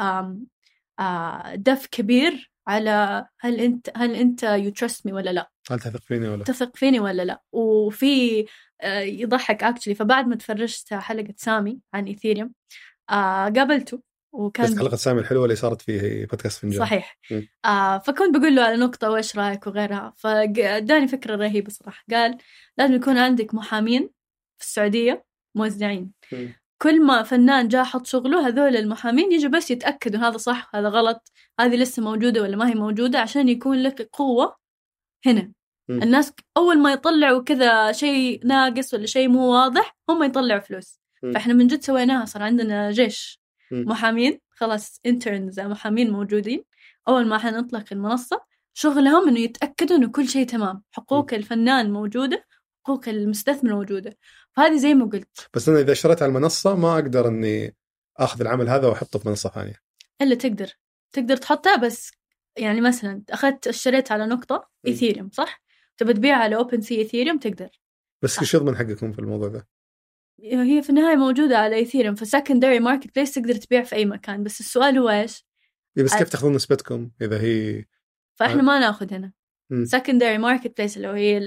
دف 1.54 1.86
كبير 1.86 2.52
على 2.66 3.26
هل 3.40 3.60
أنت 3.60 3.90
هل 3.96 4.14
أنت 4.14 4.42
you 4.42 4.70
trust 4.70 5.06
me 5.06 5.12
ولا 5.12 5.30
لا. 5.30 5.50
هل 5.70 5.80
تثق 5.80 6.00
فيني 6.00 6.28
ولا؟ 6.28 6.44
تثق 6.44 6.76
فيني 6.76 7.00
ولا 7.00 7.22
لا. 7.22 7.42
وفي 7.52 8.46
يضحك 9.02 9.64
actually 9.64 9.94
فبعد 9.94 10.26
ما 10.26 10.36
تفرجت 10.36 10.94
حلقة 10.94 11.34
سامي 11.36 11.78
عن 11.94 12.06
ايثيريوم 12.06 12.52
آه 13.10 13.48
قابلته 13.48 14.00
وكان 14.32 14.66
بس 14.66 14.78
حلقة 14.78 14.96
سامي 14.96 15.20
الحلوة 15.20 15.44
اللي 15.44 15.56
صارت 15.56 15.82
في 15.82 16.26
بودكاست 16.26 16.62
فنجان. 16.62 16.80
صحيح. 16.80 17.18
آه 17.64 17.98
فكنت 17.98 18.36
بقول 18.36 18.56
له 18.56 18.62
على 18.62 18.76
نقطة 18.76 19.10
وإيش 19.10 19.36
رأيك 19.36 19.66
وغيرها. 19.66 20.12
فاداني 20.16 21.08
فكرة 21.08 21.36
رهيبة 21.36 21.70
صراحة. 21.70 22.04
قال 22.10 22.38
لازم 22.78 22.94
يكون 22.94 23.18
عندك 23.18 23.54
محامين 23.54 24.10
في 24.58 24.64
السعودية 24.64 25.24
موزعين. 25.54 26.12
كل 26.82 27.06
ما 27.06 27.22
فنان 27.22 27.68
جاء 27.68 27.84
حط 27.84 28.06
شغله 28.06 28.46
هذول 28.46 28.76
المحامين 28.76 29.32
يجوا 29.32 29.50
بس 29.50 29.70
يتأكدوا 29.70 30.20
هذا 30.20 30.36
صح 30.36 30.70
هذا 30.74 30.88
غلط 30.88 31.32
هذه 31.60 31.76
لسه 31.76 32.02
موجودة 32.02 32.42
ولا 32.42 32.56
ما 32.56 32.68
هي 32.68 32.74
موجودة 32.74 33.18
عشان 33.20 33.48
يكون 33.48 33.82
لك 33.82 34.08
قوة 34.12 34.56
هنا. 35.26 35.52
الناس 35.90 36.32
أول 36.56 36.78
ما 36.78 36.92
يطلعوا 36.92 37.42
كذا 37.42 37.92
شيء 37.92 38.46
ناقص 38.46 38.94
ولا 38.94 39.06
شيء 39.06 39.28
مو 39.28 39.52
واضح 39.52 39.96
هم 40.10 40.22
يطلعوا 40.22 40.60
فلوس. 40.60 41.00
مم. 41.22 41.32
فإحنا 41.32 41.54
من 41.54 41.66
جد 41.66 41.82
سويناها 41.82 42.24
صار 42.24 42.42
عندنا 42.42 42.90
جيش. 42.90 43.40
محامين 43.72 44.40
خلاص 44.50 45.00
انترنز 45.06 45.60
محامين 45.60 46.10
موجودين. 46.10 46.64
أول 47.08 47.26
ما 47.26 47.38
حنطلق 47.38 47.84
المنصة 47.92 48.44
شغلهم 48.74 49.28
إنه 49.28 49.40
يتأكدوا 49.40 49.96
إنه 49.96 50.08
كل 50.08 50.28
شيء 50.28 50.46
تمام. 50.46 50.82
حقوق 50.90 51.34
الفنان 51.34 51.90
موجودة 51.90 52.46
حقوق 52.84 53.08
المستثمر 53.08 53.74
موجودة. 53.74 54.16
فهذه 54.56 54.76
زي 54.76 54.94
ما 54.94 55.04
قلت. 55.04 55.48
بس 55.54 55.68
أنا 55.68 55.80
إذا 55.80 55.92
اشتريت 55.92 56.22
على 56.22 56.30
المنصة 56.30 56.76
ما 56.76 56.94
أقدر 56.94 57.28
إني 57.28 57.76
آخذ 58.16 58.40
العمل 58.40 58.68
هذا 58.68 58.88
وأحطه 58.88 59.18
في 59.18 59.28
منصة 59.28 59.50
ثانية. 59.50 59.74
إلا 60.22 60.34
تقدر. 60.34 60.72
تقدر 61.12 61.36
تحطها 61.36 61.76
بس 61.76 62.10
يعني 62.56 62.80
مثلا 62.80 63.22
أخذت 63.30 63.66
اشتريت 63.66 64.12
على 64.12 64.26
نقطة 64.26 64.68
إيثيريوم 64.86 65.30
صح؟ 65.32 65.62
تبى 65.96 66.12
تبيع 66.12 66.36
على 66.36 66.56
أوبن 66.56 66.80
سي 66.80 66.98
إيثيريوم 66.98 67.38
تقدر. 67.38 67.68
بس 68.22 68.38
إيش 68.38 68.54
يضمن 68.54 68.76
حقكم 68.76 69.12
في 69.12 69.18
الموضوع 69.18 69.48
ذا؟ 69.48 69.64
هي 70.42 70.82
في 70.82 70.90
النهاية 70.90 71.16
موجودة 71.16 71.58
على 71.58 71.76
إيثيريوم 71.76 72.14
ف 72.14 72.80
secondary 72.80 73.14
marketplace 73.16 73.32
تقدر 73.32 73.54
تبيع 73.54 73.82
في 73.82 73.96
أي 73.96 74.04
مكان 74.04 74.42
بس 74.42 74.60
السؤال 74.60 74.98
هو 74.98 75.08
إيش؟ 75.10 75.44
إيه 75.98 76.04
بس 76.04 76.14
أ- 76.14 76.18
كيف 76.18 76.28
تأخذون 76.28 76.52
نسبتكم 76.54 77.10
إذا 77.22 77.40
هي 77.40 77.84
فإحنا 78.34 78.60
آه. 78.60 78.64
ما 78.64 78.78
نأخذ 78.78 79.14
هنا. 79.14 79.32
secondary 79.84 80.38
marketplace 80.38 80.96
اللي 80.96 81.08
هي 81.08 81.38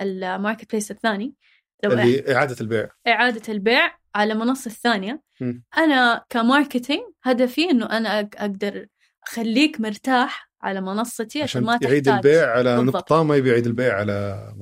ال 0.00 0.72
marketplace 0.72 0.90
الثاني 0.90 1.34
لو 1.84 1.92
اللي 1.92 2.34
إعادة 2.36 2.56
البيع 2.60 2.88
إعادة 3.06 3.52
البيع 3.52 3.96
على 4.14 4.34
منصة 4.34 4.70
ثانية. 4.70 5.22
أنا 5.78 6.24
ك 6.28 6.35
marketing 6.35 7.00
هدفي 7.22 7.70
إنه 7.70 7.86
أنا 7.86 8.22
أق- 8.22 8.40
أقدر 8.42 8.86
أخليك 9.26 9.80
مرتاح 9.80 10.50
على 10.62 10.80
منصتي 10.80 11.42
عشان 11.42 11.62
ما 11.62 11.68
عشان 11.72 11.80
تحتاج 11.80 11.92
يعيد 12.06 12.08
البيع 12.08 12.50
على 12.50 12.76
بالضبط. 12.76 12.94
نقطة 12.96 13.22
ما 13.22 13.36
يبي 13.36 13.50
يعيد 13.50 13.66
البيع 13.66 13.96
على 13.98 14.12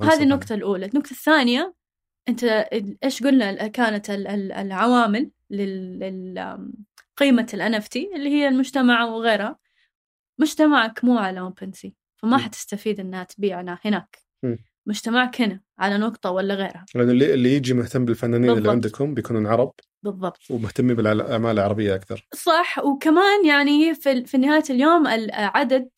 هذه 0.01 0.23
النقطة 0.23 0.55
الأولى 0.55 0.85
النقطة 0.85 1.11
الثانية 1.11 1.73
أنت 2.29 2.43
إيش 3.03 3.23
قلنا 3.23 3.67
كانت 3.67 4.09
ال- 4.09 4.27
ال- 4.27 4.51
العوامل 4.51 5.31
لل 5.49 5.99
لل- 5.99 6.71
قيمة 7.17 7.47
ال 7.53 7.61
NFT 7.75 7.95
اللي 8.15 8.29
هي 8.29 8.47
المجتمع 8.47 9.03
وغيرها 9.05 9.59
مجتمعك 10.39 11.03
مو 11.05 11.17
على 11.17 11.39
اوبن 11.39 11.71
سي 11.71 11.95
فما 12.17 12.37
م. 12.37 12.39
حتستفيد 12.39 12.99
إنها 12.99 13.23
تبيعنا 13.23 13.79
هناك 13.85 14.17
م. 14.43 14.55
مجتمعك 14.85 15.41
هنا 15.41 15.61
على 15.79 15.97
نقطة 15.97 16.31
ولا 16.31 16.53
غيرها 16.55 16.85
لأنه 16.95 17.11
اللي, 17.11 17.33
اللي 17.33 17.53
يجي 17.55 17.73
مهتم 17.73 18.05
بالفنانين 18.05 18.43
اللي 18.43 18.53
بالضبط. 18.55 18.71
عندكم 18.71 19.13
بيكونون 19.13 19.47
عرب 19.47 19.71
بالضبط 20.03 20.39
ومهتمين 20.49 20.95
بالأعمال 20.95 21.51
العربية 21.51 21.95
أكثر 21.95 22.27
صح 22.33 22.79
وكمان 22.79 23.45
يعني 23.45 23.95
في, 23.95 24.25
في 24.25 24.37
نهاية 24.37 24.63
اليوم 24.69 25.07
ال- 25.07 25.29
عدد 25.33 25.89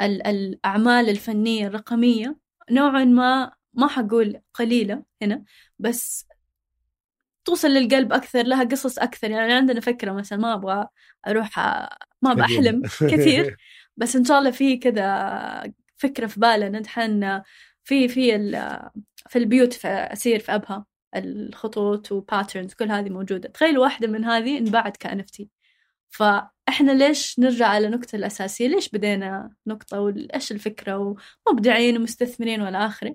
ال- 0.00 0.26
الأعمال 0.26 1.08
الفنية 1.08 1.66
الرقمية 1.66 2.36
نوعا 2.70 3.04
ما 3.04 3.52
ما 3.74 3.86
حقول 3.88 4.40
قليلة 4.54 5.02
هنا 5.22 5.44
بس 5.78 6.26
توصل 7.44 7.68
للقلب 7.68 8.12
أكثر 8.12 8.42
لها 8.42 8.64
قصص 8.64 8.98
أكثر. 8.98 9.30
يعني 9.30 9.52
عندنا 9.52 9.80
فكرة 9.80 10.12
مثلا 10.12 10.38
ما 10.38 10.54
أبغى 10.54 10.86
أروح 11.26 11.48
أ- 11.48 11.96
ما 12.22 12.32
أبغى 12.32 12.44
أحلم 12.44 12.82
كثير 13.00 13.56
بس 13.96 14.16
إن 14.16 14.24
شاء 14.24 14.38
الله 14.38 14.50
في 14.50 14.76
كذا 14.76 15.72
فكرة 15.96 16.26
في 16.26 16.40
بالنا. 16.40 16.80
نحن 16.80 17.42
في 17.84 18.08
في 18.08 18.36
ال- 18.36 18.90
في 19.28 19.38
البيوت 19.38 19.72
في 19.72 19.88
أسير 19.88 20.38
في 20.40 20.54
أبها 20.54 20.86
الخطوط 21.16 22.12
وباترنز 22.12 22.74
كل 22.74 22.90
هذه 22.90 23.08
موجودة. 23.10 23.48
تخيل 23.48 23.78
واحدة 23.78 24.08
من 24.08 24.24
هذه 24.24 24.58
انباعت 24.58 24.96
ك 24.96 25.06
NFT 25.06 25.44
فإحنا 26.10 26.92
ليش 26.92 27.38
نرجع 27.38 27.66
على 27.66 27.86
النقطة 27.86 28.16
الأساسية؟ 28.16 28.68
ليش 28.68 28.88
بدينا 28.88 29.50
نقطة؟ 29.66 30.00
وإيش 30.00 30.52
الفكرة؟ 30.52 31.16
ومبدعين 31.46 31.96
ومستثمرين 31.96 32.62
والى 32.62 32.78
آخره. 32.86 33.14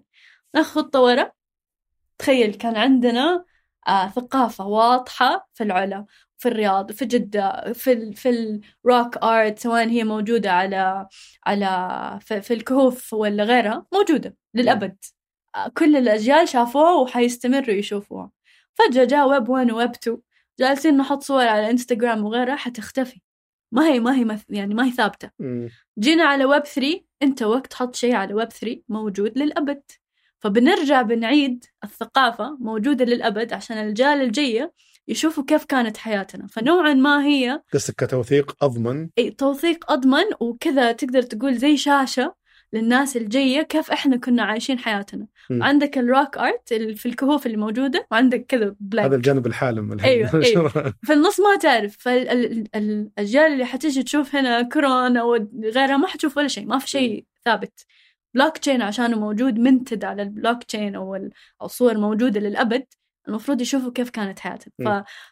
ناخذ 0.55 0.69
خطوة 0.81 1.01
ورا 1.01 1.31
تخيل 2.17 2.53
كان 2.55 2.75
عندنا 2.77 3.45
آه 3.87 4.07
ثقافة 4.09 4.65
واضحة 4.67 5.49
في 5.53 5.63
العلا 5.63 6.05
في 6.37 6.47
الرياض 6.49 6.91
في 6.91 7.05
جدة 7.05 7.73
في 7.73 7.91
ال 7.91 8.13
في 8.13 8.29
الروك 8.85 9.17
art 9.17 9.59
سواء 9.59 9.87
هي 9.89 10.03
موجودة 10.03 10.51
على 10.51 11.07
على 11.45 12.19
في, 12.21 12.41
في 12.41 12.53
الكهوف 12.53 13.13
ولا 13.13 13.43
غيرها 13.43 13.85
موجودة 13.93 14.35
للأبد. 14.53 14.97
آه، 15.55 15.67
كل 15.67 15.95
الأجيال 15.97 16.47
شافوها 16.47 16.93
وحيستمروا 16.93 17.75
يشوفوها. 17.75 18.31
فجأة 18.73 19.03
جاء 19.05 19.27
ويب 19.29 19.49
1 19.49 19.71
ويب 19.71 19.89
2 19.91 20.17
جالسين 20.59 20.97
نحط 20.97 21.21
صور 21.23 21.47
على 21.47 21.69
إنستغرام 21.69 22.25
وغيرها 22.25 22.55
حتختفي. 22.55 23.21
ما 23.71 23.87
هي 23.87 23.99
ما 23.99 24.15
هي 24.15 24.23
مث- 24.25 24.45
يعني 24.49 24.73
ما 24.75 24.85
هي 24.85 24.91
ثابتة. 24.91 25.29
جينا 25.99 26.23
على 26.23 26.45
ويب 26.45 26.63
3 26.63 27.01
انت 27.23 27.43
وقت 27.43 27.67
تحط 27.67 27.95
شيء 27.95 28.15
على 28.15 28.33
ويب 28.33 28.49
3 28.49 28.81
موجود 28.89 29.37
للأبد. 29.37 29.81
فبنرجع 30.39 31.01
بنعيد 31.01 31.65
الثقافة 31.83 32.57
موجودة 32.59 33.05
للأبد 33.05 33.53
عشان 33.53 33.77
الأجيال 33.77 34.21
الجاية 34.21 34.73
يشوفوا 35.07 35.43
كيف 35.47 35.65
كانت 35.65 35.97
حياتنا. 35.97 36.47
فنوعا 36.47 36.93
ما 36.93 37.25
هي 37.25 37.61
قصدك 37.73 38.05
كتوثيق 38.05 38.55
أضمن. 38.63 39.09
أي 39.17 39.31
توثيق 39.31 39.91
أضمن 39.91 40.25
وكذا 40.39 40.91
تقدر 40.91 41.21
تقول 41.21 41.57
زي 41.57 41.77
شاشة 41.77 42.35
للناس 42.73 43.17
الجاية 43.17 43.61
كيف 43.61 43.91
إحنا 43.91 44.17
كنا 44.17 44.43
عايشين 44.43 44.79
حياتنا. 44.79 45.27
مم. 45.49 45.63
عندك 45.63 45.97
ال 45.97 46.05
rock 46.05 46.37
art 46.37 46.73
في 46.73 47.05
الكهوف 47.05 47.45
اللي 47.45 47.57
موجودة 47.57 48.07
وعندك 48.11 48.45
كذا 48.47 48.75
block 48.79 49.05
هذا 49.05 49.15
الجانب 49.15 49.47
الحالم 49.47 49.93
الحين. 49.93 50.11
أيوة، 50.11 50.43
أيوة. 50.45 50.69
في 51.03 51.13
النص 51.13 51.39
ما 51.39 51.55
تعرف. 51.55 51.97
فالأجيال 51.99 53.53
اللي 53.53 53.65
حتيجي 53.65 54.03
تشوف 54.03 54.35
هنا 54.35 54.61
كورونا 54.61 55.23
وغيرها 55.23 55.97
ما 55.97 56.07
حتشوف 56.07 56.37
ولا 56.37 56.47
شيء 56.47 56.65
ما 56.65 56.79
في 56.79 56.89
شيء 56.89 57.25
ثابت. 57.45 57.85
بلوك 58.33 58.57
تشين 58.57 58.81
عشانه 58.81 59.19
موجود 59.19 59.59
minted 59.59 60.05
على 60.05 60.21
البلوك 60.21 60.63
تشين 60.63 60.95
أو 60.95 61.15
ال- 61.15 61.29
أو 61.61 61.67
صور 61.67 61.97
موجودة 61.97 62.39
للأبد 62.39 62.85
المفروض 63.27 63.61
يشوفوا 63.61 63.91
كيف 63.91 64.09
كانت 64.09 64.39
حياتهم. 64.39 64.71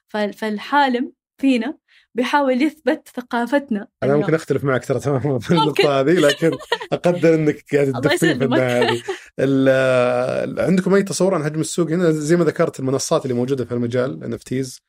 ف... 0.07 0.17
فالحالم 0.35 1.11
فينا 1.41 1.77
بيحاول 2.15 2.61
يثبت 2.61 3.07
ثقافتنا. 3.15 3.79
أنا 3.79 3.87
اليوم. 4.03 4.19
ممكن 4.19 4.33
أختلف 4.33 4.63
معك 4.63 4.85
ترى 4.85 4.99
تماما 4.99 5.39
في. 5.39 5.51
النقطة 5.51 5.99
هذه 5.99 6.11
لكن 6.19 6.51
أقدر 6.91 7.35
إنك 7.35 7.63
قاعد 7.73 7.91
تدفين 8.01 8.39
في 8.39 8.55
هذه. 8.55 9.03
عندكم 10.67 10.93
أي 10.93 11.03
تصور 11.03 11.35
عن 11.35 11.43
حجم 11.43 11.59
السوق 11.61 11.89
هنا؟ 11.91 12.11
زي 12.11 12.35
ما 12.35 12.45
ذكرت 12.45 12.79
المنصات 12.79 13.23
اللي 13.25 13.33
موجودة 13.33 13.65
في 13.65 13.71
المجال 13.71 14.23
NFTs 14.23 14.81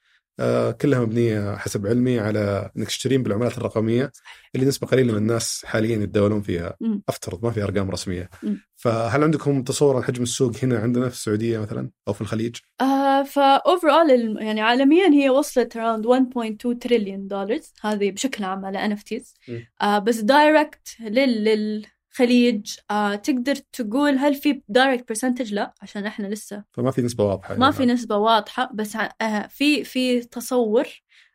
كلها 0.81 1.01
مبنية 1.01 1.57
حسب 1.57 1.87
علمي 1.87 2.19
على 2.19 2.71
إنك 2.77 2.87
تشترين 2.87 3.23
بالعملات 3.23 3.59
الرقمية 3.59 4.13
اللي 4.55 4.67
نسبة 4.67 4.87
قليلة 4.87 5.13
من 5.13 5.19
الناس 5.19 5.65
حاليا 5.65 5.97
يتداولون 5.97 6.43
فيها. 6.43 6.77
أفترض 7.09 7.45
ما 7.45 7.51
في 7.51 7.63
أرقام 7.63 7.91
رسمية. 7.91 8.31
فهل 8.77 9.23
عندكم 9.23 9.63
تصور 9.63 9.97
عن 9.97 10.05
حجم 10.05 10.23
السوق 10.23 10.53
هنا 10.63 10.79
عندنا 10.79 11.09
في 11.09 11.15
السعودية 11.15 11.59
مثلا 11.59 11.91
أو 12.09 12.13
في 12.13 12.21
الخليج؟ 12.21 12.57
آه 12.81 13.23
ف 13.23 13.91
overall 13.91 14.37
يعني 14.41 14.61
عالميا 14.61 15.09
هي 15.09 15.31
وصلت 15.31 15.79
around 15.79 16.05
1.2 16.07 16.79
تريليون 16.81 17.29
دولار 17.29 17.61
هذه 17.81 18.11
بشكل 18.11 18.45
عام 18.45 18.65
على 18.65 18.97
NFTs 18.97 19.35
مم. 19.49 19.67
آه 19.83 19.99
بس 19.99 20.17
direct 20.21 20.97
لل 21.01 21.87
للخليج 22.21 22.77
آه 22.91 23.15
تقدر 23.15 23.55
تقول 23.55 24.19
هل 24.19 24.35
في 24.35 24.63
direct 24.69 25.09
percentage 25.09 25.55
لا 25.55 25.75
عشان 25.83 26.07
إحنا 26.07 26.27
لسه 26.27 26.65
فما 26.73 26.91
في 26.91 27.03
نسبة 27.03 27.25
واضحة 27.25 27.57
ما 27.57 27.71
في 27.71 27.87
نسبة 27.87 28.17
واضحة 28.17 28.71
بس 28.75 28.97
آه 28.97 29.47
في 29.47 29.85
في 29.85 30.21
تصور 30.21 30.89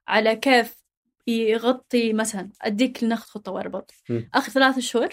على 0.07 0.35
كيف 0.35 0.83
يغطي 1.27 2.13
مثلا 2.13 2.49
أديك 2.61 3.03
ناخذ 3.03 3.25
خطوة 3.25 3.51
ورا 3.51 3.91
مم. 4.09 4.29
آخر 4.33 4.51
ثلاث 4.51 4.79
شهور 4.79 5.09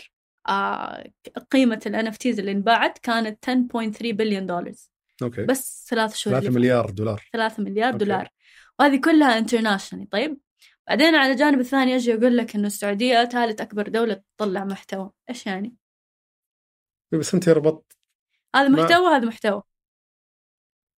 آه 0.49 1.11
قيمة 1.51 1.81
ال 1.87 2.13
NFTs 2.13 2.39
اللي 2.39 2.53
انباعت 2.53 2.99
كانت 2.99 3.51
10.3 3.51 4.13
بليون 4.13 4.47
دولار 4.47 4.73
okay. 5.23 5.43
بس 5.43 5.87
ثلاث 5.91 6.15
شهور 6.15 6.35
3 6.37 6.49
اللي 6.49 6.61
مليار 6.61 6.91
دولار. 6.91 7.29
3 7.33 7.63
مليار 7.63 7.93
okay. 7.93 8.05
دولار. 8.05 8.29
وهذه 8.79 9.01
كلها 9.01 9.39
international 9.39 10.09
طيب 10.09 10.39
بعدين 10.91 11.15
على 11.15 11.33
الجانب 11.33 11.61
الثاني 11.61 11.97
أجي 11.97 12.15
أقول 12.15 12.37
لك 12.37 12.55
إنه 12.55 12.67
السعودية 12.67 13.25
ثالث 13.25 13.61
أكبر 13.61 13.89
دولة 13.89 14.23
تطلع 14.37 14.65
محتوى. 14.65 15.11
إيش 15.29 15.47
يعني؟ 15.47 15.75
بس 17.13 17.35
أنت 17.35 17.49
ربطت 17.49 17.97
هذا 18.57 18.69
ما- 18.69 18.83
محتوى 18.83 19.07
هذا 19.17 19.27
محتوى. 19.27 19.63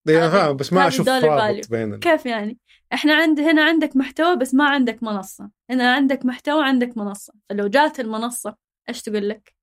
يعني 0.09 0.19
هذه- 0.21 0.31
فاهم 0.31 0.57
بس 0.57 0.73
ما 0.73 0.87
أشوف 0.89 1.09
رابط. 1.09 1.71
بين 1.71 1.99
كيف 1.99 2.27
يعني؟ 2.27 2.59
إحنا 2.93 3.15
عند 3.15 3.41
هنا 3.41 3.65
عندك 3.65 3.97
محتوى 3.97 4.37
بس 4.37 4.55
ما 4.55 4.69
عندك 4.69 5.03
منصة. 5.03 5.51
هنا 5.71 5.95
عندك 5.95 6.25
محتوى 6.25 6.65
عندك 6.65 6.97
منصة. 6.99 7.35
فلو 7.49 7.67
جات 7.69 8.01
المنصة 8.01 8.57
إيش 8.89 9.03
تقول 9.03 9.29
لك؟ 9.29 9.55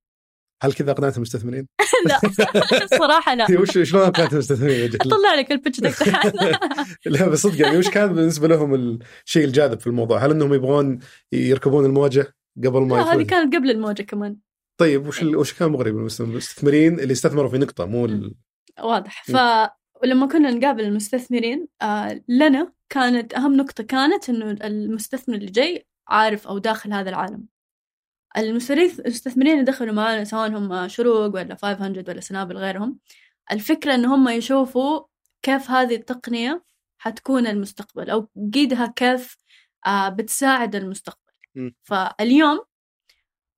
هل 0.61 0.73
كذا 0.73 0.91
اقنعت 0.91 1.17
المستثمرين؟ 1.17 1.67
لا 2.07 2.19
صراحة 2.99 3.35
لا 3.35 3.59
وش 3.59 3.77
شلون 3.77 4.03
اقنعت 4.03 4.33
المستثمرين؟ 4.33 4.91
اطلع 4.95 5.33
لك 5.37 5.51
ديك 5.53 5.95
تحت 5.99 6.35
لا 7.05 7.27
بس 7.27 7.41
صدق 7.41 7.61
يعني 7.61 7.77
وش 7.77 7.89
كان 7.89 8.13
بالنسبة 8.13 8.47
لهم 8.47 8.73
الشيء 9.25 9.45
الجاذب 9.45 9.79
في 9.79 9.87
الموضوع؟ 9.87 10.25
هل 10.25 10.31
إنهم 10.31 10.53
يبغون 10.53 10.99
يركبون 11.31 11.85
الموجه 11.85 12.35
قبل 12.57 12.81
ما 12.81 12.95
لا 12.95 13.13
هذه؟ 13.13 13.23
كانت 13.23 13.55
قبل 13.55 13.71
الموجه 13.71 14.03
كمان 14.03 14.37
طيب 14.79 15.07
وش 15.07 15.21
ال- 15.21 15.35
وش 15.35 15.53
كان 15.53 15.69
مغري 15.71 15.91
بالمستثمرين 15.91 16.99
اللي 16.99 17.11
استثمروا 17.11 17.49
في 17.49 17.57
نقطة 17.57 17.85
مو 17.85 18.05
ال... 18.05 18.35
واضح. 18.79 19.23
فلما 19.23 20.27
كنا 20.27 20.51
نقابل 20.51 20.83
المستثمرين 20.83 21.67
آه 21.81 22.21
لنا 22.27 22.73
كانت 22.89 23.33
أهم 23.33 23.55
نقطة 23.57 23.83
كانت 23.83 24.29
إنه 24.29 24.51
المستثمر 24.51 25.35
اللي 25.35 25.51
جاي 25.51 25.87
عارف 26.07 26.47
أو 26.47 26.57
داخل 26.57 26.93
هذا 26.93 27.09
العالم 27.09 27.45
المستثمرين 28.37 28.91
المستثمرين 28.99 29.53
اللي 29.53 29.63
دخلوا 29.63 29.93
معنا 29.93 30.23
سواء 30.23 30.49
هم 30.49 30.87
شروق 30.87 31.35
ولا 31.35 31.55
500 31.55 32.03
ولا 32.07 32.19
سنابل 32.19 32.57
غيرهم 32.57 32.99
الفكرة 33.51 33.95
إن 33.95 34.05
هم 34.05 34.29
يشوفوا 34.29 35.03
كيف 35.41 35.71
هذه 35.71 35.95
التقنية 35.95 36.63
حتكون 36.97 37.47
المستقبل 37.47 38.09
أو 38.09 38.29
قيدها 38.53 38.93
كيف 38.95 39.37
آه 39.87 40.09
بتساعد 40.09 40.75
المستقبل 40.75 41.33
م. 41.55 41.69
فاليوم 41.83 42.59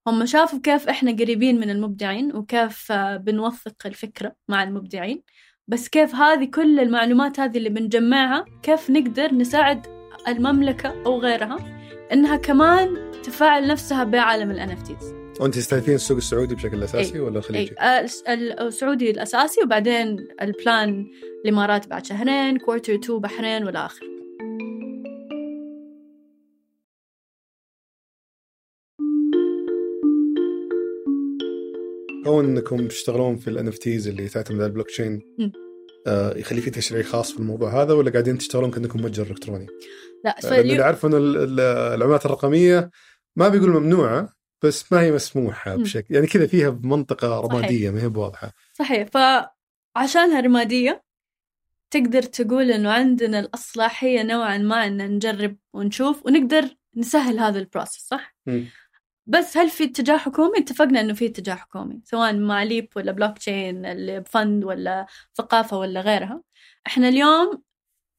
هم 0.07 0.26
شافوا 0.26 0.59
كيف 0.59 0.89
إحنا 0.89 1.11
قريبين 1.11 1.59
من 1.59 1.69
المبدعين 1.69 2.36
وكيف 2.36 2.91
آه، 2.91 3.17
بنوثق 3.17 3.76
الفكرة 3.86 4.36
مع 4.47 4.63
المبدعين 4.63 5.24
بس 5.67 5.89
كيف 5.89 6.15
هذه 6.15 6.45
كل 6.45 6.80
المعلومات 6.80 7.39
هذه 7.39 7.57
اللي 7.57 7.69
بنجمعها 7.69 8.45
كيف 8.63 8.89
نقدر 8.89 9.34
نساعد 9.34 9.88
المملكة 10.28 11.03
أو 11.05 11.19
غيرها 11.19 11.57
إنها 12.13 12.36
كمان 12.36 13.11
تفاعل 13.24 13.67
نفسها 13.67 14.03
بعالم 14.03 14.51
ال 14.51 14.69
NFTs 14.78 15.03
وأنت 15.41 15.55
تستهدفين 15.55 15.95
السوق 15.95 16.17
السعودي 16.17 16.55
بشكل 16.55 16.84
أساسي 16.84 17.13
أي. 17.15 17.19
ولا 17.19 17.34
أي 17.34 17.38
الخليجي؟ 17.39 17.80
آه، 17.80 18.01
الس- 18.01 18.24
ال- 18.28 18.59
السعودي 18.59 19.11
الأساسي 19.11 19.61
وبعدين 19.63 20.28
ال 20.41 20.54
plan 20.54 21.05
الإمارات 21.45 21.88
بعد 21.88 22.05
شهرين 22.05 22.57
quarter 22.57 22.93
2 22.95 23.19
بحرين 23.19 23.63
والى 23.63 23.86
آخره 23.86 24.07
كون 32.26 32.45
إنكم 32.45 32.88
تشتغلون 32.88 33.36
في 33.38 33.47
ال 33.49 33.68
NFTs 33.68 34.07
اللي 34.07 34.28
تعتمد 34.28 34.57
على 34.59 34.65
البلوك 34.65 34.88
تشين. 34.88 35.22
آه 36.07 36.38
يخلي 36.38 36.61
في 36.61 36.69
تشريع 36.69 37.01
خاص 37.03 37.32
في 37.32 37.39
الموضوع 37.39 37.82
هذا 37.84 37.93
ولا 37.93 38.11
قاعدين 38.11 38.38
تشتغلون 38.38 38.72
كأنكم 38.72 39.01
متجر 39.01 39.24
إلكتروني؟ 39.28 39.67
لا 40.26 40.36
لأن 40.43 40.53
اللي 40.53 40.61
فاليوم 40.63 40.80
اعرفه 40.82 41.07
انه 41.07 41.17
ال- 41.17 41.38
ال- 41.38 41.59
العملات 41.95 42.26
الرقمية 42.26 42.89
ما 43.36 43.47
بيقول 43.49 43.69
ممنوعة 43.69 44.34
بس 44.63 44.91
ما 44.93 45.01
هي 45.01 45.11
مسموحة. 45.11 45.75
بشكل 45.75 46.15
يعني 46.15 46.27
كذا 46.27 46.47
فيها 46.47 46.69
بمنطقه 46.69 47.39
رمادية 47.39 47.89
ما 47.89 48.03
هي 48.03 48.09
بواضحة 48.09 48.51
صحيح 48.73 49.07
فعشانها 49.07 50.39
رمادية 50.39 51.03
تقدر 51.91 52.21
تقول 52.21 52.71
إنه 52.71 52.91
عندنا 52.91 53.39
الصلاحية 53.39 54.24
نوعا 54.23 54.57
ما 54.57 54.88
إن 54.88 55.15
نجرب 55.15 55.57
ونشوف 55.73 56.25
ونقدر 56.25 56.75
نسهل 56.95 57.39
هذا 57.39 57.59
ال 57.59 57.66
process 57.66 58.07
صح؟ 58.07 58.36
م. 58.45 58.63
بس 59.25 59.57
هل 59.57 59.69
في 59.69 59.84
اتجاه 59.84 60.17
حكومي؟ 60.17 60.59
اتفقنا 60.59 61.01
إنه 61.01 61.13
في 61.13 61.25
اتجاه 61.25 61.55
حكومي 61.55 62.01
سواء 62.03 62.36
مع 62.36 62.63
LEAP 62.64 62.89
ولا 62.95 63.11
بلوك 63.11 63.38
تشين 63.38 63.86
اللي 63.86 64.19
بفند 64.19 64.63
ولا 64.63 65.05
ثقافة 65.36 65.77
ولا 65.77 66.01
غيرها 66.01 66.41
إحنا 66.88 67.07
اليوم 67.07 67.61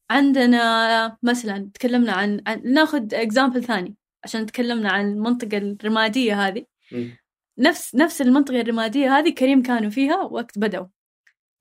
عندنا 0.09 1.17
مثلا 1.23 1.69
تكلمنا 1.73 2.11
عن, 2.11 2.41
عن... 2.47 2.61
ناخذ 2.65 3.13
example 3.13 3.63
ثاني 3.63 3.95
عشان 4.23 4.45
تكلمنا 4.45 4.91
عن 4.91 5.11
المنطقة 5.11 5.57
الرمادية 5.57 6.47
هذه. 6.47 6.65
م. 6.91 7.09
نفس 7.57 7.95
نفس 7.95 8.21
المنطقة 8.21 8.61
الرمادية 8.61 9.17
هذه 9.17 9.29
كريم 9.29 9.61
كانوا 9.61 9.89
فيها 9.89 10.17
وقت 10.23 10.59
بدأوا. 10.59 10.87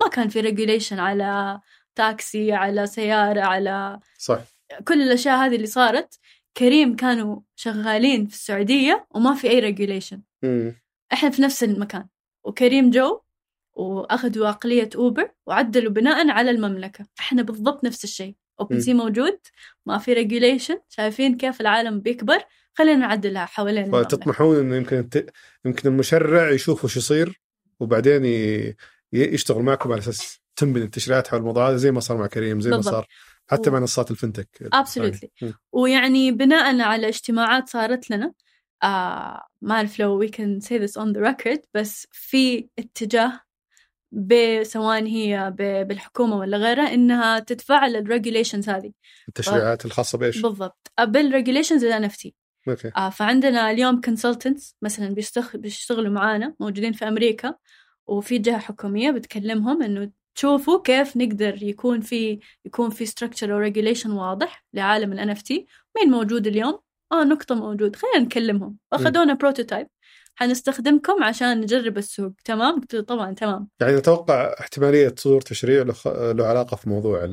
ما 0.03 0.09
كان 0.09 0.29
في 0.29 0.41
regulation 0.41 0.99
على 0.99 1.61
تاكسي 1.95 2.53
على 2.53 2.87
سيارة 2.87 3.41
على 3.41 4.01
صح. 4.19 4.41
كل 4.89 5.03
الأشياء 5.03 5.37
هذه 5.37 5.57
اللي 5.57 5.67
صارت. 5.67 6.19
كريم 6.57 6.97
كانوا 6.97 7.41
شغالين 7.57 8.27
في 8.27 8.35
السعودية 8.35 9.07
وما 9.11 9.35
في 9.35 9.51
أي 9.51 9.59
regulation. 9.59 10.22
إحنا 11.13 11.31
في 11.31 11.43
نفس 11.43 11.65
المكان. 11.65 12.09
وكريم 12.45 12.91
جو 12.91 13.21
وأخذوا 13.73 14.49
عقلية 14.49 14.89
أوبر 14.97 15.31
وعدلوا 15.47 15.93
بناء 15.93 16.31
على 16.31 16.51
المملكة. 16.51 17.07
إحنا 17.21 17.43
بالضبط 17.43 17.85
نفس 17.85 18.05
الشيء. 18.05 18.35
Open 18.61 18.76
م. 18.76 18.80
Sea 18.80 18.95
موجود 18.94 19.38
ما 19.86 19.98
في 19.98 20.12
regulation 20.12 20.78
شايفين 20.88 21.36
كيف 21.36 21.61
العالم 21.61 22.00
بيكبر 22.00 22.38
خلينا 22.74 22.96
نعدلها 23.07 23.44
حوالين 23.44 23.90
فتطمحون 23.92 24.57
إنه 24.59 24.76
يمكن 24.76 25.09
ت... 25.09 25.30
يمكن 25.64 25.88
المشرع 25.88 26.50
يشوف 26.50 26.84
وش 26.84 26.96
يصير 26.96 27.40
وبعدين 27.80 28.24
يشتغل 29.12 29.62
معكم 29.62 29.92
على 29.92 29.98
أساس 29.98 30.40
تنبني 30.57 30.84
التشريعات 30.84 31.28
حول 31.28 31.40
الموضوع 31.40 31.68
هذا 31.68 31.76
زي 31.76 31.90
ما 31.90 32.00
صار 32.00 32.16
مع 32.16 32.26
كريم 32.26 32.61
زي 32.61 32.70
ما 32.70 32.76
بالضبط. 32.76 32.94
صار 32.94 33.07
حتى 33.46 33.70
و- 33.70 33.72
مع 33.72 33.78
منصات 33.80 34.11
ال 34.11 34.18
fintech 34.18 34.70
Absolutely. 34.74 35.28
م. 35.42 35.53
ويعني 35.72 36.32
بناء 36.32 36.80
على 36.80 37.09
اجتماعات 37.09 37.68
صارت 37.68 38.11
لنا 38.11 38.32
آه 38.82 39.42
ما 39.62 39.74
أعرف 39.74 39.98
لو 40.00 40.26
we 40.26 40.28
can 40.30 40.61
say 40.66 40.78
this 40.78 41.03
on 41.03 41.14
the 41.16 41.20
record 41.32 41.61
بس 41.74 42.07
في 42.12 42.68
اتجاه 42.78 43.40
سواء 44.63 45.03
هي 45.07 45.55
ب- 45.59 45.89
بالحكومة 45.89 46.37
ولا 46.39 46.57
غيرها 46.57 46.95
إنها 46.95 47.39
تتفعل 47.39 47.97
ال 47.97 48.03
regulations 48.03 48.68
هذه. 48.69 48.93
التشريعات 49.29 49.85
الخاصة 49.85 50.19
بإيش؟ 50.19 50.41
بالضبط. 50.43 50.91
بال 51.01 51.13
regulations 51.13 51.85
ال 51.85 52.11
NFT 52.11 52.31
أوكي. 52.69 52.91
آه 52.97 53.11
فعندنا 53.11 53.71
اليوم 53.71 54.01
consultants 54.07 54.75
مثلا 54.83 55.15
بيشتغ- 55.15 55.57
بيشتغلوا 55.57 56.13
معانا 56.13 56.55
موجودين 56.61 56.93
في 56.93 57.09
أمريكا 57.09 57.55
وفي 58.07 58.39
جهة 58.39 58.59
حكومية 58.59 59.11
بتكلمهم 59.11 59.83
إنه 59.83 60.11
تشوفوا 60.35 60.83
كيف 60.83 61.17
نقدر 61.17 61.63
يكون 61.63 62.01
في 62.01 62.39
يكون 62.65 62.91
في 62.91 63.07
structure 63.07 63.43
أو 63.51 63.71
regulation 63.71 64.07
واضح 64.07 64.65
لعالم 64.75 65.13
ال 65.13 65.37
NFT 65.37 65.51
مين 65.97 66.11
موجود 66.11 66.47
اليوم؟ 66.47 66.79
آه 67.13 67.25
نقطة 67.25 67.55
موجود. 67.55 67.97
خلينا 67.97 68.19
نكلمهم. 68.19 68.77
أخذونا 68.93 69.35
prototype 69.35 69.87
حنستخدمكم 70.35 71.22
عشان 71.22 71.61
نجرب 71.61 71.99
السوق. 71.99 72.33
تمام؟ 72.45 72.80
قلت 72.80 72.95
له 72.95 73.01
طبعا 73.01 73.35
تمام. 73.35 73.68
يعني 73.80 73.97
أتوقع 73.99 74.55
احتمالية 74.61 75.14
صدور 75.18 75.41
تشريع 75.41 75.83
له, 75.83 75.93
خ... 75.93 76.09
له 76.09 76.47
علاقة 76.47 76.76
في 76.76 76.89
موضوع 76.89 77.24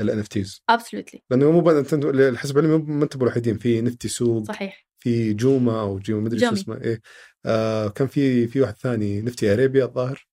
ال 0.00 0.18
NFTs 0.18 0.62
absolutely. 0.72 1.18
لأنه 1.30 1.50
مو 1.52 1.60
بس 1.60 1.94
انت 1.94 2.04
الحسب 2.04 2.58
العلمي 2.58 2.76
مو- 2.78 2.94
ما 2.94 3.04
أنتم 3.04 3.22
الوحيدين 3.22 3.58
في 3.58 3.80
نفتي 3.80 4.08
سوق 4.08 4.44
صحيح. 4.48 4.86
في 4.98 5.34
جومي 5.34 5.80
أو 5.80 5.98
جوما 5.98 6.20
مدري 6.24 6.40
شو 6.40 6.46
جومي. 6.46 6.58
اسمه. 6.60 6.80
إيه. 6.80 7.00
آه 7.46 7.88
كان 7.88 8.06
في 8.06 8.46
في 8.48 8.60
واحد 8.60 8.74
ثاني 8.76 9.20
نفتي 9.22 9.52
اريبيا 9.52 9.84
الظاهر. 9.84 10.26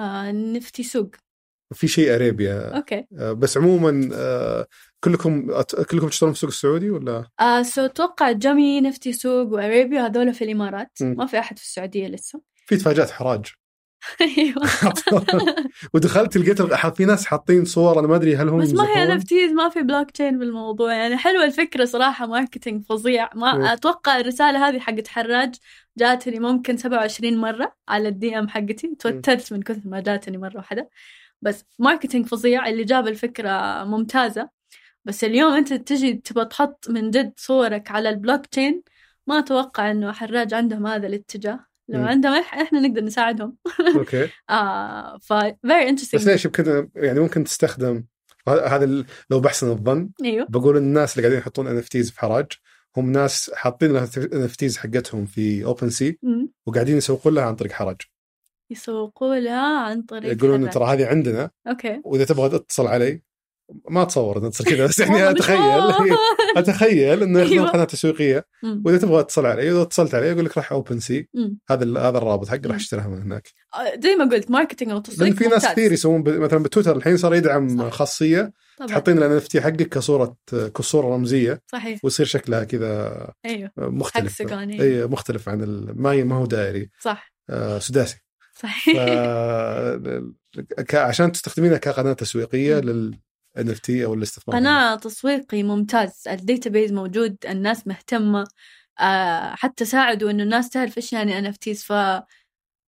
آه 0.00 0.32
نفتي 0.32 0.82
سوق. 0.82 1.10
في 1.74 1.88
شيء 1.88 2.14
اريبيا 2.14 2.76
أوكي. 2.76 3.06
آه 3.18 3.32
بس 3.32 3.56
عموما 3.56 4.10
آه 4.14 4.66
كلكم 5.04 5.60
أت- 5.60 5.82
كلكم 5.84 6.08
تشتغلون 6.08 6.32
في 6.34 6.36
السوق 6.38 6.50
السعودي 6.50 6.90
ولا؟ 6.90 7.24
آه 7.40 7.62
so 7.62 7.84
أتوقع 7.84 8.32
جمي 8.32 8.80
نفتي 8.80 9.12
سوق 9.12 9.52
وأريبيا 9.52 10.06
هذول 10.06 10.34
في 10.34 10.44
الإمارات. 10.44 10.90
مم. 11.00 11.14
ما 11.18 11.26
في 11.26 11.38
أحد 11.38 11.58
في 11.58 11.64
السعودية 11.64 12.06
لسه. 12.08 12.40
في 12.66 12.74
اتفاقات 12.74 13.10
حراج. 13.10 13.46
أيوه. 14.20 14.62
ودخلت 15.94 16.36
لقيت 16.36 16.62
في 16.96 17.04
ناس 17.04 17.26
حاطين 17.26 17.64
صور 17.64 17.98
أنا 17.98 18.08
ما 18.08 18.16
أدري 18.16 18.36
هل 18.36 18.48
هم 18.48 18.60
بس 18.60 18.72
ما 18.72 18.84
هي؟ 18.88 19.18
NFTs 19.18 19.52
ما 19.56 19.68
في 19.68 19.82
بلوك 19.82 20.10
تشين 20.10 20.38
بالموضوع. 20.38 20.94
يعني 20.94 21.16
حلوة 21.16 21.44
الفكرة 21.44 21.84
صراحة 21.84 22.26
marketing 22.26 22.84
فظيع. 22.84 23.30
ما 23.34 23.72
أتوقع 23.72 24.20
الرسالة 24.20 24.68
هذه 24.68 24.78
حقت 24.78 25.08
حراج 25.08 25.54
جاتني 25.98 26.38
ممكن 26.40 26.76
27 26.76 27.38
مرة 27.38 27.74
على 27.88 28.08
ال 28.08 28.38
DM 28.38 28.48
حقتي. 28.48 28.94
توترت 28.98 29.52
من 29.52 29.62
كثر 29.62 29.80
ما 29.84 30.00
جاتني 30.00 30.38
مرة 30.38 30.56
واحدة 30.56 30.90
بس 31.42 31.64
marketing 31.78 32.26
فظيع 32.26 32.68
اللي 32.68 32.84
جاب 32.84 33.08
الفكرة 33.08 33.84
ممتازة. 33.84 34.57
بس 35.08 35.24
اليوم 35.24 35.52
أنت 35.52 35.72
تجي 35.72 36.14
تبغى 36.14 36.44
تحط 36.44 36.90
من 36.90 37.10
جد 37.10 37.32
صورك 37.36 37.90
على 37.90 38.08
البلوك 38.08 38.46
تشين 38.46 38.82
ما 39.26 39.38
أتوقع 39.38 39.90
إنه 39.90 40.12
حراج 40.12 40.54
عندهم 40.54 40.86
هذا 40.86 41.06
الاتجاه. 41.06 41.60
لو. 41.88 42.04
عندهم 42.04 42.42
إح- 42.42 42.54
إحنا 42.54 42.80
نقدر 42.80 43.04
نساعدهم. 43.04 43.56
أوكي. 43.96 44.28
آه 44.50 45.18
ف 45.18 45.32
very 45.32 45.92
بس 46.14 46.26
ليش 46.26 46.44
يمكن 46.44 46.88
يعني 46.96 47.20
ممكن 47.20 47.44
تستخدم 47.44 48.04
هذا 48.48 49.04
لو 49.30 49.40
بحسن 49.40 49.70
الظن 49.70 50.10
أيوه. 50.24 50.46
بقول 50.50 50.76
الناس 50.76 51.12
اللي 51.12 51.22
قاعدين 51.22 51.38
يحطون 51.40 51.66
إن 51.66 51.80
في 51.80 52.20
حراج 52.20 52.46
هم 52.96 53.12
ناس 53.12 53.50
حاطين 53.54 53.96
NFTs 53.96 54.78
حقتهم 54.78 55.26
في 55.26 55.64
OpenSea. 55.64 56.18
وقاعدين 56.66 56.96
يسوقون 56.96 57.34
لها 57.34 57.44
عن 57.44 57.56
طريق 57.56 57.72
حراج. 57.72 57.96
يسوقوا 58.70 59.34
لها 59.34 59.78
عن 59.78 60.02
طريق 60.02 60.32
يقولون. 60.32 60.70
ترى 60.70 60.84
هذه 60.84 61.06
عندنا 61.06 61.50
أوكي. 61.68 62.00
وإذا 62.04 62.24
تبغى 62.24 62.48
تتصل 62.48 62.86
علي 62.86 63.22
ما 63.90 64.02
اتصور 64.02 64.38
إنه 64.38 64.50
تصير 64.50 64.66
كذا 64.66 64.86
بس 64.86 64.98
يعني 65.00 65.30
أتخيل 65.30 65.58
أتخيل 66.56 67.22
إنه 67.22 67.40
أيوة. 67.40 67.68
قناة 67.68 67.84
تسويقية. 67.84 68.46
وإذا 68.84 68.98
تبغى 68.98 69.22
تتصل 69.22 69.46
علي 69.46 69.70
اذا 69.70 69.82
اتصلت 69.82 70.14
علي 70.14 70.26
يقول 70.26 70.44
لك 70.44 70.56
راح 70.56 70.72
OpenSea. 70.72 71.28
هذا 71.70 72.00
هذا 72.00 72.18
الرابط 72.18 72.48
حقه 72.48 72.60
راح. 72.66 72.76
أشتريها 72.76 73.08
من 73.08 73.22
هناك 73.22 73.48
آه، 73.74 74.00
زي 74.02 74.16
ما 74.16 74.24
قلت 74.24 74.50
marketing 74.50 74.90
أو 74.90 74.98
تسويق 74.98 75.22
لأن 75.22 75.32
في 75.32 75.46
ناس. 75.46 75.66
كثير 75.66 75.92
يسوون. 75.92 76.20
مثلا 76.40 76.62
بتويتر 76.62 76.96
الحين 76.96 77.16
صار 77.16 77.34
يدعم 77.34 77.78
صح. 77.78 77.88
خاصية 77.88 78.52
طبعا 78.78 78.88
تحطين 78.88 79.18
ال 79.18 79.32
NFT 79.32 79.60
حقك 79.60 79.88
كصورة 79.88 80.36
كصورة 80.74 81.14
رمزية 81.14 81.62
صحيح 81.66 82.00
ويصير 82.02 82.26
شكلها 82.26 82.64
كذا 82.64 83.26
أيوه 83.44 83.70
مختلف. 83.78 84.42
اي 84.52 85.06
مختلف 85.06 85.48
عن. 85.48 85.86
ما 85.96 86.34
هو 86.34 86.46
دائري 86.46 86.90
صح 87.00 87.32
آه 87.50 87.78
سداسي. 87.78 88.16
صحيح. 88.62 88.96
عشان 90.94 91.32
تستخدمينها 91.32 91.78
كقناة 91.78 92.12
تسويقية. 92.12 92.80
لل 92.80 93.18
NFT 93.60 94.04
أو 94.04 94.14
الاستثمار 94.14 94.56
قناة 94.56 94.94
تسويقي 94.96 95.62
ممتاز. 95.62 96.22
ال 96.28 96.35
database 96.35 96.92
موجود 96.92 97.36
الناس 97.48 97.86
مهتمة 97.86 98.46
آه 99.00 99.54
حتى 99.54 99.84
ساعدوا 99.84 100.30
إنه 100.30 100.42
الناس 100.42 100.68
تعرف 100.70 100.96
إيش 100.96 101.12
يعني 101.12 101.52
NFTs 101.52 101.84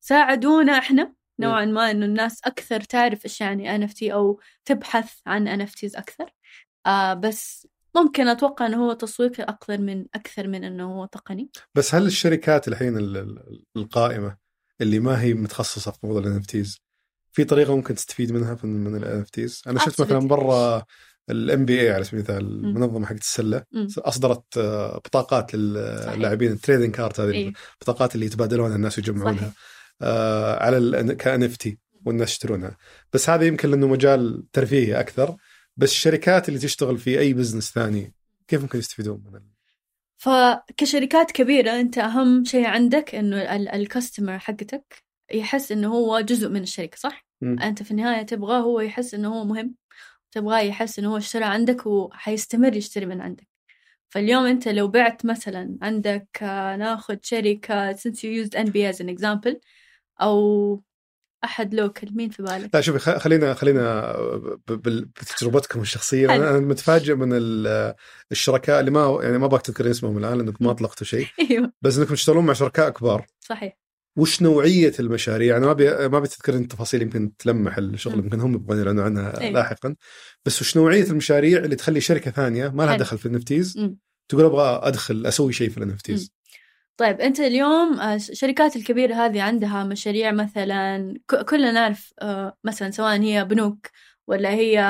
فساعدونا 0.03 0.79
إحنا 0.79 1.15
نوعا 1.41 1.65
ما 1.65 1.91
إنه 1.91 2.07
الناس 2.07 2.41
أكثر 2.45 2.81
تعرف 2.81 3.25
إيش 3.25 3.41
يعني 3.41 3.89
NFT 3.89 4.03
أو 4.03 4.41
تبحث 4.65 5.13
عن 5.27 5.67
NFTs 5.67 5.97
أكثر. 5.99 6.35
آه 6.87 7.15
بس 7.15 7.67
ممكن 7.97 8.29
أتوقع 8.29 8.67
إنه 8.67 8.85
هو 8.87 8.93
تسويقي 8.93 9.43
أكثر 9.43 9.79
من 9.79 10.05
أكثر 10.15 10.49
من 10.49 10.65
إنه 10.65 10.93
هو 10.93 11.05
تقني. 11.07 11.51
بس 11.75 11.95
هل 11.95 12.07
الشركات 12.07 12.69
الحين 12.69 12.97
ال- 12.97 13.17
ال- 13.17 13.65
القائمة 13.77 14.37
اللي 14.81 15.01
ما 15.01 15.21
هي 15.23 15.35
متخصصة 15.35 15.91
في 15.91 15.99
موضوع 16.03 16.21
ال 16.23 16.37
NFTs 16.37 16.79
في 17.33 17.45
طريقة 17.45 17.77
ممكن 17.77 17.95
تستفيد 17.95 18.33
منها 18.33 18.57
من 18.65 18.85
من 18.85 19.05
NFTs 19.05 19.63
أنا 19.67 19.79
شفت 19.79 20.01
مثلا. 20.01 20.19
برا 20.19 20.85
ال 21.31 21.65
NBA 21.65 21.91
على 21.93 22.05
سبيل 22.05 22.19
المثال 22.21 22.47
المنظمة 22.65 23.07
حقت 23.07 23.21
السلة. 23.21 23.65
أصدرت 23.99 24.59
آه، 24.59 24.97
بطاقات. 24.99 25.55
للاعبين 25.55 26.53
ال 26.53 26.58
trading 26.58 26.95
card 26.95 27.21
هذه 27.21 27.31
إيه. 27.31 27.53
البطاقات 27.81 28.15
اللي 28.15 28.27
يتبادلونها 28.27 28.77
الناس 28.77 28.99
ويجمعونها. 28.99 29.53
آه، 30.03 30.63
على 30.65 31.15
ك 31.15 31.43
NFT 31.43 31.79
والناس 32.05 32.31
يشترونها 32.31 32.77
بس 33.13 33.31
هذا 33.31 33.45
يمكن 33.47 33.71
لأنه 33.71 33.87
مجال 33.87 34.45
ترفيهي 34.53 35.01
أكثر 35.01 35.37
بس 35.77 35.91
الشركات 35.93 36.49
اللي 36.49 36.61
تشتغل 36.61 36.99
في 36.99 37.19
أي 37.19 37.33
بزنس 37.33 37.73
ثاني 37.73 38.15
كيف 38.49 38.63
ممكن 38.63 38.79
يستفيدون 38.79 39.23
من 39.27 39.37
ال- 39.37 39.51
فكشركات 40.19 41.31
كبيرة 41.31 41.81
أنت 41.81 41.99
أهم 41.99 42.45
شيء 42.45 42.67
عندك 42.67 43.15
إنه 43.15 43.57
الكاستمر 43.57 44.39
حقتك 44.39 45.03
يحس 45.33 45.73
إنه 45.73 45.89
هو 45.89 46.21
جزء 46.21 46.49
من 46.49 46.63
الشركة 46.63 46.97
صح؟ 46.97 47.27
مم. 47.41 47.59
أنت 47.61 47.83
في 47.83 47.91
النهاية 47.91 48.23
تبغاه 48.23 48.61
هو 48.61 48.81
يحس 48.81 49.15
إنه 49.15 49.29
هو 49.35 49.45
مهم 49.45 49.75
تبغاه 50.33 50.61
يحس 50.61 50.99
إنه 50.99 51.13
هو 51.13 51.17
اشترى 51.17 51.45
عندك 51.45 51.87
وحيستمر 51.87 52.77
يشتري 52.77 53.07
من 53.07 53.21
عندك 53.21 53.49
فاليوم 54.09 54.45
أنت 54.45 54.69
لو 54.69 54.89
بعت 54.89 55.27
مثلا 55.27 55.79
عندك 55.83 56.29
آه، 56.43 56.77
ناخذ 56.77 57.17
شركة 57.23 57.93
since 57.93 58.17
you 58.17 58.45
used 58.47 58.59
NB 58.59 58.95
as 58.95 59.01
an 59.05 59.17
example 59.19 59.55
أو 60.21 60.83
أحد 61.45 61.75
لوكل 61.75 62.09
مين 62.15 62.31
في 62.31 62.43
بالك؟ 62.43 62.71
لا 62.75 62.81
شوفي 62.81 62.99
خلينا 62.99 63.55
خلينا 63.55 64.13
بال- 64.69 65.05
بتجربتكم 65.05 65.81
الشخصية. 65.81 66.35
أنا 66.37 66.59
متفاجئ 66.61 67.15
من 67.15 67.29
ال- 67.33 67.95
الشركاء 68.33 68.81
اللي 68.81 68.91
ما 68.91 69.19
يعني 69.23 69.39
ما 69.39 69.47
ابغاك 69.47 69.63
تذكرين 69.63 69.91
اسمهم 69.91 70.19
الآن 70.19 70.39
لانكم 70.39 70.65
ما 70.65 70.71
أطلقتوا 70.71 71.07
شيء 71.07 71.27
أيوه 71.51 71.73
بس 71.83 71.99
إنكم 71.99 72.15
تشتغلون 72.15 72.47
مع 72.47 72.53
شركاء 72.53 72.91
كبار 72.91 73.27
صحيح 73.41 73.80
وش 74.17 74.43
نوعية 74.43 74.93
المشاريع 75.01 75.57
أنا 75.57 75.67
ما 75.67 75.73
ابي 75.73 76.09
ما 76.09 76.21
بتذكرين 76.21 76.69
تفاصيل 76.69 77.03
يمكن 77.03 77.37
تلمح 77.37 77.79
الشغل. 77.79 78.19
يمكن 78.19 78.41
هم 78.41 78.55
يبغون 78.55 78.79
يعلنون 78.79 79.05
عنها 79.05 79.41
أيوة. 79.41 79.53
لاحقا 79.53 79.95
بس 80.45 80.61
وش 80.61 80.77
نوعية 80.77 81.05
المشاريع 81.05 81.59
اللي 81.59 81.77
تخلي 81.77 82.01
شركة 82.01 82.31
ثانية 82.31 82.69
ما 82.69 82.83
لها. 82.83 82.97
دخل 82.97 83.19
في 83.19 83.27
النفتيز 83.27 83.79
مم. 83.79 83.99
تقول 84.29 84.45
أبغى 84.45 84.81
أدخل 84.83 85.27
أسوي 85.27 85.53
شيء 85.53 85.71
في 85.71 85.79
النفتيز 85.79 86.33
طيب 86.97 87.21
أنت 87.21 87.41
اليوم 87.41 88.01
آه، 88.01 88.15
الشركات 88.15 88.77
الكبيرة 88.77 89.15
هذه 89.15 89.43
عندها 89.43 89.85
مشاريع 89.85 90.31
مثلا 90.31 91.15
كلنا 91.49 91.73
نعرف 91.73 92.13
آه، 92.23 92.57
مثلا 92.65 92.91
سواء 92.91 93.21
هي 93.21 93.45
بنوك 93.45 93.87
ولا 94.27 94.51
هي 94.51 94.81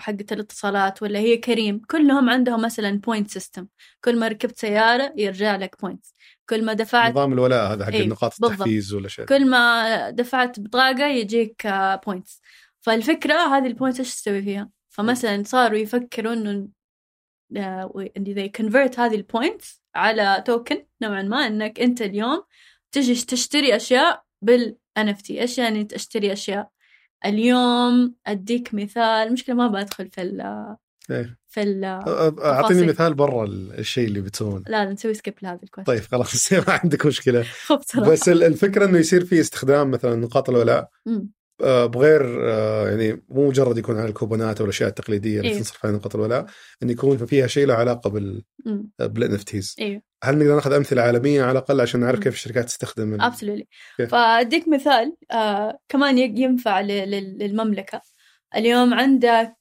حقة 0.00 0.26
الاتصالات 0.32 1.02
ولا 1.02 1.18
هي 1.18 1.36
كريم 1.36 1.80
كلهم 1.90 2.30
عندهم 2.30 2.62
مثلا 2.62 2.98
point 2.98 3.30
system 3.30 3.66
كل 4.04 4.18
ما 4.18 4.28
ركبت 4.28 4.58
سيارة 4.58 5.12
يرجع 5.16 5.56
لك 5.56 5.80
points 5.82 6.14
كل 6.50 6.64
ما 6.64 6.72
دفعت 6.72 7.10
نظام 7.10 7.32
الولاء 7.32 7.72
هذا 7.72 7.84
حق 7.84 7.92
إيه، 7.92 8.02
النقاط 8.02 8.30
بالضبط. 8.30 8.50
التحفيز 8.50 8.94
ولا 8.94 9.08
شيء. 9.08 9.24
كل 9.24 9.50
ما 9.50 10.10
دفعت 10.10 10.60
بطاقة 10.60 11.06
يجيك 11.06 11.66
points 12.06 12.40
فالفكرة 12.80 13.34
هذه 13.34 13.66
ال 13.66 13.71
points 13.71 13.98
إيش 14.00 14.14
تسوي 14.14 14.42
فيها؟ 14.42 14.70
فمثلا 14.88 15.42
صاروا 15.46 15.78
يفكروا 15.78 16.32
انه 16.32 16.68
آه، 17.56 18.04
إن 18.16 18.24
they 18.24 18.62
convert 18.62 18.98
هذه 18.98 19.14
ال 19.14 19.24
points 19.24 19.82
على 19.94 20.42
token 20.46 20.86
نوعا 21.02 21.22
ما 21.22 21.46
إنك 21.46 21.80
أنت 21.80 22.02
اليوم 22.02 22.42
تجي 22.92 23.14
تشتري 23.14 23.76
أشياء 23.76 24.24
بال 24.42 24.76
NFT 24.98 25.30
إيش 25.30 25.58
يعني 25.58 25.84
تشتري 25.84 26.32
أشياء؟ 26.32 26.70
اليوم 27.24 28.14
أديك 28.26 28.74
مثال. 28.74 29.32
مشكلة 29.32 29.54
ما 29.54 29.66
بدخل 29.66 30.10
في 30.10 30.22
ال 30.22 30.40
إيه. 31.10 31.39
في 31.50 31.62
ال 31.62 31.84
أعطيني. 31.84 32.86
مثال 32.86 33.14
برا 33.14 33.44
ال- 33.44 33.78
الشيء 33.78 34.08
اللي 34.08 34.20
بتسوونه 34.20 34.64
لا 34.68 34.84
لا 34.84 34.92
نسوي 34.92 35.14
skip 35.14 35.34
لهذا 35.42 35.58
ال 35.64 35.66
question 35.66 35.86
طيب 35.86 36.00
خلاص 36.00 36.52
ما 36.52 36.64
عندك 36.84 37.06
مشكلة 37.06 37.44
بس 38.08 38.28
ال- 38.28 38.42
الفكرة 38.42 38.84
إنه 38.84 38.98
يصير 38.98 39.24
في 39.24 39.40
استخدام 39.40 39.90
مثلا 39.90 40.14
نقاط 40.16 40.50
الولاء 40.50 40.88
بغير 41.62 42.40
يعني 42.88 43.22
مو 43.28 43.48
مجرد 43.48 43.78
يكون 43.78 43.98
على 43.98 44.08
الكوبونات 44.08 44.58
أو 44.58 44.64
الأشياء 44.64 44.88
التقليدية 44.88 45.38
اللي 45.38 45.50
إيه. 45.50 45.58
تنصرف 45.58 45.86
على 45.86 45.94
نقاط 45.94 46.14
الولاء 46.14 46.46
إن 46.82 46.90
يكون 46.90 47.26
فيها 47.26 47.46
شيء 47.46 47.66
له 47.66 47.74
علاقة 47.74 48.10
بال. 48.10 48.42
بال 49.00 49.34
NFTs 49.34 49.76
هل 50.24 50.38
نقدر 50.38 50.54
ناخذ 50.54 50.72
أمثلة 50.72 51.02
عالمية 51.02 51.42
على 51.42 51.52
الأقل 51.52 51.80
عشان 51.80 52.00
نعرف. 52.00 52.18
كيف 52.20 52.34
الشركات 52.34 52.64
تستخدم 52.64 53.20
absolutely؟ 53.20 53.66
فأديك 54.08 54.68
مثال 54.68 55.16
آه 55.32 55.78
كمان 55.88 56.18
ينفع 56.18 56.80
للمملكة 56.80 58.00
اليوم 58.56 58.94
عندك 58.94 59.56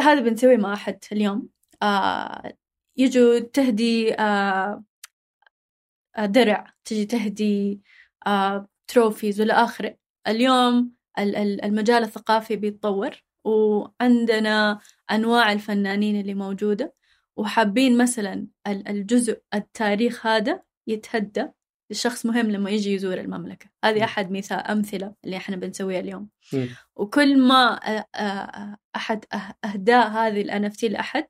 هذا 0.00 0.20
بنسويه 0.20 0.56
مع 0.56 0.72
أحد 0.74 0.98
اليوم. 1.12 1.48
آه 1.82 2.52
يجوا 2.96 3.38
تهدي 3.38 4.14
آه 4.14 4.84
آه، 6.16 6.26
درع 6.26 6.72
تجي 6.84 7.04
تهدي 7.06 7.80
آه 8.26 8.68
تروفيز 8.88 9.40
وإلى 9.40 9.52
آخره. 9.52 9.96
اليوم 10.28 10.92
ال- 11.18 11.36
ال- 11.36 11.64
المجال 11.64 12.02
الثقافي 12.02 12.56
بيتطور 12.56 13.10
وعندنا 13.44 14.80
أنواع 15.10 15.52
الفنانين 15.52 16.20
اللي 16.20 16.34
موجودة 16.34 16.94
وحابين 17.36 17.98
مثلا 17.98 18.46
ال- 18.66 18.88
الجزء 18.88 19.42
التاريخ 19.54 20.26
هذا 20.26 20.62
يتهدى. 20.86 21.48
لشخص 21.90 22.26
مهم 22.26 22.50
لما 22.50 22.70
يجي 22.70 22.94
يزور 22.94 23.14
المملكة. 23.20 23.70
هذه. 23.84 24.04
أحد 24.04 24.30
مثال 24.30 24.58
أمثلة 24.58 25.14
اللي 25.24 25.36
إحنا 25.36 25.56
بنسويها 25.56 26.00
اليوم. 26.00 26.28
وكل 26.96 27.38
ما 27.38 27.76
أ- 27.76 28.02
أ- 28.20 28.76
أحد 28.96 29.24
أه- 29.34 29.54
أهداء 29.68 30.08
هذه 30.08 30.40
ال 30.40 30.50
NFT 30.72 30.84
لأحد 30.84 31.26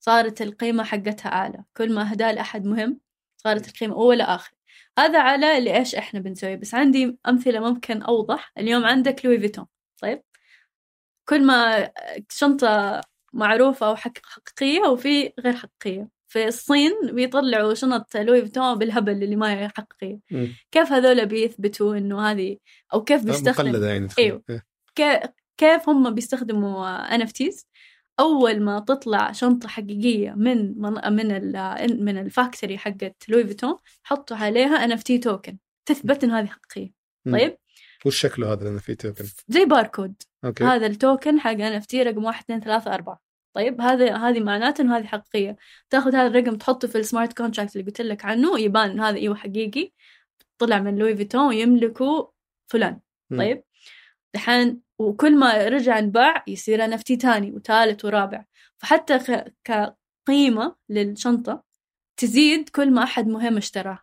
صارت 0.00 0.42
القيمة 0.42 0.84
حقتها 0.84 1.28
أعلى. 1.32 1.64
كل 1.76 1.92
ما 1.94 2.10
أهداء 2.10 2.34
لأحد 2.34 2.66
مهم 2.66 3.00
صارت 3.36 3.68
القيمة 3.68 3.94
أولى 3.94 4.22
آخر. 4.22 4.52
هذا 4.98 5.20
على 5.20 5.58
اللي 5.58 5.76
إيش 5.76 5.94
إحنا 5.94 6.20
بنسوي. 6.20 6.56
بس 6.56 6.74
عندي 6.74 7.18
أمثلة 7.28 7.60
ممكن 7.60 8.02
أوضح. 8.02 8.52
اليوم 8.58 8.84
عندك 8.84 9.24
لوي 9.26 9.40
فيتون 9.40 9.66
طيب؟ 10.02 10.22
كل 11.28 11.46
ما 11.46 11.90
شنطة 12.30 13.00
معروفة 13.32 13.86
أو 13.88 13.96
حق- 13.96 14.18
حقيقية 14.26 14.80
وفي 14.88 15.32
غير 15.40 15.56
حقيقية. 15.56 16.08
في 16.28 16.48
الصين 16.48 16.92
بيطلعوا 17.12 17.74
شنط 17.74 18.16
لوي 18.16 18.42
فيتون 18.42 18.74
بالهبل 18.74 19.12
اللي 19.22 19.36
ما 19.36 19.52
هي 19.52 19.68
حقيقية 19.76 20.18
مم. 20.30 20.48
كيف 20.70 20.92
هذول 20.92 21.26
بيثبتوا 21.26 21.96
إنه 21.96 22.30
هذه 22.30 22.56
أو 22.94 23.04
كيف 23.04 23.24
بيستخدموا 23.24 23.70
مقلده 23.70 23.90
يعني. 23.92 24.08
أيوه. 24.18 24.42
إيه. 24.50 24.64
كي- 24.94 25.28
كيف 25.56 25.88
هم 25.88 26.14
بيستخدموا 26.14 27.16
NFTs 27.18 27.64
أول 28.20 28.60
ما 28.60 28.80
تطلع 28.80 29.32
شنطة 29.32 29.68
حقيقية 29.68 30.30
من 30.30 30.78
من 30.80 30.92
من 31.12 32.04
من 32.04 32.18
ال 32.18 32.26
factory 32.26 32.78
حقت 32.78 33.28
لوي 33.28 33.46
فيتون 33.46 33.76
حطوا 34.02 34.36
عليها 34.36 34.86
NFT 34.88 35.20
token 35.22 35.58
تثبت 35.86 36.24
ان 36.24 36.30
هذه 36.30 36.46
حقيقية. 36.46 36.92
طيب 37.32 37.56
وش 38.06 38.20
شكله 38.20 38.52
هذا 38.52 38.68
اللي 38.68 38.80
فيه 38.80 38.94
token 38.94 39.24
زي 39.48 39.64
باركود 39.64 40.14
أوكي 40.44 40.64
هذا 40.64 40.86
التوكن 40.86 41.40
حق 41.40 41.52
NFT 41.54 41.94
رقم 41.94 42.24
واحد 42.24 42.42
اثنين 42.44 42.60
ثلاثة 42.60 42.94
أربعة 42.94 43.20
طيب 43.58 43.80
هذا 43.80 44.16
هذه 44.16 44.40
معناته 44.40 44.82
إنه 44.82 44.96
هذه 44.96 45.04
حقيقية. 45.04 45.56
تاخذ 45.90 46.14
هذا 46.14 46.26
الرقم 46.26 46.56
تحطه 46.56 46.88
في 46.88 46.98
ال 46.98 47.04
smart 47.04 47.32
contract 47.32 47.76
اللي 47.76 47.86
قلت 47.86 48.00
لك 48.00 48.24
عنه 48.24 48.58
يبان 48.60 48.90
إن 48.90 49.00
هذا 49.00 49.16
أيوه 49.16 49.34
حقيقي. 49.34 49.92
طلع 50.58 50.78
من 50.78 50.98
لوي 50.98 51.16
فيتون 51.16 51.46
ويملكه 51.46 52.32
فلان. 52.66 53.00
طيب؟ 53.38 53.62
دحين 54.34 54.80
وكل 54.98 55.36
ما 55.36 55.68
رجع 55.68 55.98
انباع 55.98 56.44
يصير 56.46 56.84
عن 56.84 56.98
تاني 56.98 57.52
وثالث 57.52 58.04
ورابع. 58.04 58.44
فحتى 58.78 59.44
كقيمة 59.64 60.76
للشنطة 60.88 61.64
تزيد 62.16 62.68
كل 62.68 62.90
ما 62.90 63.02
أحد 63.02 63.28
مهم 63.28 63.56
اشتراه. 63.56 63.98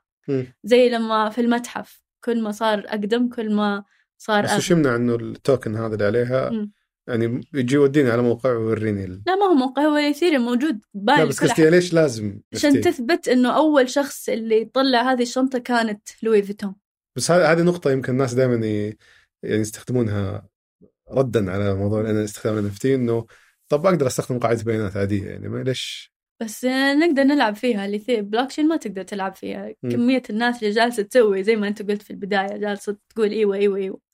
زي 0.63 0.89
لما 0.89 1.29
في 1.29 1.41
المتحف 1.41 2.03
كل 2.23 2.43
ما 2.43 2.51
صار 2.51 2.79
أقدم 2.87 3.29
كل 3.29 3.55
ما 3.55 3.83
صار 4.17 4.43
بس 4.43 4.57
وش 4.57 4.71
يمنع 4.71 4.95
إنه 4.95 5.15
ال 5.15 5.25
token 5.25 5.75
هذا 5.75 5.93
اللي 5.93 6.05
عليها 6.05 6.49
مم. 6.49 6.71
يعني 7.07 7.41
يجي 7.53 7.75
يوديني 7.75 8.09
على 8.09 8.21
موقع 8.21 8.49
ويوريني 8.49 9.05
ال... 9.05 9.21
لا 9.27 9.35
ما 9.35 9.45
هو 9.45 9.53
موقع 9.53 9.81
هو 9.81 9.97
ايثيريوم 9.97 10.45
موجود 10.45 10.73
لا 10.73 10.79
باين 10.93 11.27
بس 11.27 11.39
كل 11.39 11.47
قصدي 11.47 11.69
ليش 11.69 11.93
لازم 11.93 12.39
عشان؟ 12.53 12.81
تثبت 12.81 13.27
إنه 13.27 13.55
أول 13.55 13.89
شخص 13.89 14.29
اللي 14.29 14.61
يطلع 14.61 15.11
هذه 15.11 15.21
الشنطة 15.21 15.59
كانت 15.59 16.01
لوي 16.23 16.41
فيتون. 16.41 16.75
بس 17.17 17.31
هذه 17.31 17.61
نقطة 17.61 17.91
يمكن 17.91 18.13
الناس 18.13 18.33
دائما 18.33 18.65
ي... 18.65 18.97
يعني 19.43 19.61
يستخدمونها 19.61 20.47
ردا 21.11 21.51
على 21.51 21.75
موضوع 21.75 22.01
أنا 22.01 22.23
استخدام 22.23 22.57
ال 22.57 22.71
NFT 22.71 22.85
إنه 22.85 23.25
طب 23.69 23.85
أقدر 23.85 24.07
أستخدم 24.07 24.39
قاعدة 24.39 24.63
بيانات 24.63 24.97
عادية 24.97 25.29
يعني 25.29 25.49
ما 25.49 25.63
ليش؟ 25.63 26.15
بس 26.41 26.65
نقدر 26.65 27.23
نلعب 27.23 27.55
فيها 27.55 27.85
اللي 27.85 27.99
في 27.99 28.21
بلوك 28.21 28.47
تشين 28.47 28.67
ما 28.67 28.77
تقدر 28.77 29.03
تلعب 29.03 29.35
فيها. 29.35 29.73
مم. 29.83 29.91
كمية 29.91 30.23
الناس 30.29 30.63
اللي 30.63 30.73
جالسة 30.73 31.03
تسوي 31.03 31.43
زي 31.43 31.55
ما 31.55 31.67
أنت 31.67 31.81
قلت 31.81 32.01
في 32.01 32.11
البداية 32.11 32.57
جالسة 32.57 32.97
تقول 33.09 33.31
إيوه 33.31 33.55
إيوه 33.55 33.77
إيوه. 33.77 34.04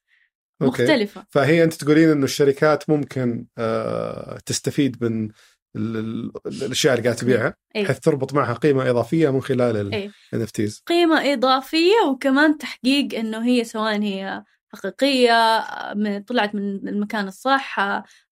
okay. 0.62 0.84
مختلفة. 0.84 1.26
فهي 1.30 1.64
أنت 1.64 1.74
تقولين 1.74 2.10
إنه 2.10 2.24
الشركات 2.24 2.90
ممكن 2.90 3.46
آه 3.58 4.38
تستفيد 4.46 5.04
من 5.04 5.30
ال- 5.76 5.98
ال- 5.98 6.32
الأشياء 6.64 6.94
اللي 6.94 7.04
قاعد 7.04 7.16
تبيعها 7.16 7.56
اي 7.76 7.84
بحيث 7.84 8.00
تربط 8.00 8.34
معها 8.34 8.54
قيمة 8.54 8.90
إضافية 8.90 9.30
من 9.30 9.42
خلال 9.42 9.78
ال 9.78 9.94
إيه. 9.94 10.10
NFTs 10.36 10.82
قيمة 10.88 11.34
إضافية 11.34 11.94
وكمان 12.12 12.58
تحقيق 12.58 13.16
إنه 13.16 13.46
هي 13.46 13.64
سواء 13.64 14.02
هي 14.02 14.44
حقيقية 14.74 15.66
من 15.96 16.24
طلعت 16.24 16.56
من 16.56 16.88
المكان 16.88 17.28
الصح 17.28 17.80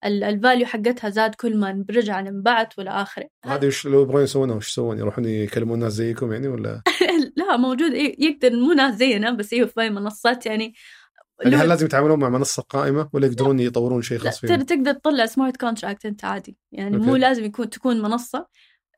ال- 0.06 0.24
الفاليو 0.24 0.66
حقتها 0.66 1.10
زاد 1.10 1.36
كل 1.36 1.58
ما 1.58 1.86
رجع 1.90 2.20
انبعت 2.20 2.80
ولا 2.80 3.02
آخره. 3.02 3.28
هذه 3.46 3.68
وش 3.68 3.86
لو 3.86 4.02
يبغون 4.02 4.24
يسوونها 4.24 4.56
وش 4.56 4.70
يسوون؟ 4.70 4.98
يروحون 4.98 5.26
يكلمون 5.26 5.80
ناس 5.80 5.94
زيكم 5.94 6.34
يعني 6.34 6.48
ولا؟ 6.48 6.82
لا 7.38 7.58
موجود 7.58 7.92
إيه، 7.94 8.16
يقدر 8.26 8.56
مو 8.56 8.74
ناس 8.74 8.96
زينا 8.96 9.32
بس 9.32 9.54
أيوه 9.54 9.68
في 9.68 9.90
منصات 9.90 10.46
يعني 10.46 10.74
يعني 11.42 11.56
هل 11.56 11.70
لازم 11.70 11.86
يتعاملون 11.86 12.20
مع 12.20 12.30
منصة 12.30 12.64
قائمة 12.64 13.10
ولا 13.14 13.28
يقدرون 13.28 13.60
يطورون 13.60 14.02
شيء 14.02 14.18
خاص 14.18 14.40
فيهم؟ 14.40 14.62
تقدر 14.62 14.94
تطلع 14.94 15.26
smart 15.26 15.58
contract 15.58 16.06
أنت 16.06 16.26
عادي. 16.26 16.58
يعني 16.72 16.96
okay. 16.96 17.08
مو 17.08 17.16
لازم 17.16 17.44
يكون 17.46 17.70
تكون 17.70 18.02
منصة. 18.02 18.48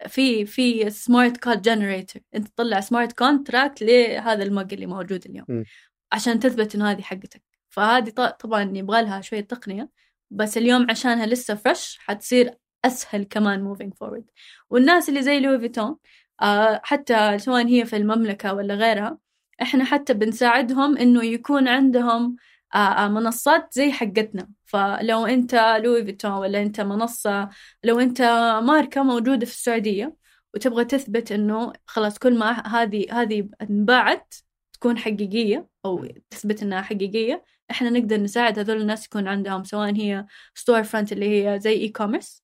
في 0.07 0.45
في 0.45 0.89
smart 0.89 1.37
code 1.37 1.61
generator 1.61 2.21
أنت 2.35 2.47
تطلع 2.47 2.79
smart 2.79 3.11
contract 3.11 3.81
لهذا 3.83 4.43
ال 4.43 4.51
mug 4.51 4.73
اللي 4.73 4.85
موجود 4.85 5.25
اليوم. 5.25 5.45
م. 5.49 5.63
عشان 6.11 6.39
تثبت 6.39 6.75
إنه 6.75 6.91
هذه 6.91 7.01
حقتك. 7.01 7.43
فهذه 7.69 8.09
طبعا 8.39 8.71
يبغى 8.77 9.01
لها 9.01 9.21
شوية 9.21 9.41
تقنية. 9.41 9.89
بس 10.31 10.57
اليوم 10.57 10.87
عشانها 10.89 11.25
لسه 11.25 11.55
fresh 11.55 11.97
حتصير 12.01 12.51
أسهل 12.85 13.23
كمان 13.23 13.63
moving 13.63 13.93
forward 13.93 14.25
والناس 14.69 15.09
اللي 15.09 15.21
زي 15.21 15.39
لوي 15.39 15.59
فيتون 15.59 15.95
آه 16.41 16.81
حتى 16.83 17.39
سواء 17.39 17.67
هي 17.67 17.85
في 17.85 17.97
المملكة 17.97 18.53
ولا 18.53 18.73
غيرها 18.75 19.17
إحنا 19.61 19.83
حتى 19.83 20.13
بنساعدهم 20.13 20.97
إنه 20.97 21.23
يكون 21.25 21.67
عندهم 21.67 22.35
آه، 22.75 22.77
آه، 22.77 23.07
منصات 23.07 23.73
زي 23.73 23.91
حقتنا. 23.91 24.49
فلو 24.65 25.25
أنت 25.25 25.55
لوي 25.83 26.05
فيتون 26.05 26.31
ولا 26.31 26.61
أنت 26.61 26.81
منصة 26.81 27.49
لو 27.83 27.99
أنت 27.99 28.21
ماركة 28.63 29.03
موجودة 29.03 29.45
في 29.45 29.51
السعودية 29.51 30.15
وتبغى 30.53 30.85
تثبت 30.85 31.31
إنه 31.31 31.73
خلاص 31.87 32.19
كل 32.19 32.39
ما 32.39 32.67
هذه 32.67 33.21
هذه 33.21 33.49
انباعت 33.61 34.33
تكون 34.73 34.97
حقيقية 34.97 35.67
أو 35.85 36.07
تثبت 36.29 36.63
إنها 36.63 36.81
حقيقية 36.81 37.43
إحنا 37.71 37.89
نقدر 37.89 38.17
نساعد 38.17 38.59
هذول 38.59 38.81
الناس 38.81 39.05
يكون 39.05 39.27
عندهم 39.27 39.63
سواء 39.63 39.95
هي 39.95 40.25
store 40.55 40.83
front 40.83 41.11
اللي 41.11 41.47
هي 41.47 41.59
زي 41.59 41.73
e-commerce 41.73 42.43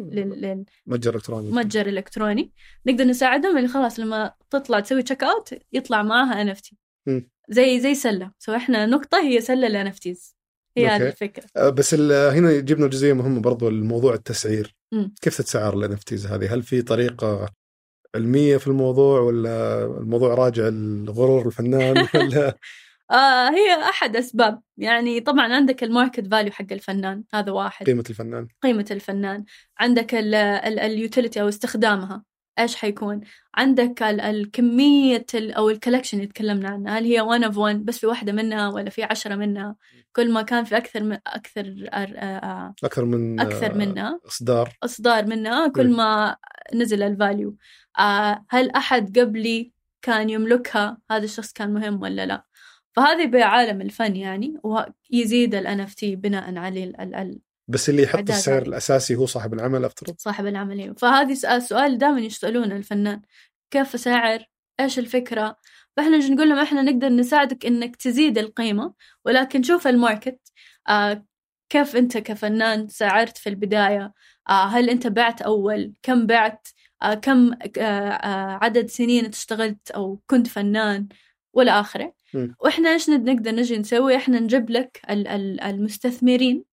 للمتجر 0.00 0.66
متجر 0.86 1.14
إلكتروني 1.14 1.50
الالكتروني 1.88 2.52
نقدر 2.86 3.04
نساعدهم 3.04 3.56
اللي 3.56 3.68
خلاص 3.68 4.00
لما 4.00 4.34
تطلع 4.50 4.80
تسوي 4.80 5.02
checkout 5.02 5.54
يطلع 5.72 6.02
معاها 6.02 6.42
NFT. 6.42 6.76
زي 7.48 7.80
زي 7.80 7.94
سلة 7.94 8.32
so 8.38 8.54
إحنا 8.54 8.86
نقطة 8.86 9.20
هي 9.22 9.40
سلة 9.40 9.68
ل 9.68 9.86
NFTs 9.86 10.36
هي. 10.76 10.86
هذه 10.86 11.06
الفكرة 11.06 11.44
آه، 11.56 11.68
بس 11.68 11.94
هنا 11.94 12.60
جبنا 12.60 12.86
جزئية 12.86 13.12
مهمة 13.12 13.40
برضو 13.40 13.68
الموضوع 13.68 14.14
التسعير 14.14 14.74
مم. 14.92 15.14
كيف 15.22 15.36
تتسعر 15.38 15.74
ال 15.74 15.98
NFTs 15.98 16.26
هذه؟ 16.26 16.54
هل 16.54 16.62
في 16.62 16.82
طريقة 16.82 17.48
علمية 18.14 18.56
في 18.56 18.66
الموضوع 18.66 19.20
ولا 19.20 19.84
الموضوع 19.84 20.34
راجع 20.34 20.68
لغرور 20.68 21.46
الفنان 21.46 21.96
ولا 22.14 22.58
آه 23.10 23.50
هي 23.50 23.74
أحد 23.90 24.16
أسباب. 24.16 24.60
يعني 24.76 25.20
طبعا 25.20 25.54
عندك 25.54 25.82
ال 25.84 25.90
market 25.90 26.26
value 26.30 26.52
حق 26.52 26.72
الفنان 26.72 27.24
هذا 27.34 27.52
واحد. 27.52 27.86
قيمة 27.86 28.04
الفنان؟ 28.10 28.48
قيمة 28.62 28.86
الفنان. 28.90 29.44
عندك 29.78 30.14
ال 30.14 30.30
utility 30.30 31.40
أو 31.42 31.48
استخدامها 31.48 32.24
إيش 32.58 32.76
حيكون؟ 32.76 33.20
عندك 33.54 34.02
ال- 34.02 34.20
الكمية 34.20 35.26
ال- 35.34 35.52
أو 35.52 35.70
ال 35.70 35.74
collection 35.74 36.16
اللي 36.18 36.28
تكلمنا 36.28 36.68
عنها 36.68 36.98
هل 36.98 37.04
هي 37.04 37.22
one 37.22 37.44
of 37.52 37.54
one 37.56 37.84
بس 37.84 37.98
في 37.98 38.06
واحدة 38.06 38.32
منها 38.32 38.68
ولا 38.68 38.90
في 38.90 39.02
عشرة 39.04 39.34
منها؟ 39.34 39.76
كل 40.12 40.32
ما 40.32 40.42
كان 40.42 40.64
في 40.64 40.76
أكثر 40.76 41.02
من 41.02 41.18
أكثر 41.26 41.88
آه، 41.92 42.74
أكثر 42.84 43.04
من 43.04 43.40
أكثر 43.40 43.70
آه، 43.72 43.74
منها. 43.76 44.20
إصدار. 44.28 44.72
إصدار 44.82 45.26
منها. 45.26 45.68
كل. 45.68 45.90
ما 45.90 46.36
نزل 46.74 47.02
ال 47.02 47.11
value 47.11 47.56
آه، 47.98 48.44
هل 48.48 48.70
أحد 48.70 49.18
قبلي 49.18 49.72
كان 50.02 50.30
يملكها؟ 50.30 50.98
هذا 51.10 51.24
الشخص 51.24 51.52
كان 51.52 51.72
مهم 51.74 52.02
ولا 52.02 52.26
لا؟ 52.26 52.44
فهذه 53.00 53.26
بعالم 53.26 53.80
الفن 53.80 54.16
يعني 54.16 54.54
ويزيد 54.62 55.54
ال 55.54 55.66
NFT 55.86 56.04
بناء 56.04 56.58
على 56.58 56.84
ال- 56.84 57.38
بس 57.68 57.88
اللي 57.88 58.02
يحط 58.02 58.30
السعر 58.30 58.62
هذه. 58.62 58.68
الأساسي 58.68 59.16
هو 59.16 59.26
صاحب 59.26 59.54
العمل 59.54 59.84
أفترض. 59.84 60.14
صاحب 60.18 60.46
العملية 60.46 60.92
فهذه 60.92 61.34
سؤال, 61.34 61.62
سؤال 61.62 61.98
دائما 61.98 62.20
يسألونه 62.20 62.76
الفنان 62.76 63.22
كيف 63.70 63.94
أسعر 63.94 64.44
إيش 64.80 64.98
الفكرة؟ 64.98 65.56
فإحنا 65.96 66.16
نجي 66.16 66.34
نقول 66.34 66.48
لهم 66.48 66.58
إحنا 66.58 66.82
نقدر 66.82 67.08
نساعدك 67.08 67.66
إنك 67.66 67.96
تزيد 67.96 68.38
القيمة 68.38 68.94
ولكن 69.24 69.62
شوف 69.62 69.86
الماركت 69.86 70.40
آه 70.88 71.24
كيف 71.68 71.96
أنت 71.96 72.18
كفنان 72.18 72.88
سعرت 72.88 73.38
في 73.38 73.48
البداية؟ 73.48 74.12
آه 74.48 74.64
هل 74.66 74.90
أنت 74.90 75.06
بعت 75.06 75.42
أول؟ 75.42 75.92
كم 76.02 76.26
بعت؟ 76.26 76.68
آه 77.02 77.14
كم 77.14 77.52
آه 77.52 77.82
آه 78.10 78.58
عدد 78.64 78.86
سنين 78.86 79.26
اشتغلت 79.26 79.90
أو 79.90 80.20
كنت 80.26 80.46
فنان؟ 80.46 81.08
ولا 81.52 81.80
آخره. 81.80 82.14
مم. 82.34 82.54
وإحنا 82.60 82.90
إيش 82.92 83.10
نقدر 83.10 83.50
نجي 83.54 83.78
نسوي 83.78 84.16
إحنا 84.16 84.40
نجيب 84.40 84.70
لك 84.70 85.00
ال- 85.10 85.28
ال- 85.28 85.60
المستثمرين 85.60 86.64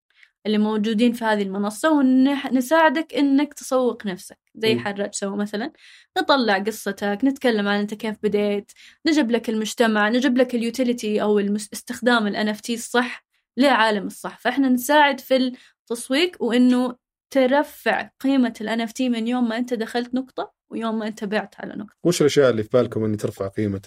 اللي 0.45 0.57
موجودين 0.57 1.13
في 1.13 1.25
هذه 1.25 1.41
المنصة 1.41 1.91
ونساعدك 1.91 3.13
إنك 3.13 3.53
تسوق 3.53 4.05
نفسك 4.05 4.37
زي. 4.55 4.79
حرج 4.79 5.13
سوى 5.13 5.37
مثلا 5.37 5.71
نطلع 6.17 6.57
قصتك 6.57 7.19
نتكلم 7.23 7.67
عن 7.67 7.79
أنت 7.79 7.93
كيف 7.93 8.15
بديت 8.23 8.71
نجيب 9.07 9.31
لك 9.31 9.49
المجتمع 9.49 10.09
نجيب 10.09 10.37
لك 10.37 10.55
اليوتيليتي 10.55 11.21
أو 11.21 11.39
المس... 11.39 11.69
استخدام 11.73 12.27
ال 12.27 12.55
NFT 12.55 12.69
الصح 12.69 13.25
لعالم 13.57 14.07
الصح 14.07 14.39
فإحنا 14.39 14.69
نساعد 14.69 15.19
في 15.19 15.53
التسويق 15.91 16.43
وإنه 16.43 16.95
ترفع 17.29 18.09
قيمة 18.19 18.53
ال 18.61 18.87
NFT 18.87 19.01
من 19.01 19.27
يوم 19.27 19.49
ما 19.49 19.57
أنت 19.57 19.73
دخلت 19.73 20.13
نقطة 20.15 20.56
ويوم 20.71 20.99
ما 20.99 21.15
بعت 21.21 21.61
على 21.61 21.73
نقطة. 21.73 21.95
وش 22.03 22.21
الأشياء 22.21 22.49
اللي 22.49 22.63
في 22.63 22.69
بالكم 22.73 23.05
اللي 23.05 23.17
ترفع 23.17 23.47
قيمة 23.47 23.81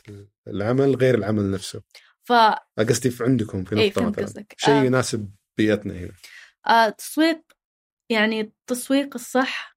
العمل 0.49 0.97
غير 0.97 1.15
العمل 1.15 1.51
نفسه؟ 1.51 1.83
ف 2.25 2.33
قصدي 2.79 3.11
في 3.11 3.25
عندكم 3.25 3.65
في 3.65 3.77
إيه 3.77 3.89
نقطة 3.89 4.01
فهمت 4.01 4.21
مثلا. 4.21 4.45
شيء 4.57 4.75
آه. 4.75 4.85
يناسب 4.85 5.31
بيئتنا 5.59 5.95
هنا. 5.95 6.13
آه 6.67 6.89
تسويق 6.89 7.43
يعني 8.11 8.41
التسويق 8.41 9.15
الصح 9.15 9.77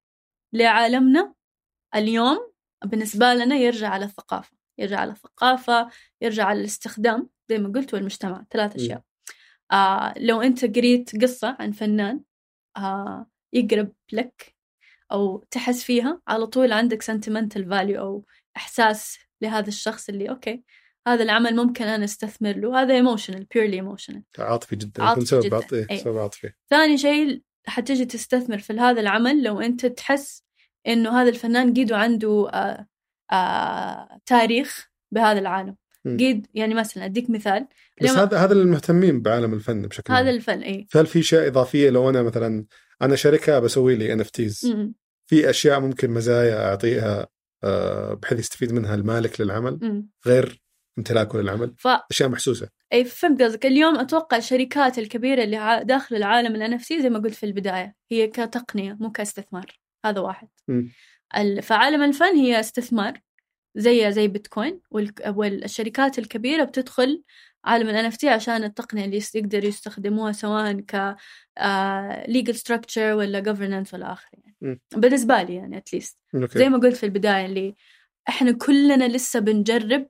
لعالمنا 0.52 1.34
اليوم 1.94 2.52
بالنسبة 2.84 3.34
لنا 3.34 3.56
يرجع 3.56 3.88
على 3.88 4.04
الثقافة. 4.04 4.56
يرجع 4.78 4.98
على 5.00 5.12
الثقافة 5.12 5.90
يرجع 6.22 6.44
على 6.44 6.60
الاستخدام 6.60 7.30
زي 7.48 7.58
ما 7.58 7.72
قلت 7.72 7.94
والمجتمع. 7.94 8.44
ثلاث 8.50 8.76
أشياء. 8.76 9.02
آه 9.72 10.14
لو 10.16 10.42
أنت 10.42 10.64
قريت 10.76 11.22
قصة 11.22 11.56
عن 11.60 11.72
فنان 11.72 12.20
آه 12.76 13.26
يقرب 13.52 13.92
لك 14.12 14.53
أو 15.12 15.44
تحس 15.50 15.84
فيها 15.84 16.20
على 16.28 16.46
طول 16.46 16.72
عندك 16.72 17.02
sentimental 17.02 17.64
value 17.64 17.98
أو 17.98 18.24
إحساس 18.56 19.18
لهذا 19.42 19.68
الشخص 19.68 20.08
اللي 20.08 20.30
okay 20.30 20.62
هذا 21.08 21.22
العمل 21.22 21.56
ممكن 21.56 21.84
أنا 21.84 22.04
أستثمر 22.04 22.52
له 22.56 22.82
هذا 22.82 23.02
emotional 23.02 23.40
purely 23.40 23.80
emotional 23.84 24.20
عاطفي 24.38 24.76
جدا 24.76 25.02
عاطفي 25.02 25.26
سبب 25.26 25.42
جداً. 25.42 25.56
عاطفي 25.56 25.86
أي. 25.90 25.98
سبب 25.98 26.18
عاطفي 26.18 26.52
ثاني 26.70 26.98
شيء 26.98 27.42
حتجي 27.66 28.04
تستثمر 28.04 28.58
في 28.58 28.72
هذا 28.72 29.00
العمل 29.00 29.42
لو 29.42 29.60
أنت 29.60 29.86
تحس 29.86 30.44
إنه 30.86 31.20
هذا 31.22 31.28
الفنان 31.28 31.74
قيد 31.74 31.92
عنده 31.92 32.50
آه 32.54 32.86
آه 33.32 34.20
تاريخ 34.26 34.90
بهذا 35.12 35.38
العالم 35.38 35.76
قيد 36.06 36.46
يعني 36.54 36.74
مثلا 36.74 37.04
أديك 37.04 37.30
مثال. 37.30 37.66
بس 38.02 38.10
هذا 38.10 38.38
هذا 38.38 38.52
المهتمين 38.52 39.22
بعالم 39.22 39.54
الفن 39.54 39.82
بشكل 39.82 40.12
هذا 40.12 40.26
عام. 40.26 40.34
الفن 40.34 40.60
إيه. 40.60 40.86
فهل 40.90 41.06
في 41.06 41.18
أشياء 41.18 41.46
إضافية؟ 41.46 41.90
لو 41.90 42.10
أنا 42.10 42.22
مثلا 42.22 42.64
أنا 43.02 43.16
شركة 43.16 43.58
بسوي 43.58 43.94
لي 43.96 44.12
NFTs 44.12 44.66
م- 44.66 44.92
في 45.26 45.50
أشياء 45.50 45.80
ممكن 45.80 46.10
مزايا 46.10 46.68
أعطيها 46.68 47.26
آه، 47.64 48.14
بحيث 48.14 48.38
يستفيد 48.38 48.72
منها 48.72 48.94
المالك 48.94 49.40
للعمل 49.40 49.72
م. 49.82 50.08
غير 50.26 50.62
امتلاكه 50.98 51.38
للعمل. 51.40 51.74
ف 51.78 51.88
أشياء 52.10 52.28
محسوسة. 52.28 52.68
إي 52.92 53.04
فهمت 53.04 53.42
قصدك. 53.42 53.66
اليوم 53.66 53.98
أتوقع 53.98 54.36
الشركات 54.36 54.98
الكبيرة 54.98 55.44
اللي 55.44 55.80
داخل 55.84 56.16
العالم 56.16 56.62
ال 56.62 56.78
NFT 56.80 57.02
زي 57.02 57.10
ما 57.10 57.18
قلت 57.18 57.34
في 57.34 57.46
البداية 57.46 57.94
هي 58.12 58.26
كتقنية 58.26 58.96
مو 59.00 59.10
كاستثمار. 59.12 59.66
هذا 60.06 60.20
واحد. 60.20 60.48
ال- 61.36 61.62
فعالم 61.62 62.02
الفن 62.02 62.34
هي 62.36 62.60
استثمار. 62.60 63.20
زي 63.74 64.12
زي 64.12 64.28
بيتكوين 64.28 64.80
والشركات 65.26 66.18
الكبيرة 66.18 66.64
بتدخل 66.64 67.22
عالم 67.64 67.88
ال 67.88 68.12
NFT 68.12 68.24
عشان 68.24 68.64
التقنية 68.64 69.04
اللي 69.04 69.20
يقدروا 69.34 69.64
يستخدموها 69.64 70.32
سواء 70.32 70.72
ك 70.80 71.16
آه، 71.58 72.24
legal 72.26 72.54
structure 72.54 72.98
ولا 72.98 73.42
governance 73.42 73.94
ولا 73.94 74.12
اخره 74.12 74.30
يعني. 74.32 74.56
مم. 74.60 74.80
بالنسبة 74.96 75.42
لي 75.42 75.54
يعني 75.54 75.76
at 75.76 75.88
least 75.88 76.18
okay. 76.34 76.58
زي 76.58 76.68
ما 76.68 76.78
قلت 76.78 76.96
في 76.96 77.06
البداية 77.06 77.46
اللي 77.46 77.74
إحنا 78.28 78.52
كلنا 78.52 79.08
لسه 79.08 79.40
بنجرب 79.40 80.08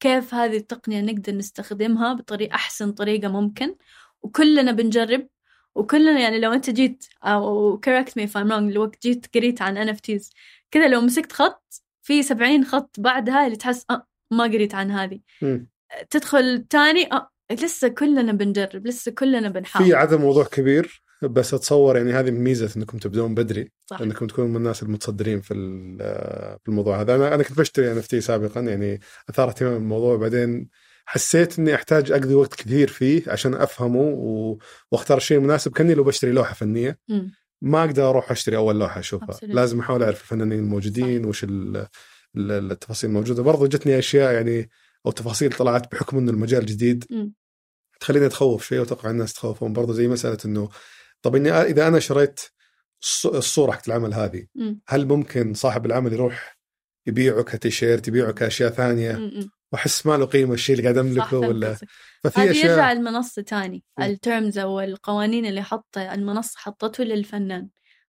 كيف 0.00 0.34
هذه 0.34 0.56
التقنية 0.56 1.00
نقدر 1.00 1.34
نستخدمها 1.34 2.12
بطريقة 2.12 2.54
أحسن 2.54 2.92
طريقة 2.92 3.28
ممكن 3.28 3.76
وكلنا 4.22 4.72
بنجرب 4.72 5.28
وكلنا 5.74 6.20
يعني 6.20 6.40
لو 6.40 6.52
أنت 6.52 6.70
جيت 6.70 7.04
أو 7.24 7.80
correct 7.86 8.10
me 8.10 8.26
if 8.26 8.30
I'm 8.30 8.48
wrong 8.48 8.52
الوقت 8.52 9.02
جيت 9.02 9.26
قريت 9.36 9.62
عن 9.62 9.94
NFTs 9.94 10.30
كذا 10.70 10.88
لو 10.88 11.00
مسكت 11.00 11.32
خط 11.32 11.82
في 12.06 12.22
سبعين 12.22 12.64
خط 12.64 13.00
بعدها 13.00 13.46
اللي 13.46 13.56
تحس 13.56 13.84
أه 13.90 14.06
ما 14.32 14.44
قريت 14.44 14.74
عن 14.74 14.90
هذه. 14.90 15.20
تدخل 16.10 16.64
تاني 16.70 17.12
أه 17.12 17.30
لسه 17.50 17.88
كلنا 17.88 18.32
بنجرب 18.32 18.86
لسه 18.86 19.12
كلنا 19.12 19.48
بنحاول 19.48 19.86
في 19.86 19.94
عدم 19.94 20.20
موضوع 20.20 20.44
كبير 20.44 21.02
بس 21.22 21.54
أتصور 21.54 21.96
يعني 21.96 22.12
هذه 22.12 22.30
ميزة 22.30 22.70
إنكم 22.76 22.98
تبدون 22.98 23.34
بدري 23.34 23.72
صح 23.86 24.00
إنكم 24.00 24.26
تكونوا 24.26 24.50
من 24.50 24.56
الناس 24.56 24.82
المتصدرين 24.82 25.40
في 25.40 25.54
في 26.64 26.68
الموضوع 26.68 27.00
هذا 27.00 27.14
أنا 27.14 27.34
أنا 27.34 27.42
كنت 27.42 27.58
بشتري 27.58 27.92
ان 27.92 27.98
إف 27.98 28.24
سابقا 28.24 28.60
يعني 28.60 29.00
أثار 29.30 29.48
اهتمام 29.48 29.76
الموضوع 29.76 30.16
بعدين 30.16 30.68
حسيت 31.06 31.58
إني 31.58 31.74
أحتاج 31.74 32.12
أقضي 32.12 32.34
وقت 32.34 32.54
كثير 32.54 32.88
فيه 32.88 33.22
عشان 33.26 33.54
أفهمه. 33.54 34.58
وأختار 34.92 35.16
الشيء 35.16 35.38
المناسب 35.38 35.72
كأني 35.72 35.94
لو 35.94 36.04
بشتري 36.04 36.32
لوحة 36.32 36.54
فنية 36.54 36.98
مم. 37.08 37.32
ما 37.62 37.80
أقدر 37.84 38.08
أروح 38.10 38.30
أشتري 38.30 38.56
أول 38.56 38.78
لوحة 38.78 39.00
اشوفها 39.00 39.28
Absolutely. 39.36 39.54
لازم 39.54 39.80
أحاول 39.80 40.02
أعرف 40.02 40.20
الفنانين 40.22 40.58
الموجودين 40.58 41.24
وش 41.24 41.44
ال- 41.44 41.86
ال- 42.36 42.72
التفاصيل 42.72 43.10
الموجودة 43.10 43.42
برضو 43.42 43.66
جتني 43.66 43.98
أشياء 43.98 44.32
يعني 44.34 44.70
أو 45.06 45.10
تفاصيل 45.10 45.52
طلعت 45.52 45.92
بحكم 45.92 46.18
إنه 46.18 46.30
المجال 46.30 46.66
جديد 46.66 47.04
مم. 47.10 47.34
تخليني 48.00 48.26
أتخوف 48.26 48.64
شوي 48.66 48.78
وتوقع 48.78 49.10
الناس 49.10 49.32
تخوفون 49.32 49.72
برضو 49.72 49.92
زي 49.92 50.08
مسألة 50.08 50.38
إنه 50.44 50.68
طب 51.22 51.36
إني 51.36 51.50
إذا 51.50 51.88
أنا 51.88 51.98
شريت 51.98 52.40
الص- 53.04 53.26
الصورة 53.34 53.72
حقت 53.72 53.88
العمل 53.88 54.14
هذه 54.14 54.46
مم. 54.54 54.80
هل 54.88 55.06
ممكن 55.06 55.54
صاحب 55.54 55.86
العمل 55.86 56.12
يروح 56.12 56.58
يبيعه 57.06 57.42
كتيشيرت 57.42 58.08
يبيعه 58.08 58.32
كأشياء 58.32 58.70
ثانية 58.70 59.12
مم. 59.12 59.50
وأحس 59.72 60.06
ما 60.06 60.16
له 60.16 60.26
قيمة 60.26 60.54
الشيء 60.54 60.76
اللي 60.76 60.82
قاعد 60.88 60.98
أملكه 60.98 61.38
ولا. 61.38 61.76
ففي 62.24 62.40
يرجع 62.40 62.50
اشياء 62.50 62.92
المنصة 62.92 63.42
تاني 63.42 63.84
م. 63.98 64.02
الترمز 64.02 64.58
أو 64.58 64.80
القوانين 64.80 65.46
اللي 65.46 65.62
حط 65.62 65.98
المنصة 65.98 66.58
حطته 66.58 67.04
للفنان. 67.04 67.68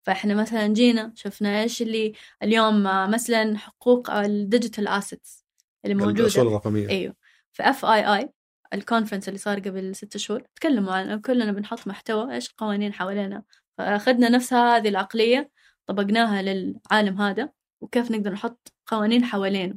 فإحنا 0.04 0.34
مثلا 0.34 0.68
جينا 0.68 1.12
شفنا 1.16 1.62
إيش 1.62 1.82
اللي 1.82 2.14
اليوم 2.43 2.84
مثلا 3.12 3.58
حقوق 3.58 4.12
ال 4.11 4.21
digital 4.21 4.88
assets 4.88 5.45
اللي 5.86 5.95
الاصول 5.95 6.24
موجودة. 6.24 6.41
الرقمية. 6.41 6.89
أيوه. 6.89 7.16
في 7.52 7.64
FII 7.63 8.30
ال 8.74 8.78
conference 8.78 9.28
اللي 9.28 9.39
صار 9.39 9.60
قبل 9.60 9.95
ست 9.95 10.18
شهور 10.18 10.43
تكلموا 10.56 10.93
عن 10.93 11.22
كلنا 11.22 11.52
بنحط 11.52 11.88
محتوى 11.88 12.36
إيش 12.36 12.49
القوانين 12.49 12.93
حوالينا 12.93 13.43
فأخذنا 13.78 14.30
نفس 14.30 14.54
هذه 14.54 14.89
العقلية 14.89 15.49
طبقناها 15.88 16.41
للعالم 16.41 17.22
هذا 17.22 17.49
وكيف 17.82 18.12
نقدر 18.12 18.32
نحط 18.32 18.74
قوانين 18.88 19.26
حوالينه. 19.26 19.76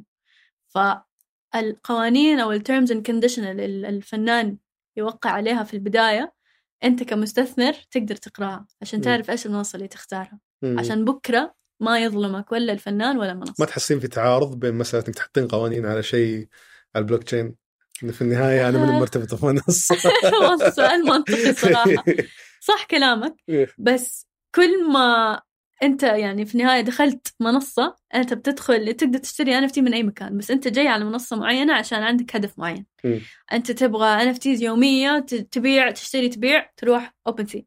فالقوانين 1.55 2.39
أو 2.39 2.51
ال 2.51 2.58
terms 2.58 2.91
and 2.91 3.05
condition 3.05 3.59
الفنان 3.59 4.57
يوقع 4.97 5.29
عليها 5.29 5.63
في 5.63 5.73
البداية 5.73 6.33
أنت 6.83 7.03
كمستثمر 7.03 7.73
تقدر 7.91 8.15
تقراها 8.15 8.65
عشان. 8.81 9.01
تعرف 9.01 9.29
إيش 9.31 9.45
المنصة 9.45 9.75
اللي 9.75 9.87
تختارها 9.87 10.39
مم. 10.61 10.79
عشان 10.79 11.05
بكرة 11.05 11.55
ما 11.79 11.99
يظلمك 11.99 12.51
ولا 12.51 12.73
الفنان 12.73 13.17
ولا 13.17 13.31
المنصة 13.31 13.53
ما 13.59 13.65
تحسين 13.65 13.99
في 13.99 14.07
تعارض 14.07 14.59
بين 14.59 14.73
مسألة 14.73 15.03
إنك 15.07 15.15
تحطين 15.15 15.47
قوانين 15.47 15.85
على 15.85 16.03
شيء 16.03 16.47
على 16.95 17.01
البلوك 17.01 17.23
تشين 17.23 17.55
في 17.93 18.21
النهاية 18.21 18.69
أنا 18.69 18.77
من. 18.77 18.99
مرتبطه 18.99 19.37
في 19.37 19.45
والله 19.45 20.69
سؤال 20.69 21.05
منطقي 21.05 21.53
صراحة 21.53 22.03
صح 22.67 22.85
كلامك 22.85 23.35
إيه. 23.49 23.67
بس 23.77 24.27
كل 24.55 24.91
ما 24.91 25.41
أنت 25.83 26.03
يعني 26.03 26.45
في 26.45 26.55
النهاية 26.55 26.81
دخلت 26.81 27.33
منصة 27.39 27.95
أنت 28.15 28.33
بتدخل 28.33 28.93
تقدر 28.93 29.19
تشتري 29.19 29.67
NFT 29.67 29.77
من 29.77 29.93
أي 29.93 30.03
مكان 30.03 30.37
بس 30.37 30.51
أنت 30.51 30.67
جاي 30.67 30.87
على 30.87 31.05
منصة 31.05 31.35
معينة 31.35 31.73
عشان 31.73 32.03
عندك 32.03 32.35
هدف 32.35 32.59
معين. 32.59 32.85
مم. 33.03 33.21
أنت 33.53 33.71
تبغى 33.71 34.33
NFTs 34.33 34.61
يومية 34.61 35.19
تبيع 35.51 35.91
تشتري 35.91 36.29
تبيع 36.29 36.69
تروح 36.77 37.13
OpenSea 37.27 37.65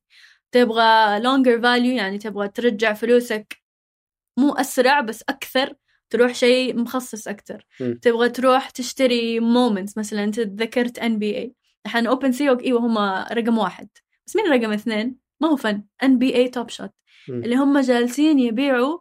تبغى 0.53 1.21
longer 1.21 1.61
value 1.63 1.97
يعني 1.97 2.19
تبغى 2.19 2.49
ترجع 2.49 2.93
فلوسك 2.93 3.57
مو 4.39 4.53
أسرع 4.53 5.01
بس 5.01 5.25
أكثر 5.29 5.75
تروح 6.11 6.35
شيء 6.35 6.77
مخصص 6.77 7.29
أكثر. 7.29 7.67
مم. 7.81 7.99
تبغى 8.03 8.29
تروح 8.29 8.71
تشتري 8.71 9.41
moments 9.41 9.99
مثلا 9.99 10.25
أنت 10.25 10.41
ذكرت 10.41 10.99
NBA 10.99 11.55
الحين 11.87 12.07
OpenSea 12.07 12.49
إيوه 12.49 12.81
هم 12.81 12.99
رقم 13.33 13.59
واحد. 13.59 13.89
بس 14.27 14.37
مين 14.37 14.47
رقم 14.47 14.73
اثنين؟ 14.73 15.17
ما 15.41 15.49
هو 15.49 15.57
فن 15.57 15.83
NBA 16.03 16.37
Top 16.37 16.68
Shot. 16.68 16.91
اللي 17.29 17.57
هم 17.57 17.79
جالسين 17.79 18.39
يبيعوا 18.39 18.99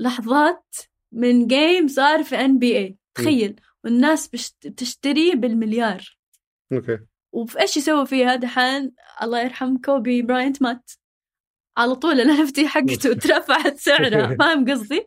لحظات 0.00 0.76
من 1.12 1.46
game 1.46 1.88
صار 1.88 2.24
في 2.24 2.36
NBA 2.36 2.96
تخيل. 3.14 3.60
والناس 3.84 4.28
بتشتريه 4.28 5.34
بالمليار. 5.34 6.18
Okay. 6.72 6.98
وفي 7.32 7.60
إيش 7.60 7.76
يسوي 7.76 8.06
فيها؟ 8.06 8.36
دحين 8.36 8.92
الله 9.22 9.40
يرحم 9.40 9.76
كوبي 9.76 10.22
براينت 10.22 10.62
مات. 10.62 10.90
على 11.76 11.94
طول 11.94 12.20
ال 12.20 12.46
NFT 12.46 12.64
حقته 12.64 13.14
ترفعت 13.14 13.76
سعرها. 13.76 14.36
فاهم 14.36 14.70
قصدي؟ 14.70 15.06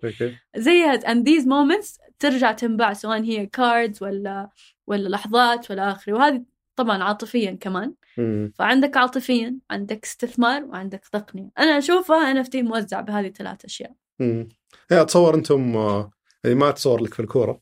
زيها. 0.56 0.99
And 0.99 1.24
these 1.26 1.45
moments 1.45 2.02
ترجع 2.20 2.52
تنباع 2.52 2.93
سواء 2.93 3.24
هي 3.24 3.45
cards 3.45 4.04
ولا 4.04 4.49
ولا 4.88 5.10
لحظات 5.10 5.72
ولا 5.72 5.91
اخره 5.91 6.14
وهذه 6.14 6.43
طبعا 6.82 7.04
عاطفيا 7.04 7.58
كمان 7.62 7.94
مم. 8.18 8.52
فعندك 8.56 8.98
عاطفيا 8.98 9.58
عندك 9.72 10.06
استثمار 10.06 10.64
وعندك 10.64 11.06
تقنية 11.12 11.50
أنا 11.60 11.78
أشوفها 11.78 12.44
NFT 12.44 12.56
موزع 12.56 13.02
بهذه 13.02 13.28
الثلاث 13.28 13.66
أشياء 13.66 13.92
مم. 14.20 14.50
إيه، 14.92 15.02
أتصور 15.02 15.36
أنتم 15.36 15.78
آه، 15.78 16.12
يعني 16.44 16.56
ما 16.56 16.70
أتصور 16.70 17.02
لك 17.02 17.14
في 17.14 17.20
الكورة 17.20 17.62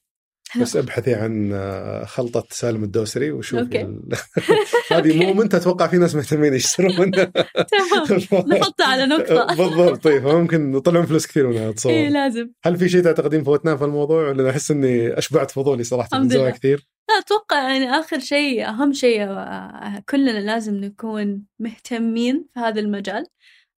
بس 0.61 0.75
ابحثي 0.75 1.13
عن 1.13 1.51
آه، 1.53 2.05
خلطة 2.05 2.43
سالم 2.51 2.83
الدوسري 2.83 3.31
وشوفي. 3.31 3.99
هذه 4.91 5.25
moment 5.25 5.55
أتوقع 5.55 5.87
في 5.87 5.97
ناس 5.97 6.15
مهتمين 6.15 6.53
يشترون 6.53 7.11
تمام. 7.11 7.29
نحطها 8.49 8.87
على 8.87 9.05
نقطة. 9.05 9.45
بالضبط. 9.55 10.03
طيب 10.03 10.27
ممكن 10.27 10.73
يطلعون 10.75 11.05
فلوس 11.05 11.27
كثير 11.27 11.47
منها 11.47 11.69
اتصور 11.69 11.91
إيه 11.93 12.09
لازم. 12.09 12.49
هل 12.63 12.77
في 12.77 12.89
شيء 12.89 13.01
تعتقدين 13.03 13.43
فوتناه 13.43 13.75
في 13.75 13.83
الموضوع؟ 13.85 14.29
ولا 14.29 14.49
أحس 14.49 14.71
إني 14.71 15.17
أشبعت 15.17 15.51
فضولي 15.51 15.83
صراحة 15.83 16.19
من 16.19 16.29
زوايا. 16.29 16.51
كثير. 16.51 16.87
لا 17.09 17.15
أتوقع 17.19 17.69
يعني 17.69 17.89
آخر 17.89 18.19
شيء 18.19 18.69
أهم 18.69 18.93
شيء 18.93 19.21
آه، 19.23 20.03
كلنا 20.09 20.39
لازم 20.39 20.75
نكون 20.75 21.43
مهتمين 21.59 22.45
في 22.53 22.59
هذا 22.59 22.79
المجال 22.79 23.25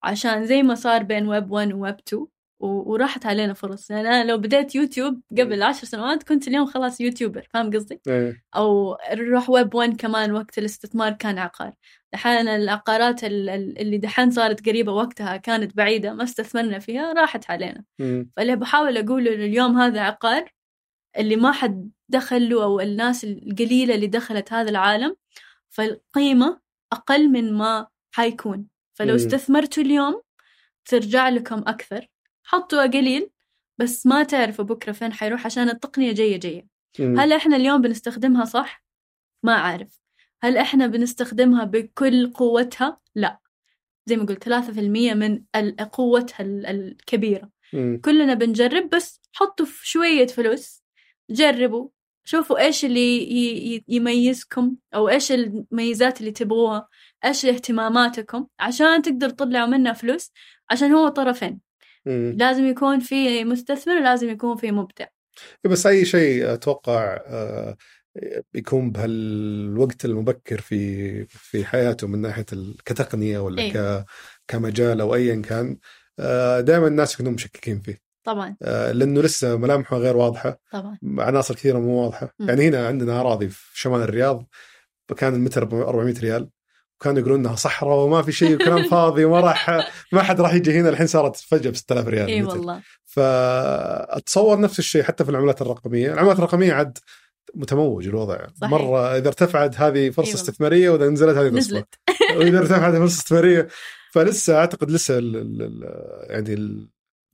عشان 0.03 0.45
زي 0.45 0.63
ما 0.63 0.75
صار 0.75 1.03
بين 1.03 1.27
ويب 1.27 1.51
1 1.51 1.73
وويب 1.73 1.95
2 2.07 2.21
و- 2.21 2.29
وراحت 2.65 3.25
علينا 3.25 3.53
فرص 3.53 3.89
يعني 3.91 4.07
أنا 4.07 4.23
لو 4.31 4.37
بديت 4.37 4.75
يوتيوب 4.75 5.21
قبل 5.39 5.63
عشر 5.63 5.87
سنوات 5.87 6.23
كنت 6.23 6.47
اليوم 6.47 6.65
خلاص 6.65 7.01
YouTuber 7.01 7.47
فاهم 7.53 7.71
قصدي؟ 7.73 8.01
إيه. 8.07 8.43
أو 8.55 8.97
نروح 9.13 9.49
ويب 9.49 9.75
1 9.75 9.95
كمان 10.01 10.31
وقت 10.31 10.57
الاستثمار 10.57 11.11
كان 11.13 11.37
عقار 11.37 11.73
دحين 12.13 12.47
العقارات 12.47 13.23
ال- 13.23 13.49
ال- 13.49 13.79
اللي 13.79 13.97
دحين 13.97 14.31
صارت 14.31 14.69
قريبة 14.69 14.91
وقتها 14.91 15.37
كانت 15.37 15.77
بعيدة 15.77 16.13
ما 16.13 16.23
استثمرنا 16.23 16.79
فيها 16.79 17.13
راحت 17.13 17.51
علينا 17.51 17.83
مم. 17.99 18.31
فاللي 18.37 18.55
بحاول 18.55 18.97
أقوله 18.97 19.33
إنه 19.35 19.45
اليوم 19.45 19.77
هذا 19.77 20.01
عقار 20.01 20.51
اللي 21.17 21.35
ما 21.35 21.51
حد 21.51 21.91
دخل 22.09 22.49
له 22.49 22.63
أو 22.63 22.79
الناس 22.79 23.23
القليلة 23.23 23.95
اللي 23.95 24.07
دخلت 24.07 24.53
هذا 24.53 24.69
العالم 24.69 25.15
فالقيمة 25.69 26.59
أقل 26.93 27.29
من 27.29 27.53
ما 27.53 27.87
حيكون 28.15 28.67
فلو. 28.93 29.15
استثمرتوا 29.15 29.83
اليوم 29.83 30.21
ترجع 30.85 31.29
لكم 31.29 31.57
أكثر 31.67 32.07
حطوا 32.51 32.83
قليل 32.85 33.29
بس 33.77 34.05
ما 34.05 34.23
تعرفوا 34.23 34.65
بكرة 34.65 34.91
فين 34.91 35.13
حيروح 35.13 35.45
عشان 35.45 35.69
التقنية 35.69 36.11
جاية 36.11 36.39
جاية. 36.39 36.67
هل 37.19 37.33
إحنا 37.33 37.55
اليوم 37.55 37.81
بنستخدمها 37.81 38.45
صح؟ 38.45 38.83
ما 39.43 39.53
أعرف. 39.53 39.99
هل 40.43 40.57
إحنا 40.57 40.87
بنستخدمها 40.87 41.63
بكل 41.63 42.31
قوتها؟ 42.33 42.99
لا. 43.15 43.39
زي 44.05 44.15
ما 44.17 44.23
قلت 44.25 44.43
ثلاثة 44.43 44.73
في 44.73 44.79
المية 44.79 45.13
من 45.13 45.43
ال- 45.55 45.75
قوتها 45.91 46.43
ال- 46.43 46.65
الكبيرة. 46.65 47.49
مم. 47.73 48.01
كلنا 48.05 48.33
بنجرب 48.33 48.89
بس 48.89 49.21
حطوا 49.33 49.65
في 49.65 49.89
شوية 49.89 50.27
فلوس. 50.27 50.83
جربوا. 51.29 51.89
شوفوا 52.23 52.59
إيش 52.65 52.85
اللي 52.85 53.83
يميزكم 53.87 54.75
أو 54.95 55.09
إيش 55.09 55.31
الميزات 55.31 56.19
اللي 56.19 56.31
تبغوها. 56.31 56.87
إيش 57.25 57.45
اهتماماتكم؟ 57.45 58.47
عشان 58.59 59.01
تقدر 59.01 59.29
تطلعوا 59.29 59.67
منها 59.67 59.93
فلوس 59.93 60.31
عشان 60.69 60.91
هو 60.91 61.07
طرفين. 61.07 61.59
مم. 62.05 62.35
لازم 62.39 62.65
يكون 62.65 62.99
في 62.99 63.43
مستثمر 63.43 63.95
ولازم 63.95 64.29
يكون 64.29 64.57
في 64.57 64.71
مبدع 64.71 65.05
بس 65.63 65.85
أي 65.85 66.05
شيء 66.05 66.53
أتوقع 66.53 67.19
آه، 67.27 67.77
بيكون 68.53 68.91
بهالوقت 68.91 70.05
المبكر 70.05 70.61
في 70.61 71.25
في 71.25 71.65
حياته 71.65 72.07
من 72.07 72.21
ناحية 72.21 72.45
كتقنية 72.85 73.39
ولا 73.39 73.61
إيه. 73.61 73.73
ك 73.73 74.05
كمجال 74.47 75.01
أو 75.01 75.15
ايا 75.15 75.41
كان 75.41 75.77
دائما 76.59 76.87
الناس 76.87 77.13
يكونوا 77.13 77.31
مشككين 77.31 77.79
فيه 77.79 78.01
طبعا 78.23 78.55
آه، 78.61 78.91
لأنه 78.91 79.21
لسه 79.21 79.57
ملامحه 79.57 79.97
غير 79.97 80.17
واضحة 80.17 80.59
طبعا 80.71 80.97
عناصر 81.03 81.55
كثيرة 81.55 81.79
مو 81.79 82.03
واضحة 82.03 82.33
مم. 82.39 82.49
يعني 82.49 82.67
هنا 82.67 82.87
عندنا 82.87 83.19
أراضي 83.19 83.49
في 83.49 83.79
شمال 83.79 84.01
الرياض 84.01 84.47
كان 85.17 85.35
المتر 85.35 85.65
ب 85.65 85.73
400 85.73 86.19
ريال 86.19 86.49
وكانوا 87.01 87.19
يقولون 87.19 87.39
إنها 87.39 87.55
صحراء 87.55 87.97
وما 87.97 88.21
في 88.21 88.31
شيء 88.31 88.55
وكلام 88.55 88.83
فاضي 88.91 89.25
وما 89.25 89.39
راح 89.39 89.69
ما 90.11 90.23
حد 90.23 90.41
راح 90.41 90.53
يجي 90.53 90.79
هنا. 90.79 90.89
الحين 90.89 91.07
صارت 91.07 91.35
فجأة 91.35 91.69
ب 91.71 91.75
6000 91.75 92.07
ريال 92.07 92.27
إي. 92.27 92.43
والله. 92.43 92.81
فأتصور 93.05 94.59
نفس 94.59 94.79
الشيء 94.79 95.03
حتى 95.03 95.23
في 95.23 95.31
العملات 95.31 95.61
الرقمية، 95.61 96.13
العملات 96.13 96.37
الرقمية 96.37 96.73
عاد 96.73 96.97
متموج 97.55 98.07
الوضع. 98.07 98.47
صحيح. 98.61 98.71
مرة 98.71 99.17
إذا 99.17 99.27
ارتفعت 99.27 99.75
هذه 99.75 100.09
فرصة 100.09 100.27
أيوة. 100.27 100.41
استثمارية 100.41 100.89
وإذا 100.89 101.09
نزلت 101.09 101.37
هذه 101.37 101.49
نزلت. 101.49 101.95
وإذا 102.37 102.59
ارتفعت 102.59 102.95
فرصة 102.95 103.19
استثمارية. 103.19 103.67
فلسه 104.13 104.57
أعتقد 104.57 104.91
لسه 104.91 105.17
ال 105.17 105.35
ال 105.35 105.61
ال 105.61 105.83
يعني 106.29 106.85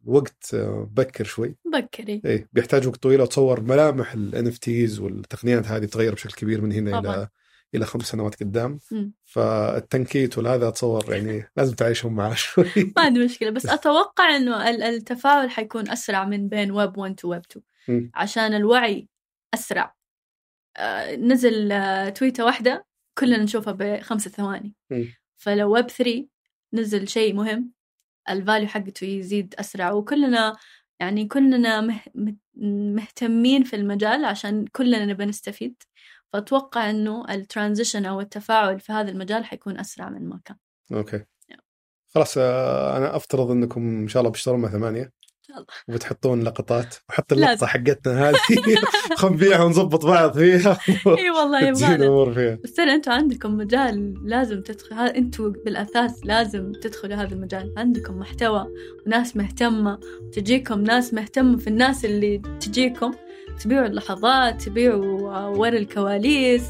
الوقت 0.05 0.55
بكر 0.91 1.23
شوي. 1.23 1.55
بكري 1.73 2.21
إيه 2.25 2.49
بيحتاج 2.53 2.87
وقت 2.87 3.03
طويل. 3.03 3.21
أتصور 3.21 3.61
ملامح 3.61 4.13
ال 4.13 4.47
NFTs 4.47 4.99
والتقنيات 4.99 5.67
هذه 5.67 5.85
تتغير 5.85 6.13
بشكل 6.13 6.33
كبير 6.35 6.61
من 6.61 6.71
هنا 6.71 6.99
طبعاً. 6.99 7.15
إلى 7.15 7.27
إلى 7.75 7.85
خمس 7.85 8.05
سنوات 8.05 8.39
قدام. 8.43 8.79
فالتنكيت 9.23 10.37
والهذا 10.37 10.67
أتصور 10.67 11.13
يعني 11.15 11.43
لازم 11.57 11.75
تعيشهم 11.75 12.15
معاه 12.15 12.33
شوي. 12.43 12.65
ما 12.95 13.01
عندي 13.01 13.25
مشكلة 13.25 13.49
بس 13.49 13.65
أتوقع 13.65 14.35
إنه 14.35 14.69
ال- 14.69 14.83
التفاعل 14.83 15.49
حيكون 15.49 15.89
أسرع 15.89 16.25
من 16.25 16.47
بين 16.49 16.71
ويب 16.71 16.97
1 16.97 17.15
to 17.15 17.29
web 17.31 17.41
2 17.51 17.63
مم. 17.87 18.11
عشان 18.15 18.53
الوعي 18.53 19.07
أسرع. 19.53 19.95
آه، 20.77 21.15
نزل 21.15 21.71
آه، 21.71 22.09
تويتة 22.09 22.45
واحدة 22.45 22.85
كلنا 23.17 23.37
نشوفها 23.43 23.73
بخمسة 23.73 24.29
ثواني. 24.31 24.73
فلو 25.37 25.73
ويب 25.73 25.87
3 25.89 26.27
نزل 26.73 27.07
شيء 27.07 27.33
مهم 27.33 27.71
ال 28.29 28.36
value 28.36 28.67
حقته 28.67 29.05
يزيد 29.05 29.55
أسرع. 29.59 29.91
وكلنا 29.91 30.55
يعني 30.99 31.27
كلنا 31.27 31.81
مه... 31.81 31.99
مه- 32.15 32.35
مهتمين 32.95 33.63
في 33.63 33.75
المجال 33.75 34.25
عشان 34.25 34.65
كلنا 34.67 35.05
نبى 35.05 35.25
نستفيد. 35.25 35.83
فأتوقع 36.33 36.89
إنه 36.89 37.25
ال 37.29 37.36
transition 37.36 38.05
أو 38.05 38.21
التفاعل 38.21 38.79
في 38.79 38.91
هذا 38.91 39.11
المجال 39.11 39.45
حيكون 39.45 39.79
أسرع 39.79 40.09
من 40.09 40.29
ما 40.29 40.39
كان. 40.45 40.57
Okay. 40.93 41.25
خلاص 42.15 42.37
آه، 42.37 42.97
أنا 42.97 43.15
أفترض 43.15 43.51
إنكم 43.51 43.81
إن 43.81 44.07
شاء 44.07 44.21
الله 44.21 44.31
بتشتغلون 44.31 44.61
مع 44.61 44.75
الله. 44.77 45.09
وبتحطون 45.87 46.43
لقطات 46.43 46.95
وحط. 47.09 47.33
اللقطة 47.33 47.67
حقتنا 47.67 48.29
هذه. 48.29 48.35
حنبيعها 49.17 49.63
ونظبط 49.63 50.05
بعض 50.05 50.37
فيها. 50.37 50.79
إي 51.17 51.29
والله 51.29 51.67
يبغانا 51.67 51.95
الأمور 52.03 52.33
فيها. 52.33 52.57
بس 52.63 52.73
ترى 52.73 52.93
أنتم 52.93 53.11
عندكم 53.11 53.57
مجال 53.57 54.15
لازم 54.29 54.61
تدخل 54.61 54.95
أنتم 54.95 55.51
بالأساس 55.51 56.25
لازم 56.25 56.71
تدخلوا 56.71 57.15
هذا 57.15 57.33
المجال. 57.33 57.73
عندكم 57.77 58.19
محتوى 58.19 58.67
وناس 59.05 59.37
مهتمة 59.37 59.99
تجيكم 60.33 60.81
ناس 60.81 61.13
مهتمة 61.13 61.57
في 61.57 61.67
الناس 61.67 62.05
اللي 62.05 62.37
تجيكم. 62.37 63.13
تبيعوا 63.59 63.85
اللحظات 63.85 64.61
تبيعوا 64.61 65.33
آه، 65.35 65.49
ورا 65.49 65.77
الكواليس؟ 65.77 66.63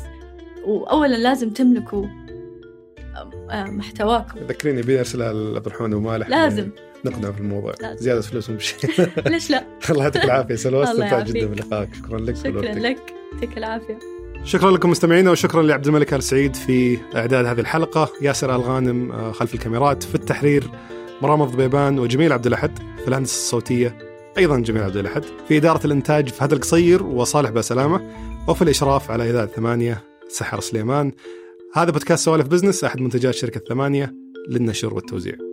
واولا 0.65 1.15
لازم 1.15 1.49
تملكوا 1.49 2.05
آه، 2.05 3.29
آه، 3.51 3.63
محتواكم. 3.63 4.39
ذكريني 4.39 4.79
ابي 4.81 4.99
أرسلها 4.99 5.33
لعبد 5.33 5.65
الرحمن 5.65 5.93
ومالح 5.93 6.29
لازم. 6.29 6.69
نقنع 7.05 7.31
في 7.31 7.39
الموضوع. 7.39 7.73
لازم. 7.81 8.03
زيادة 8.03 8.21
فلوس 8.21 8.49
ومشي 8.49 8.75
ليش 9.27 9.49
لا؟ 9.49 9.63
الله 9.89 10.03
يعطيك 10.03 10.23
العافية 10.25 10.55
سلوى. 10.55 10.83
الله 10.83 10.91
استمتعت 10.91 11.25
جدا. 11.31 11.45
بلقائك. 11.45 11.89
شكرا 11.95 12.19
لك 12.19 12.35
شكرا. 12.35 12.61
لك. 12.61 13.13
يعطيك 13.33 13.57
العافية. 13.57 13.99
شكرا 14.43 14.71
لكم 14.71 14.89
مستمعينا 14.89 15.31
وشكرا 15.31 15.63
لعبد 15.63 15.87
الملك 15.87 16.13
آل 16.13 16.23
سعيد 16.23 16.55
في 16.55 16.97
إعداد 17.15 17.45
هذه 17.45 17.59
الحلقة. 17.59 18.09
ياسر 18.21 18.55
الغانم 18.55 19.31
خلف 19.31 19.53
الكاميرات. 19.53 20.03
في 20.03 20.15
التحرير 20.15 20.63
مرام 21.21 21.43
ضبيبان 21.43 21.99
وجميل 21.99 22.33
عبد 22.33 22.47
الأحد. 22.47 22.79
في 23.01 23.07
الهندسة 23.07 23.35
الصوتية 23.35 23.97
أيضا 24.37 24.59
جميل 24.59 24.83
عبد 24.83 24.97
الأحد 24.97 25.23
في 25.47 25.57
إدارة 25.57 25.85
الإنتاج 25.85 26.29
فهد 26.29 26.53
القصير 26.53 27.03
وصالح 27.03 27.49
بسلامة 27.49 28.01
وفي 28.47 28.61
الإشراف 28.61 29.11
على 29.11 29.29
إذاعة 29.29 29.45
ثمانية 29.45 30.03
سحر 30.29 30.59
سليمان. 30.59 31.11
هذا 31.73 31.91
بودكاست 31.91 32.25
سوالف 32.25 32.47
بزنس 32.47 32.83
أحد 32.83 33.01
منتجات 33.01 33.33
شركة 33.33 33.59
ثمانية 33.59 34.13
للنشر 34.49 34.93
والتوزيع. 34.93 35.46